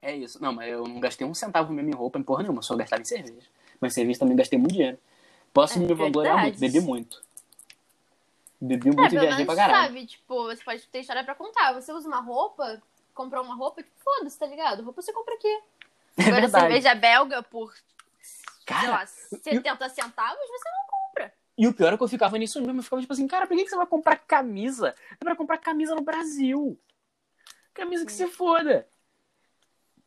É 0.00 0.14
isso. 0.14 0.42
Não, 0.42 0.52
mas 0.52 0.70
eu 0.70 0.84
não 0.84 1.00
gastei 1.00 1.26
um 1.26 1.34
centavo 1.34 1.72
mesmo 1.72 1.90
em 1.90 1.94
roupa, 1.94 2.18
em 2.18 2.22
porra 2.22 2.42
nenhuma. 2.42 2.62
Só 2.62 2.74
gastava 2.76 3.02
em 3.02 3.06
cerveja. 3.06 3.46
Mas 3.80 3.94
cerveja 3.94 4.18
também 4.18 4.36
gastei 4.36 4.58
muito 4.58 4.72
dinheiro. 4.72 4.98
Posso 5.52 5.78
é, 5.78 5.82
me 5.82 5.94
vangloriar 5.94 6.40
muito. 6.40 6.58
Bebi 6.58 6.80
muito. 6.80 7.22
Bebi 8.60 8.86
muito 8.86 9.14
é, 9.14 9.18
e 9.18 9.20
viajei 9.20 9.44
pra 9.44 9.56
caralho. 9.56 9.86
sabe, 9.86 10.06
tipo, 10.06 10.44
você 10.44 10.64
pode 10.64 10.86
ter 10.88 11.00
história 11.00 11.24
pra 11.24 11.34
contar. 11.34 11.72
Você 11.74 11.92
usa 11.92 12.08
uma 12.08 12.20
roupa, 12.20 12.82
comprou 13.14 13.44
uma 13.44 13.54
roupa, 13.54 13.82
tipo, 13.82 13.94
foda-se, 14.02 14.38
tá 14.38 14.46
ligado? 14.46 14.82
Roupa 14.82 15.00
você 15.00 15.12
compra 15.12 15.34
aqui. 15.34 15.60
É 16.16 16.22
Agora, 16.22 16.40
verdade. 16.42 16.64
cerveja 16.64 16.94
belga 16.94 17.42
por, 17.42 17.74
cara, 18.64 19.06
sei 19.06 19.58
lá, 19.58 19.62
70 19.62 19.84
eu... 19.84 19.90
centavos, 19.90 20.48
você 20.48 20.68
não 20.70 20.86
compra. 20.88 21.32
E 21.56 21.68
o 21.68 21.74
pior 21.74 21.92
é 21.92 21.96
que 21.96 22.02
eu 22.02 22.08
ficava 22.08 22.36
nisso 22.38 22.60
mesmo. 22.60 22.80
Eu 22.80 22.82
ficava 22.82 23.00
tipo 23.00 23.12
assim, 23.12 23.26
cara, 23.26 23.46
por 23.46 23.56
que 23.56 23.68
você 23.68 23.76
vai 23.76 23.86
comprar 23.86 24.16
camisa? 24.16 24.94
É 25.20 25.24
pra 25.24 25.36
comprar 25.36 25.58
camisa 25.58 25.94
no 25.94 26.02
Brasil. 26.02 26.78
Camisa 27.72 28.04
que 28.04 28.12
você 28.12 28.26
foda. 28.26 28.88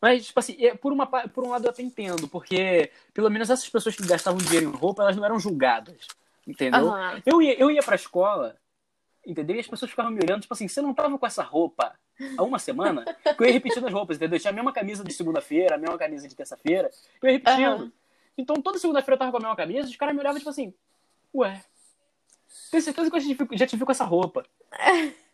Mas, 0.02 0.28
tipo 0.28 0.40
assim, 0.40 0.56
é, 0.64 0.76
por, 0.76 0.94
uma, 0.94 1.08
por 1.08 1.44
um 1.44 1.50
lado 1.50 1.66
eu 1.66 1.72
até 1.72 1.82
entendo, 1.82 2.28
porque 2.28 2.92
pelo 3.14 3.30
menos 3.30 3.50
essas 3.50 3.68
pessoas 3.68 3.96
que 3.96 4.06
gastavam 4.06 4.38
dinheiro 4.38 4.68
em 4.68 4.72
roupa, 4.72 5.02
elas 5.02 5.16
não 5.16 5.26
eram 5.26 5.40
julgadas. 5.40 6.08
Entendeu? 6.46 6.88
Uhum. 6.88 7.22
Eu, 7.26 7.42
ia, 7.42 7.60
eu 7.60 7.72
ia 7.72 7.84
pra 7.84 7.96
escola, 7.96 8.56
entendeu? 9.26 9.56
E 9.56 9.60
as 9.60 9.68
pessoas 9.68 9.92
ficavam 9.92 10.12
me 10.12 10.22
olhando, 10.24 10.42
tipo 10.42 10.54
assim, 10.54 10.68
você 10.68 10.82
não 10.82 10.94
tava 10.94 11.18
com 11.18 11.26
essa 11.26 11.44
roupa 11.44 11.94
há 12.38 12.44
uma 12.44 12.60
semana? 12.60 13.04
Que 13.36 13.44
eu 13.44 13.48
ia 13.48 13.54
repetindo 13.54 13.86
as 13.88 13.94
roupas, 13.94 14.16
entendeu? 14.16 14.38
Eu 14.38 14.40
tinha 14.40 14.52
a 14.52 14.56
mesma 14.56 14.72
camisa 14.72 15.04
de 15.04 15.14
segunda-feira, 15.14 15.76
a 15.76 15.78
mesma 15.78 15.98
camisa 15.98 16.28
de 16.28 16.36
terça-feira, 16.36 16.90
eu 17.22 17.30
ia 17.30 17.34
repetindo. 17.34 17.82
Uhum. 17.82 17.92
Então 18.38 18.62
toda 18.62 18.78
segunda-feira 18.78 19.16
eu 19.16 19.20
tava 19.20 19.32
com 19.32 19.38
a 19.38 19.42
mesma 19.42 19.56
camisa, 19.56 19.90
os 19.90 19.96
caras 19.96 20.14
me 20.14 20.22
olhavam, 20.22 20.38
tipo 20.38 20.50
assim, 20.50 20.74
ué, 21.34 21.64
tem 22.72 22.82
certeza 22.82 23.10
que 23.10 23.18
eu 23.18 23.58
já 23.58 23.66
te 23.66 23.76
vi 23.76 23.86
com 23.86 23.92
essa 23.92 24.06
roupa? 24.06 24.46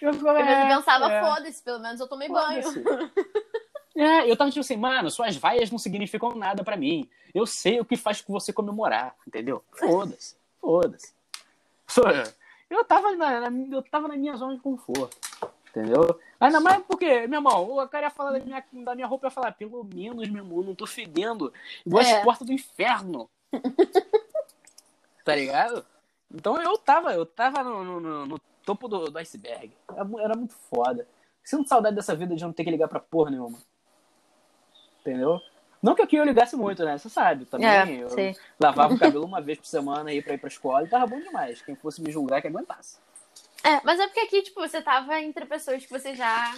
Eu, 0.00 0.14
ficava, 0.14 0.38
é, 0.38 0.62
eu 0.62 0.76
pensava, 0.76 1.12
é. 1.12 1.20
foda-se, 1.20 1.60
pelo 1.60 1.80
menos 1.80 1.98
eu 1.98 2.06
tomei 2.06 2.28
banho. 2.28 2.62
É, 3.96 4.30
eu 4.30 4.36
tava 4.36 4.48
tipo 4.48 4.60
assim, 4.60 4.76
mano, 4.76 5.10
suas 5.10 5.36
vaias 5.36 5.72
não 5.72 5.78
significam 5.78 6.30
nada 6.36 6.62
para 6.62 6.76
mim. 6.76 7.10
Eu 7.34 7.44
sei 7.44 7.80
o 7.80 7.84
que 7.84 7.96
faz 7.96 8.20
com 8.20 8.32
você 8.32 8.52
comemorar, 8.52 9.16
entendeu? 9.26 9.64
Foda-se, 9.72 10.36
foda-se. 10.60 11.12
Eu 12.70 12.84
tava 12.84 13.16
na, 13.16 13.50
na, 13.50 13.74
eu 13.74 13.82
tava 13.82 14.08
na 14.08 14.14
minha 14.14 14.36
zona 14.36 14.54
de 14.54 14.60
conforto. 14.60 15.16
Entendeu? 15.70 16.20
Ainda 16.40 16.60
mais 16.60 16.82
porque, 16.84 17.26
meu 17.26 17.38
irmão, 17.38 17.78
o 17.78 17.88
cara 17.88 18.06
ia 18.06 18.10
falar 18.10 18.32
da 18.32 18.38
minha, 18.38 18.64
da 18.84 18.94
minha 18.94 19.06
roupa 19.06 19.26
e 19.26 19.28
ia 19.28 19.30
falar, 19.30 19.52
pelo 19.52 19.82
menos, 19.82 20.28
meu 20.28 20.44
irmão, 20.44 20.62
não 20.62 20.74
tô 20.74 20.86
fedendo. 20.86 21.52
Igual 21.84 22.02
é. 22.04 22.18
as 22.18 22.22
portas 22.22 22.46
do 22.46 22.52
inferno. 22.52 23.28
tá 25.24 25.34
ligado? 25.34 25.84
Então 26.32 26.60
eu 26.60 26.76
tava, 26.78 27.12
eu 27.12 27.26
tava 27.26 27.64
no, 27.64 28.00
no, 28.00 28.26
no 28.26 28.40
topo 28.64 28.86
do, 28.86 29.10
do, 29.10 29.18
iceberg. 29.18 29.72
Era, 30.20 30.36
muito 30.36 30.54
foda. 30.54 31.06
Sinto 31.42 31.68
saudade 31.68 31.96
dessa 31.96 32.14
vida 32.14 32.36
de 32.36 32.44
não 32.44 32.52
ter 32.52 32.64
que 32.64 32.70
ligar 32.70 32.88
pra 32.88 33.00
porra 33.00 33.30
nenhuma. 33.30 33.58
Entendeu? 35.00 35.40
Não 35.82 35.94
que 35.94 36.02
aqui 36.02 36.16
eu 36.16 36.24
ligasse 36.24 36.54
muito, 36.54 36.84
né? 36.84 36.98
Você 36.98 37.08
sabe, 37.08 37.46
também. 37.46 37.68
É, 37.68 38.02
eu 38.02 38.10
sim. 38.10 38.34
lavava 38.60 38.94
o 38.94 38.98
cabelo 38.98 39.24
uma 39.24 39.40
vez 39.40 39.58
por 39.58 39.66
semana 39.66 40.10
aí 40.10 40.20
pra 40.20 40.34
ir 40.34 40.38
pra 40.38 40.48
escola 40.48 40.84
e 40.84 40.88
tava 40.88 41.06
bom 41.06 41.20
demais. 41.20 41.62
Quem 41.62 41.74
fosse 41.74 42.02
me 42.02 42.10
julgar 42.10 42.42
que 42.42 42.48
aguentasse. 42.48 42.98
É, 43.68 43.80
mas 43.84 44.00
é 44.00 44.06
porque 44.06 44.20
aqui, 44.20 44.42
tipo, 44.42 44.60
você 44.60 44.80
tava 44.80 45.20
entre 45.20 45.44
pessoas 45.44 45.84
que 45.84 45.90
você 45.90 46.14
já 46.14 46.54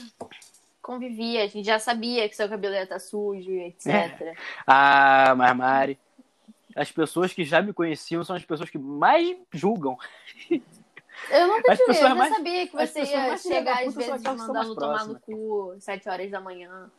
convivia, 0.81 1.43
a 1.43 1.47
gente 1.49 1.67
já 1.67 1.79
sabia 1.81 2.29
que 2.29 2.37
seu 2.37 2.49
cabelo 2.49 2.75
ia 2.75 2.85
estar 2.85 2.97
tá 2.97 3.01
sujo, 3.01 3.51
etc. 3.51 3.87
É. 3.89 4.35
Ah, 4.65 5.35
mas 5.37 5.57
Mari, 5.57 5.99
as 6.77 6.93
pessoas 6.93 7.33
que 7.33 7.45
já 7.45 7.61
me 7.61 7.73
conheciam 7.73 8.23
são 8.23 8.37
as 8.37 8.45
pessoas 8.45 8.71
que 8.71 8.79
mais 8.79 9.37
julgam. 9.53 9.99
Eu 11.31 11.49
nunca 11.49 11.77
te 11.77 11.85
vi, 11.93 12.01
eu 12.01 12.17
mais, 12.17 12.35
sabia 12.35 12.67
que 12.67 12.75
você 12.75 13.03
ia 13.03 13.37
chegar 13.37 13.85
às 13.85 13.95
vezes 13.95 14.23
mandando 14.23 14.75
tomar 14.75 15.05
no 15.07 15.19
cu 15.21 15.75
sete 15.81 16.09
horas 16.09 16.31
da 16.31 16.41
manhã. 16.41 16.91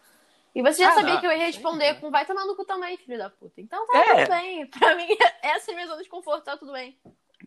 E 0.54 0.62
você 0.62 0.84
já 0.84 0.92
ah, 0.92 0.96
sabia 0.96 1.14
não. 1.14 1.22
que 1.22 1.28
eu 1.28 1.32
ia 1.32 1.46
responder 1.46 2.00
com 2.02 2.12
vai 2.12 2.26
tomar 2.26 2.46
no 2.46 2.56
cu 2.56 2.66
também, 2.66 2.98
filho 2.98 3.18
da 3.18 3.30
puta. 3.30 3.62
Então 3.62 3.88
tá 3.88 3.98
é. 3.98 4.26
tudo 4.26 4.30
bem. 4.36 4.68
Pra 4.78 4.96
mim, 4.96 5.08
essa 5.42 5.72
é 5.72 5.74
a 5.74 5.76
minha 5.76 5.88
zona 5.88 6.04
de 6.04 6.10
conforto, 6.10 6.44
tá 6.44 6.58
tudo 6.58 6.74
bem. 6.74 6.98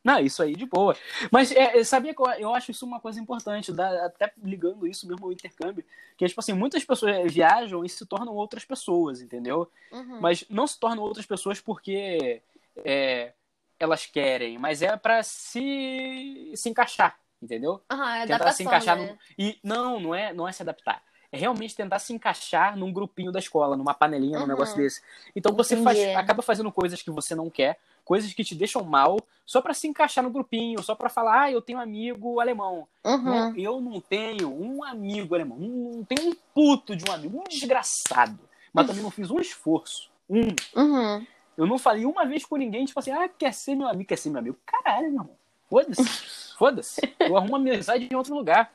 Não, 0.03 0.19
isso 0.19 0.43
aí 0.43 0.55
de 0.55 0.67
boa. 0.67 0.97
Mas 1.31 1.53
é, 1.53 1.83
sabia 1.85 2.15
que 2.15 2.21
eu, 2.21 2.31
eu, 2.33 2.55
acho 2.55 2.71
isso 2.71 2.87
uma 2.87 3.01
coisa 3.01 3.21
importante, 3.21 3.73
da, 3.73 4.07
até 4.07 4.33
ligando 4.43 4.87
isso 4.87 5.07
mesmo 5.07 5.27
ao 5.27 5.33
intercâmbio, 5.33 5.85
que 6.17 6.25
é 6.25 6.29
tipo 6.29 6.41
assim, 6.41 6.53
muitas 6.53 6.85
pessoas 6.85 7.33
viajam 7.33 7.85
e 7.85 7.89
se 7.89 8.05
tornam 8.07 8.35
outras 8.35 8.65
pessoas, 8.65 9.21
entendeu? 9.21 9.71
Uhum. 9.93 10.21
Mas 10.21 10.45
não 10.49 10.67
se 10.67 10.79
tornam 10.79 11.03
outras 11.03 11.27
pessoas 11.27 11.61
porque 11.61 12.43
é, 12.85 13.33
elas 13.79 14.07
querem, 14.07 14.59
mas 14.59 14.83
é 14.83 14.97
para 14.97 15.23
se, 15.23 16.53
se 16.55 16.69
encaixar, 16.69 17.19
entendeu? 17.43 17.83
Uhum, 17.93 18.09
é 18.09 18.27
Tentar 18.27 18.53
se 18.53 18.63
encaixar 18.63 18.97
né? 18.97 19.13
no... 19.13 19.19
E 19.39 19.59
não, 19.63 20.01
não 20.01 20.15
é, 20.15 20.33
não 20.33 20.49
é 20.49 20.53
se 20.53 20.63
adaptar 20.63 21.03
é 21.35 21.37
realmente 21.37 21.75
tentar 21.75 21.99
se 21.99 22.13
encaixar 22.13 22.77
num 22.77 22.93
grupinho 22.93 23.33
da 23.33 23.41
escola, 23.41 23.77
numa 23.77 23.93
panelinha, 23.93 24.39
num 24.39 24.47
negócio 24.47 24.77
desse. 24.77 25.03
Então 25.35 25.53
você 25.53 25.77
faz, 25.83 25.99
acaba 26.17 26.43
fazendo 26.43 26.71
coisas 26.71 27.03
que 27.03 27.11
você 27.11 27.35
não 27.35 27.51
quer, 27.51 27.77
coisas 28.05 28.33
que 28.33 28.45
te 28.45 28.55
deixam 28.55 28.85
mal, 28.85 29.19
só 29.47 29.61
para 29.61 29.75
se 29.75 29.87
encaixar 29.87 30.23
no 30.23 30.31
grupinho, 30.31 30.83
só 30.83 30.95
para 30.95 31.09
falar, 31.09 31.43
ah, 31.43 31.51
eu 31.51 31.63
tenho 31.63 31.81
amigo 31.81 32.41
alemão. 32.41 32.87
Uhum. 33.05 33.23
Não, 33.23 33.57
eu 33.57 33.81
não 33.81 34.01
tenho 34.01 34.53
um 34.53 34.85
amigo 34.85 35.35
alemão, 35.35 35.59
não 35.59 36.05
tenho 36.05 36.31
um 36.31 36.35
puto 36.55 36.95
de 36.95 37.09
um 37.09 37.13
amigo, 37.13 37.39
um 37.39 37.49
desgraçado. 37.49 38.39
Mas 38.73 38.87
também 38.87 39.03
não 39.03 39.11
fiz 39.11 39.31
um 39.31 39.41
esforço. 39.41 40.11
Um. 40.29 40.49
Uhum. 40.75 41.27
Eu 41.57 41.67
não 41.67 41.79
falei 41.79 42.05
uma 42.05 42.27
vez 42.27 42.45
com 42.45 42.57
ninguém, 42.57 42.85
tipo 42.85 42.99
assim, 42.99 43.13
ah, 43.13 43.29
quer 43.29 43.55
ser 43.55 43.75
meu 43.75 43.87
amigo, 43.87 44.09
quer 44.09 44.19
ser 44.19 44.31
meu 44.31 44.41
amigo. 44.41 44.59
Caralho, 44.67 45.11
meu 45.11 45.23
irmão. 45.23 45.31
Foda-se. 45.71 46.05
Foda-se. 46.59 47.15
Eu 47.21 47.37
arrumo 47.37 47.57
amizade 47.57 48.09
em 48.11 48.17
outro 48.17 48.35
lugar. 48.35 48.73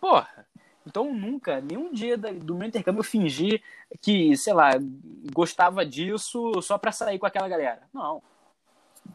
Porra. 0.00 0.46
Então, 0.86 1.14
nunca, 1.14 1.60
nenhum 1.60 1.92
dia 1.92 2.16
do 2.16 2.54
meu 2.54 2.68
intercâmbio 2.68 3.00
eu 3.00 3.04
fingi 3.04 3.62
que, 4.02 4.36
sei 4.36 4.52
lá, 4.52 4.72
gostava 5.32 5.84
disso 5.84 6.60
só 6.60 6.76
pra 6.76 6.92
sair 6.92 7.18
com 7.18 7.26
aquela 7.26 7.48
galera. 7.48 7.82
Não. 7.92 8.22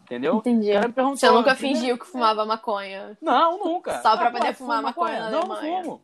Entendeu? 0.04 0.38
Entendi. 0.38 0.72
Você 0.96 1.30
nunca 1.30 1.56
fingiu 1.56 1.98
que 1.98 2.06
fumava 2.06 2.46
maconha? 2.46 3.18
Não, 3.22 3.60
nunca. 3.60 4.02
Só 4.02 4.18
pra 4.18 4.30
ah, 4.30 4.32
poder 4.32 4.56
fumar 4.56 4.82
maconha, 4.82 5.20
maconha 5.20 5.30
na 5.30 5.32
Não, 5.32 5.52
Alemanha. 5.54 5.78
não 5.78 5.84
fumo. 5.84 6.02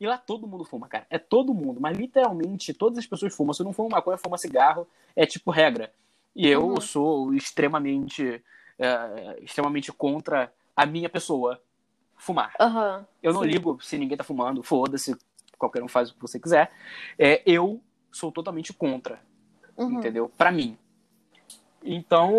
E 0.00 0.06
lá 0.06 0.18
todo 0.18 0.46
mundo 0.46 0.64
fuma, 0.64 0.88
cara. 0.88 1.06
É 1.10 1.18
todo 1.18 1.54
mundo. 1.54 1.80
Mas 1.80 1.96
literalmente 1.96 2.72
todas 2.72 2.98
as 2.98 3.06
pessoas 3.06 3.34
fumam. 3.34 3.52
Se 3.52 3.64
não 3.64 3.72
fuma 3.72 3.96
maconha, 3.96 4.18
fuma 4.18 4.38
cigarro. 4.38 4.86
É 5.16 5.26
tipo 5.26 5.50
regra. 5.50 5.92
E 6.34 6.48
eu 6.48 6.66
uhum. 6.66 6.80
sou 6.80 7.34
extremamente, 7.34 8.42
é, 8.78 9.38
extremamente 9.40 9.92
contra 9.92 10.52
a 10.76 10.84
minha 10.84 11.08
pessoa 11.08 11.60
fumar. 12.16 12.54
Uhum, 12.60 13.04
eu 13.22 13.32
não 13.32 13.42
sim. 13.42 13.48
ligo 13.48 13.78
se 13.82 13.98
ninguém 13.98 14.16
tá 14.16 14.24
fumando, 14.24 14.62
foda-se, 14.62 15.16
qualquer 15.58 15.82
um 15.82 15.88
faz 15.88 16.10
o 16.10 16.14
que 16.14 16.20
você 16.20 16.40
quiser. 16.40 16.72
É, 17.18 17.42
eu 17.46 17.80
sou 18.10 18.32
totalmente 18.32 18.72
contra, 18.72 19.20
uhum. 19.76 19.98
entendeu? 19.98 20.30
Para 20.36 20.50
mim. 20.50 20.76
Então, 21.84 22.32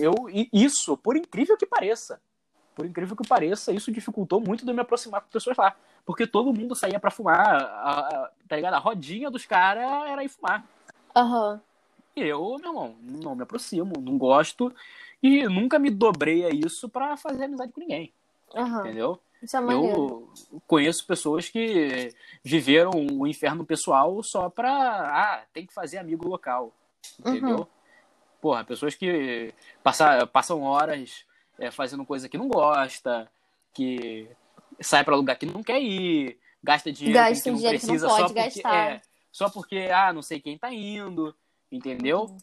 eu 0.00 0.14
isso, 0.50 0.96
por 0.96 1.16
incrível 1.16 1.56
que 1.56 1.66
pareça, 1.66 2.18
por 2.74 2.86
incrível 2.86 3.14
que 3.14 3.28
pareça, 3.28 3.72
isso 3.72 3.92
dificultou 3.92 4.40
muito 4.40 4.64
de 4.64 4.72
me 4.72 4.80
aproximar 4.80 5.20
com 5.20 5.28
pessoas 5.28 5.56
lá. 5.56 5.76
Porque 6.06 6.26
todo 6.26 6.54
mundo 6.54 6.74
saía 6.74 6.98
para 6.98 7.10
fumar, 7.10 7.38
a, 7.38 7.98
a, 7.98 8.30
tá 8.48 8.56
ligado? 8.56 8.74
A 8.74 8.78
rodinha 8.78 9.30
dos 9.30 9.44
caras 9.44 9.84
era 10.08 10.24
ir 10.24 10.28
fumar. 10.28 10.64
Aham. 11.14 11.52
Uhum. 11.52 11.60
E 12.16 12.22
eu, 12.22 12.56
meu 12.58 12.70
irmão, 12.70 12.96
não 13.02 13.34
me 13.34 13.42
aproximo, 13.42 13.92
não 14.00 14.16
gosto. 14.16 14.74
E 15.22 15.44
nunca 15.46 15.78
me 15.78 15.90
dobrei 15.90 16.44
a 16.46 16.50
isso 16.50 16.88
para 16.88 17.16
fazer 17.16 17.44
amizade 17.44 17.72
com 17.72 17.80
ninguém. 17.80 18.12
Uhum. 18.54 18.80
Entendeu? 18.80 19.20
Isso 19.42 19.56
é 19.56 19.60
eu 19.60 20.28
conheço 20.66 21.06
pessoas 21.06 21.48
que 21.48 22.12
viveram 22.42 22.90
o 23.12 23.26
inferno 23.26 23.64
pessoal 23.64 24.20
só 24.22 24.48
pra. 24.48 24.72
Ah, 24.72 25.44
tem 25.52 25.66
que 25.66 25.74
fazer 25.74 25.98
amigo 25.98 26.26
local. 26.26 26.72
Entendeu? 27.20 27.58
Uhum. 27.58 27.66
Porra, 28.40 28.64
pessoas 28.64 28.94
que 28.94 29.52
passam, 29.82 30.26
passam 30.28 30.62
horas 30.62 31.24
é, 31.58 31.70
fazendo 31.70 32.04
coisa 32.04 32.28
que 32.28 32.38
não 32.38 32.48
gosta, 32.48 33.30
que 33.74 34.28
sai 34.80 35.04
para 35.04 35.16
lugar 35.16 35.36
que 35.36 35.46
não 35.46 35.62
quer 35.62 35.80
ir, 35.80 36.38
gasta 36.62 36.92
dinheiro 36.92 37.18
gasta 37.18 37.42
que 37.42 37.50
não 37.50 37.56
dinheiro 37.56 37.78
precisa 37.78 38.06
que 38.06 38.12
não 38.12 38.28
só, 38.28 38.34
porque, 38.34 38.66
é, 38.66 39.00
só 39.32 39.50
porque, 39.50 39.88
ah, 39.92 40.12
não 40.12 40.22
sei 40.22 40.40
quem 40.40 40.56
tá 40.56 40.72
indo, 40.72 41.34
entendeu? 41.70 42.22
Uhum. 42.22 42.38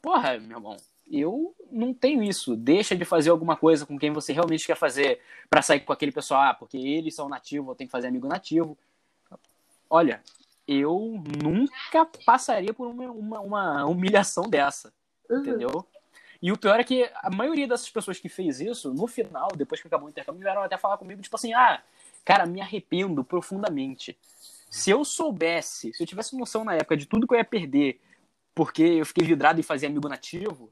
Porra, 0.00 0.38
meu 0.38 0.58
irmão, 0.58 0.76
eu 1.10 1.54
não 1.70 1.92
tenho 1.92 2.22
isso. 2.22 2.56
Deixa 2.56 2.94
de 2.94 3.04
fazer 3.04 3.30
alguma 3.30 3.56
coisa 3.56 3.86
com 3.86 3.98
quem 3.98 4.12
você 4.12 4.32
realmente 4.32 4.66
quer 4.66 4.76
fazer 4.76 5.20
para 5.48 5.62
sair 5.62 5.80
com 5.80 5.92
aquele 5.92 6.12
pessoal, 6.12 6.42
ah, 6.42 6.54
porque 6.54 6.76
eles 6.76 7.14
são 7.14 7.28
nativos, 7.28 7.68
eu 7.68 7.74
tenho 7.74 7.88
que 7.88 7.92
fazer 7.92 8.08
amigo 8.08 8.28
nativo. 8.28 8.76
Olha, 9.88 10.22
eu 10.66 11.22
nunca 11.42 12.06
passaria 12.24 12.72
por 12.72 12.86
uma, 12.86 13.10
uma, 13.10 13.40
uma 13.40 13.86
humilhação 13.86 14.44
dessa, 14.48 14.92
uhum. 15.30 15.38
entendeu? 15.38 15.86
E 16.42 16.52
o 16.52 16.58
pior 16.58 16.78
é 16.78 16.84
que 16.84 17.10
a 17.14 17.30
maioria 17.30 17.66
dessas 17.66 17.88
pessoas 17.88 18.18
que 18.18 18.28
fez 18.28 18.60
isso, 18.60 18.92
no 18.92 19.06
final, 19.06 19.48
depois 19.56 19.80
que 19.80 19.86
acabou 19.86 20.06
o 20.06 20.10
intercâmbio, 20.10 20.42
vieram 20.42 20.62
até 20.62 20.76
falar 20.76 20.98
comigo, 20.98 21.22
tipo 21.22 21.36
assim, 21.36 21.54
ah, 21.54 21.82
cara, 22.24 22.44
me 22.44 22.60
arrependo 22.60 23.24
profundamente. 23.24 24.18
Se 24.68 24.90
eu 24.90 25.04
soubesse, 25.04 25.92
se 25.94 26.02
eu 26.02 26.06
tivesse 26.06 26.36
noção 26.36 26.64
na 26.64 26.74
época 26.74 26.96
de 26.96 27.06
tudo 27.06 27.26
que 27.26 27.34
eu 27.34 27.38
ia 27.38 27.44
perder, 27.44 28.00
porque 28.54 28.82
eu 28.82 29.06
fiquei 29.06 29.26
vidrado 29.26 29.58
em 29.58 29.62
fazer 29.62 29.86
amigo 29.86 30.08
nativo, 30.08 30.70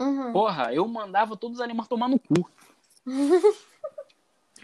Uhum. 0.00 0.32
Porra, 0.32 0.72
eu 0.72 0.88
mandava 0.88 1.36
todos 1.36 1.58
os 1.58 1.62
animais 1.62 1.86
tomar 1.86 2.08
no 2.08 2.18
cu. 2.18 2.50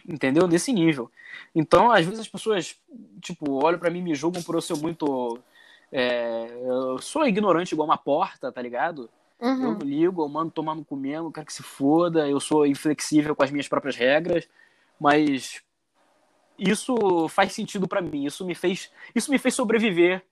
Entendeu? 0.09 0.49
Nesse 0.49 0.73
nível. 0.73 1.11
Então, 1.55 1.93
às 1.93 2.05
vezes 2.07 2.21
as 2.21 2.29
pessoas, 2.29 2.75
tipo, 3.21 3.63
olham 3.63 3.79
para 3.79 3.91
mim 3.91 3.99
e 3.99 4.03
me 4.03 4.15
julgam 4.15 4.43
por 4.43 4.55
eu 4.55 4.63
ser 4.63 4.77
muito. 4.77 5.39
É, 5.93 6.49
eu 6.65 6.99
sou 6.99 7.27
ignorante 7.27 7.73
igual 7.73 7.87
uma 7.87 7.99
porta, 7.99 8.51
tá 8.51 8.63
ligado? 8.63 9.11
Uhum. 9.41 9.63
Eu 9.63 9.73
não 9.73 9.79
ligo, 9.79 10.23
eu 10.23 10.29
mando 10.29 10.51
tomar 10.51 10.75
no 10.75 10.85
cu 10.85 10.97
mesmo, 10.97 11.33
quero 11.33 11.47
que 11.47 11.53
se 11.53 11.63
foda, 11.63 12.29
eu 12.29 12.41
sou 12.41 12.67
inflexível 12.67 13.37
com 13.37 13.43
as 13.43 13.51
minhas 13.51 13.69
próprias 13.69 13.95
regras, 13.95 14.49
mas 14.99 15.63
isso 16.59 17.29
faz 17.29 17.53
sentido 17.53 17.87
para 17.87 18.01
mim, 18.01 18.25
isso 18.25 18.47
me 18.47 18.55
fez, 18.55 18.91
isso 19.15 19.31
me 19.31 19.39
fez 19.39 19.55
sobreviver 19.55 20.25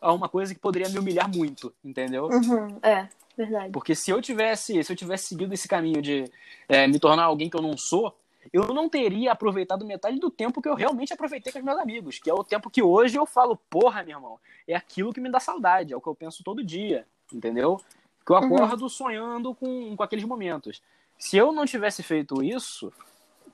a 0.00 0.12
uma 0.12 0.28
coisa 0.28 0.52
que 0.52 0.60
poderia 0.60 0.88
me 0.88 0.98
humilhar 0.98 1.30
muito, 1.34 1.72
entendeu? 1.82 2.26
Uhum. 2.26 2.78
É. 2.82 3.08
Verdade. 3.36 3.72
Porque 3.72 3.94
se 3.94 4.10
eu 4.10 4.20
tivesse, 4.20 4.82
se 4.84 4.92
eu 4.92 4.96
tivesse 4.96 5.28
seguido 5.28 5.54
esse 5.54 5.66
caminho 5.66 6.02
de 6.02 6.24
é, 6.68 6.86
me 6.86 6.98
tornar 6.98 7.24
alguém 7.24 7.48
que 7.48 7.56
eu 7.56 7.62
não 7.62 7.78
sou, 7.78 8.14
eu 8.52 8.66
não 8.74 8.88
teria 8.88 9.32
aproveitado 9.32 9.86
metade 9.86 10.18
do 10.18 10.30
tempo 10.30 10.60
que 10.60 10.68
eu 10.68 10.74
realmente 10.74 11.12
aproveitei 11.12 11.52
com 11.52 11.58
os 11.58 11.64
meus 11.64 11.78
amigos, 11.78 12.18
que 12.18 12.28
é 12.28 12.34
o 12.34 12.44
tempo 12.44 12.68
que 12.68 12.82
hoje 12.82 13.16
eu 13.16 13.24
falo, 13.24 13.56
porra, 13.70 14.02
meu 14.02 14.16
irmão, 14.16 14.38
é 14.66 14.74
aquilo 14.74 15.12
que 15.12 15.20
me 15.20 15.30
dá 15.30 15.40
saudade, 15.40 15.92
é 15.92 15.96
o 15.96 16.00
que 16.00 16.08
eu 16.08 16.14
penso 16.14 16.44
todo 16.44 16.64
dia, 16.64 17.06
entendeu? 17.32 17.80
Que 18.24 18.32
eu 18.32 18.36
uhum. 18.36 18.56
acordo 18.56 18.82
uhum. 18.82 18.88
sonhando 18.88 19.54
com, 19.54 19.96
com 19.96 20.02
aqueles 20.02 20.24
momentos. 20.24 20.82
Se 21.18 21.36
eu 21.36 21.52
não 21.52 21.64
tivesse 21.64 22.02
feito 22.02 22.42
isso, 22.42 22.92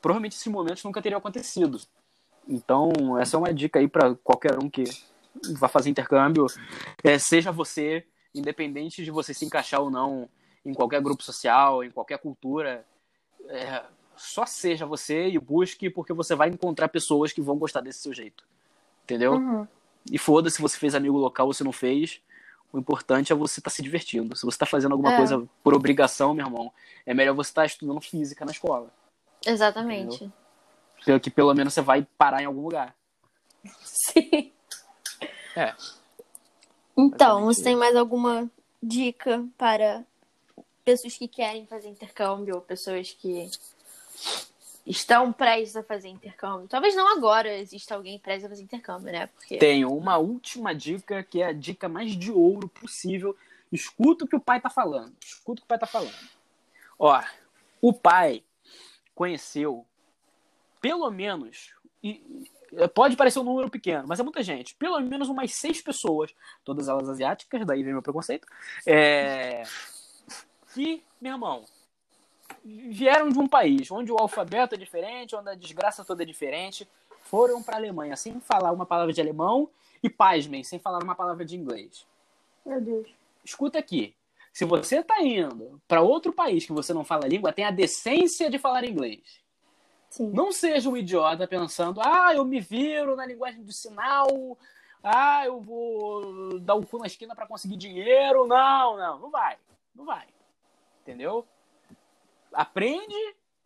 provavelmente 0.00 0.36
esses 0.36 0.46
momentos 0.46 0.82
nunca 0.84 1.02
teriam 1.02 1.18
acontecido. 1.18 1.80
Então, 2.48 3.18
essa 3.18 3.36
é 3.36 3.38
uma 3.38 3.52
dica 3.52 3.78
aí 3.78 3.88
para 3.88 4.14
qualquer 4.16 4.58
um 4.62 4.70
que 4.70 4.84
vá 5.58 5.68
fazer 5.68 5.90
intercâmbio, 5.90 6.46
é, 7.04 7.18
seja 7.18 7.52
você 7.52 8.04
independente 8.34 9.04
de 9.04 9.10
você 9.10 9.34
se 9.34 9.44
encaixar 9.44 9.80
ou 9.80 9.90
não 9.90 10.28
em 10.64 10.72
qualquer 10.74 11.00
grupo 11.00 11.22
social, 11.22 11.82
em 11.82 11.90
qualquer 11.90 12.18
cultura, 12.18 12.84
é, 13.48 13.82
só 14.16 14.44
seja 14.44 14.84
você 14.84 15.28
e 15.28 15.38
busque, 15.38 15.88
porque 15.88 16.12
você 16.12 16.34
vai 16.34 16.48
encontrar 16.48 16.88
pessoas 16.88 17.32
que 17.32 17.40
vão 17.40 17.56
gostar 17.56 17.80
desse 17.80 18.00
seu 18.00 18.12
jeito. 18.12 18.44
Entendeu? 19.04 19.34
Uhum. 19.34 19.66
E 20.10 20.18
foda 20.18 20.50
se 20.50 20.60
você 20.60 20.76
fez 20.76 20.94
amigo 20.94 21.16
local 21.16 21.46
ou 21.46 21.54
se 21.54 21.64
não 21.64 21.72
fez. 21.72 22.20
O 22.72 22.78
importante 22.78 23.32
é 23.32 23.36
você 23.36 23.60
estar 23.60 23.70
tá 23.70 23.74
se 23.74 23.82
divertindo. 23.82 24.36
Se 24.36 24.42
você 24.42 24.54
está 24.54 24.66
fazendo 24.66 24.92
alguma 24.92 25.14
é. 25.14 25.16
coisa 25.16 25.48
por 25.62 25.74
obrigação, 25.74 26.34
meu 26.34 26.46
irmão, 26.46 26.72
é 27.06 27.14
melhor 27.14 27.34
você 27.34 27.50
estar 27.50 27.62
tá 27.62 27.66
estudando 27.66 28.00
física 28.00 28.44
na 28.44 28.52
escola. 28.52 28.90
Exatamente. 29.44 30.30
Entendeu? 31.00 31.20
que 31.20 31.30
pelo 31.30 31.54
menos 31.54 31.72
você 31.72 31.80
vai 31.80 32.06
parar 32.18 32.42
em 32.42 32.46
algum 32.46 32.62
lugar. 32.62 32.94
Sim. 33.82 34.52
É. 35.56 35.74
Então, 36.96 37.44
você 37.44 37.62
tem 37.62 37.76
mais 37.76 37.94
alguma 37.96 38.50
dica 38.82 39.44
para 39.56 40.04
pessoas 40.84 41.16
que 41.16 41.28
querem 41.28 41.66
fazer 41.66 41.88
intercâmbio 41.88 42.56
ou 42.56 42.60
pessoas 42.60 43.12
que 43.12 43.50
estão 44.88 45.32
prestes 45.32 45.76
a 45.76 45.82
fazer 45.82 46.08
intercâmbio? 46.08 46.66
Talvez 46.66 46.96
não 46.96 47.16
agora 47.16 47.58
exista 47.58 47.94
alguém 47.94 48.18
prestes 48.18 48.46
a 48.46 48.48
fazer 48.48 48.62
intercâmbio, 48.62 49.12
né? 49.12 49.26
Porque... 49.26 49.58
Tenho 49.58 49.94
uma 49.94 50.16
última 50.16 50.74
dica 50.74 51.22
que 51.22 51.42
é 51.42 51.46
a 51.46 51.52
dica 51.52 51.88
mais 51.88 52.16
de 52.16 52.32
ouro 52.32 52.68
possível. 52.68 53.36
Escuta 53.70 54.24
o 54.24 54.28
que 54.28 54.36
o 54.36 54.40
pai 54.40 54.60
tá 54.60 54.70
falando. 54.70 55.14
Escuta 55.22 55.60
o 55.60 55.62
que 55.62 55.66
o 55.66 55.68
pai 55.68 55.78
tá 55.78 55.86
falando. 55.86 56.16
Ó, 56.98 57.22
o 57.82 57.92
pai 57.92 58.42
conheceu 59.14 59.84
pelo 60.80 61.10
menos. 61.10 61.74
E, 62.02 62.46
pode 62.94 63.16
parecer 63.16 63.38
um 63.40 63.44
número 63.44 63.68
pequeno, 63.68 64.06
mas 64.06 64.20
é 64.20 64.22
muita 64.22 64.42
gente. 64.42 64.74
Pelo 64.74 64.98
menos 65.00 65.28
umas 65.28 65.52
seis 65.52 65.82
pessoas, 65.82 66.34
todas 66.64 66.88
elas 66.88 67.08
asiáticas, 67.08 67.66
daí 67.66 67.82
vem 67.82 67.92
meu 67.92 68.02
preconceito. 68.02 68.46
É, 68.86 69.64
que, 70.72 71.02
meu 71.20 71.32
irmão, 71.32 71.64
vieram 72.64 73.28
de 73.28 73.38
um 73.38 73.46
país 73.46 73.90
onde 73.90 74.12
o 74.12 74.16
alfabeto 74.18 74.74
é 74.74 74.78
diferente, 74.78 75.36
onde 75.36 75.50
a 75.50 75.54
desgraça 75.54 76.04
toda 76.04 76.22
é 76.22 76.26
diferente, 76.26 76.88
foram 77.22 77.62
para 77.62 77.76
a 77.76 77.78
Alemanha 77.78 78.16
sem 78.16 78.40
falar 78.40 78.72
uma 78.72 78.86
palavra 78.86 79.12
de 79.12 79.20
alemão 79.20 79.68
e, 80.02 80.08
pasmem, 80.08 80.62
sem 80.64 80.78
falar 80.78 81.02
uma 81.02 81.14
palavra 81.14 81.44
de 81.44 81.56
inglês. 81.56 82.06
Meu 82.64 82.80
Deus. 82.80 83.08
Escuta 83.44 83.78
aqui. 83.78 84.14
Se 84.52 84.64
você 84.64 85.00
está 85.00 85.22
indo 85.22 85.80
para 85.86 86.02
outro 86.02 86.32
país 86.32 86.66
que 86.66 86.72
você 86.72 86.92
não 86.92 87.04
fala 87.04 87.26
a 87.26 87.28
língua, 87.28 87.52
tenha 87.52 87.68
a 87.68 87.72
decência 87.72 88.50
de 88.50 88.58
falar 88.58 88.84
inglês. 88.84 89.40
Sim. 90.10 90.30
Não 90.30 90.50
seja 90.50 90.88
um 90.88 90.96
idiota 90.96 91.46
pensando, 91.46 92.00
ah, 92.00 92.34
eu 92.34 92.44
me 92.44 92.60
viro 92.60 93.14
na 93.14 93.26
linguagem 93.26 93.62
do 93.62 93.72
sinal, 93.72 94.56
ah, 95.02 95.44
eu 95.44 95.60
vou 95.60 96.58
dar 96.60 96.74
o 96.74 96.86
cu 96.86 96.98
na 96.98 97.06
esquina 97.06 97.34
para 97.34 97.46
conseguir 97.46 97.76
dinheiro. 97.76 98.46
Não, 98.46 98.96
não, 98.96 99.18
não 99.18 99.30
vai. 99.30 99.56
Não 99.94 100.04
vai. 100.04 100.26
Entendeu? 101.02 101.46
Aprende 102.52 103.14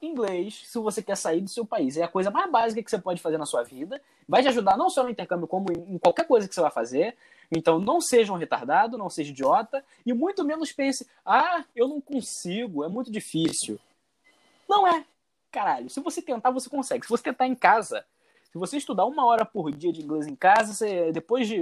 inglês 0.01 0.63
se 0.67 0.79
você 0.79 1.03
quer 1.03 1.17
sair 1.17 1.41
do 1.41 1.49
seu 1.49 1.65
país. 1.65 1.97
É 1.97 2.03
a 2.03 2.09
coisa 2.09 2.31
mais 2.31 2.51
básica 2.51 2.83
que 2.83 2.91
você 2.91 2.99
pode 2.99 3.23
fazer 3.23 3.39
na 3.39 3.47
sua 3.47 3.63
vida. 3.63 4.01
Vai 4.29 4.43
te 4.43 4.49
ajudar 4.49 4.77
não 4.77 4.91
só 4.91 5.03
no 5.03 5.11
intercâmbio, 5.11 5.47
como 5.47 5.73
em 5.73 5.99
qualquer 5.99 6.27
coisa 6.27 6.49
que 6.49 6.55
você 6.55 6.61
vai 6.61 6.71
fazer. 6.71 7.17
Então 7.51 7.79
não 7.79 8.01
seja 8.01 8.33
um 8.33 8.37
retardado, 8.37 8.99
não 8.99 9.11
seja 9.11 9.31
idiota 9.31 9.85
e 10.05 10.13
muito 10.13 10.45
menos 10.45 10.73
pense: 10.73 11.07
ah, 11.25 11.65
eu 11.75 11.87
não 11.87 12.01
consigo, 12.01 12.85
é 12.85 12.89
muito 12.89 13.11
difícil. 13.11 13.79
Não 14.69 14.87
é. 14.87 15.05
Caralho, 15.51 15.91
se 15.91 16.01
você 16.01 16.23
tentar, 16.23 16.51
você 16.51 16.69
consegue. 16.69 17.05
Se 17.05 17.11
você 17.11 17.25
tentar 17.25 17.47
em 17.47 17.55
casa, 17.55 18.05
se 18.51 18.59
você 18.59 18.79
estudar 18.79 19.05
uma 19.05 19.27
hora 19.27 19.45
por 19.45 19.71
dia 19.71 19.93
de 19.93 20.03
inglês 20.03 20.27
em 20.27 20.35
casa, 20.35 20.73
você, 20.73 21.13
depois 21.13 21.47
de 21.47 21.61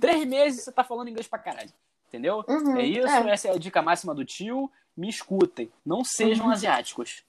três 0.00 0.24
meses, 0.24 0.64
você 0.64 0.72
tá 0.72 0.82
falando 0.82 1.08
inglês 1.08 1.28
pra 1.28 1.38
caralho. 1.38 1.70
Entendeu? 2.12 2.44
Uhum, 2.46 2.76
é 2.76 2.82
isso, 2.84 3.08
é. 3.08 3.30
essa 3.30 3.48
é 3.48 3.52
a 3.52 3.58
dica 3.58 3.80
máxima 3.80 4.14
do 4.14 4.22
tio. 4.22 4.70
Me 4.94 5.08
escutem. 5.08 5.72
Não 5.84 6.04
sejam 6.04 6.44
Uhum. 6.44 6.52
asiáticos. 6.52 7.24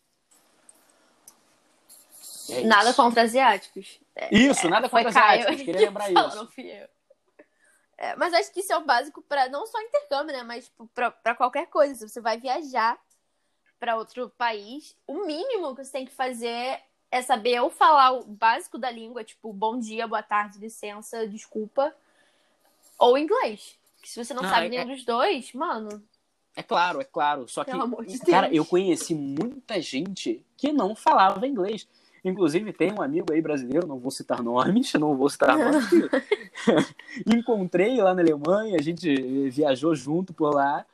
É 2.49 2.59
isso. 2.59 2.67
Nada 2.67 2.93
contra 2.93 3.21
asiáticos. 3.21 4.01
É, 4.13 4.35
Isso, 4.35 4.67
nada 4.67 4.89
foi 4.89 5.05
contra 5.05 5.21
Caio 5.21 5.39
asiáticos. 5.43 5.65
Queria 5.65 5.79
que 5.79 5.85
lembrar 5.85 6.11
falou, 6.11 6.27
isso. 6.27 6.37
Não 6.37 6.47
fui 6.51 6.69
eu. 6.69 6.89
É, 7.97 8.15
mas 8.17 8.33
acho 8.33 8.51
que 8.51 8.59
isso 8.59 8.73
é 8.73 8.77
o 8.77 8.83
básico 8.83 9.21
para 9.21 9.47
não 9.47 9.65
só 9.65 9.79
intercâmbio, 9.81 10.35
né? 10.35 10.43
Mas 10.43 10.65
tipo, 10.65 10.85
pra, 10.87 11.09
pra 11.09 11.33
qualquer 11.33 11.67
coisa. 11.67 11.95
Se 11.95 12.09
você 12.09 12.19
vai 12.19 12.37
viajar 12.37 12.99
para 13.79 13.95
outro 13.95 14.29
país, 14.31 14.97
o 15.07 15.25
mínimo 15.25 15.73
que 15.73 15.85
você 15.85 15.91
tem 15.93 16.05
que 16.05 16.11
fazer 16.13 16.81
é 17.09 17.21
saber 17.21 17.61
ou 17.61 17.69
falar 17.69 18.11
o 18.11 18.25
básico 18.25 18.77
da 18.77 18.91
língua, 18.91 19.23
tipo 19.23 19.53
bom 19.53 19.79
dia, 19.79 20.05
boa 20.05 20.23
tarde, 20.23 20.59
licença, 20.59 21.25
desculpa, 21.25 21.95
ou 22.99 23.17
inglês. 23.17 23.79
Que 24.03 24.09
se 24.09 24.23
você 24.23 24.33
não, 24.33 24.43
Não, 24.43 24.49
sabe 24.49 24.65
é- 24.67 24.69
nenhum 24.69 24.87
dos 24.93 25.05
dois, 25.05 25.53
mano, 25.53 26.03
É 26.55 26.61
claro, 26.61 26.99
é 27.01 27.05
claro. 27.05 27.47
Só 27.47 27.63
que, 27.63 27.71
de 27.71 28.19
cara, 28.29 28.47
Deus. 28.47 28.57
eu 28.57 28.65
conheci 28.65 29.15
muita 29.15 29.81
gente 29.81 30.45
que 30.57 30.71
não 30.73 30.93
falava 30.95 31.47
inglês. 31.47 31.87
Inclusive, 32.23 32.71
tem 32.71 32.91
um 32.93 33.01
amigo 33.01 33.33
aí 33.33 33.41
brasileiro, 33.41 33.87
não 33.87 33.97
vou 33.97 34.11
citar 34.11 34.43
nomes, 34.43 34.93
não 34.99 35.15
vou 35.15 35.29
citar 35.29 35.57
nomes. 35.57 35.87
Encontrei 37.25 37.99
lá 38.01 38.13
na 38.13 38.21
Alemanha, 38.21 38.77
a 38.77 38.81
gente 38.81 39.49
viajou 39.49 39.95
junto 39.95 40.33
por 40.33 40.53
lá. 40.53 40.85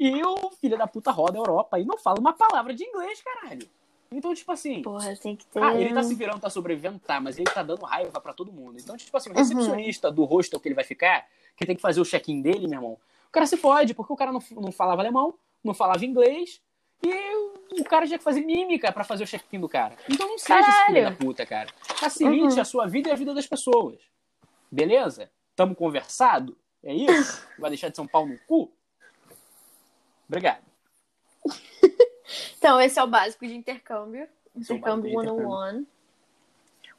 E 0.00 0.22
o 0.24 0.50
filho 0.60 0.76
da 0.76 0.86
puta 0.86 1.10
roda 1.12 1.38
a 1.38 1.40
Europa 1.40 1.78
e 1.78 1.84
não 1.84 1.96
fala 1.96 2.18
uma 2.18 2.32
palavra 2.32 2.74
de 2.74 2.82
inglês, 2.84 3.22
caralho. 3.22 3.68
Então, 4.10 4.34
tipo 4.34 4.50
assim, 4.52 4.82
porra, 4.82 5.14
tem 5.16 5.36
que 5.36 5.46
ter. 5.46 5.62
ah, 5.62 5.74
ele 5.80 5.92
tá 5.94 6.02
se 6.02 6.14
virando, 6.14 6.40
tá 6.40 6.50
sobrevivendo, 6.50 6.98
tá, 6.98 7.20
mas 7.20 7.36
ele 7.36 7.50
tá 7.50 7.62
dando 7.62 7.84
raiva 7.84 8.20
pra 8.20 8.32
todo 8.32 8.52
mundo. 8.52 8.78
Então, 8.78 8.96
tipo 8.96 9.16
assim, 9.16 9.28
o 9.30 9.32
Uhum. 9.32 9.38
recepcionista 9.38 10.10
do 10.10 10.24
hostel 10.24 10.58
que 10.60 10.68
ele 10.68 10.74
vai 10.74 10.84
ficar, 10.84 11.26
que 11.56 11.66
tem 11.66 11.76
que 11.76 11.82
fazer 11.82 12.00
o 12.00 12.04
check-in 12.04 12.40
dele, 12.42 12.66
meu 12.66 12.78
irmão, 12.78 12.92
o 13.28 13.30
cara 13.32 13.46
se 13.46 13.56
fode, 13.56 13.94
porque 13.94 14.12
o 14.12 14.16
cara 14.16 14.32
não, 14.32 14.42
não 14.52 14.72
falava 14.72 15.02
alemão, 15.02 15.34
não 15.62 15.74
falava 15.74 16.04
inglês, 16.04 16.60
e 17.02 17.80
o 17.80 17.84
cara 17.84 18.06
tinha 18.06 18.18
que 18.18 18.24
fazer 18.24 18.40
mímica 18.40 18.90
pra 18.92 19.04
fazer 19.04 19.24
o 19.24 19.26
check-in 19.26 19.60
do 19.60 19.68
cara. 19.68 19.96
Então 20.08 20.26
não 20.28 20.38
seja 20.38 20.60
esse 20.60 20.70
filho 20.86 20.86
Caralho. 20.98 21.10
da 21.10 21.24
puta, 21.24 21.44
cara. 21.46 21.68
Facilite 21.96 22.54
Uhum. 22.54 22.60
a 22.60 22.64
sua 22.64 22.86
vida 22.86 23.08
e 23.08 23.12
a 23.12 23.16
vida 23.16 23.34
das 23.34 23.46
pessoas. 23.46 23.98
Beleza? 24.70 25.30
Tamo 25.54 25.74
conversado? 25.74 26.56
É 26.82 26.94
isso? 26.94 27.46
Vai 27.58 27.70
deixar 27.70 27.88
de 27.88 27.96
São 27.96 28.06
Paulo 28.06 28.30
no 28.32 28.38
cu? 28.46 28.72
Obrigado. 30.28 30.62
Então, 32.58 32.80
esse 32.80 32.98
é 32.98 33.02
o 33.04 33.06
básico 33.06 33.46
de 33.46 33.54
intercâmbio. 33.54 34.22
É 34.22 34.28
intercâmbio. 34.56 35.18
one-on-one. 35.18 35.86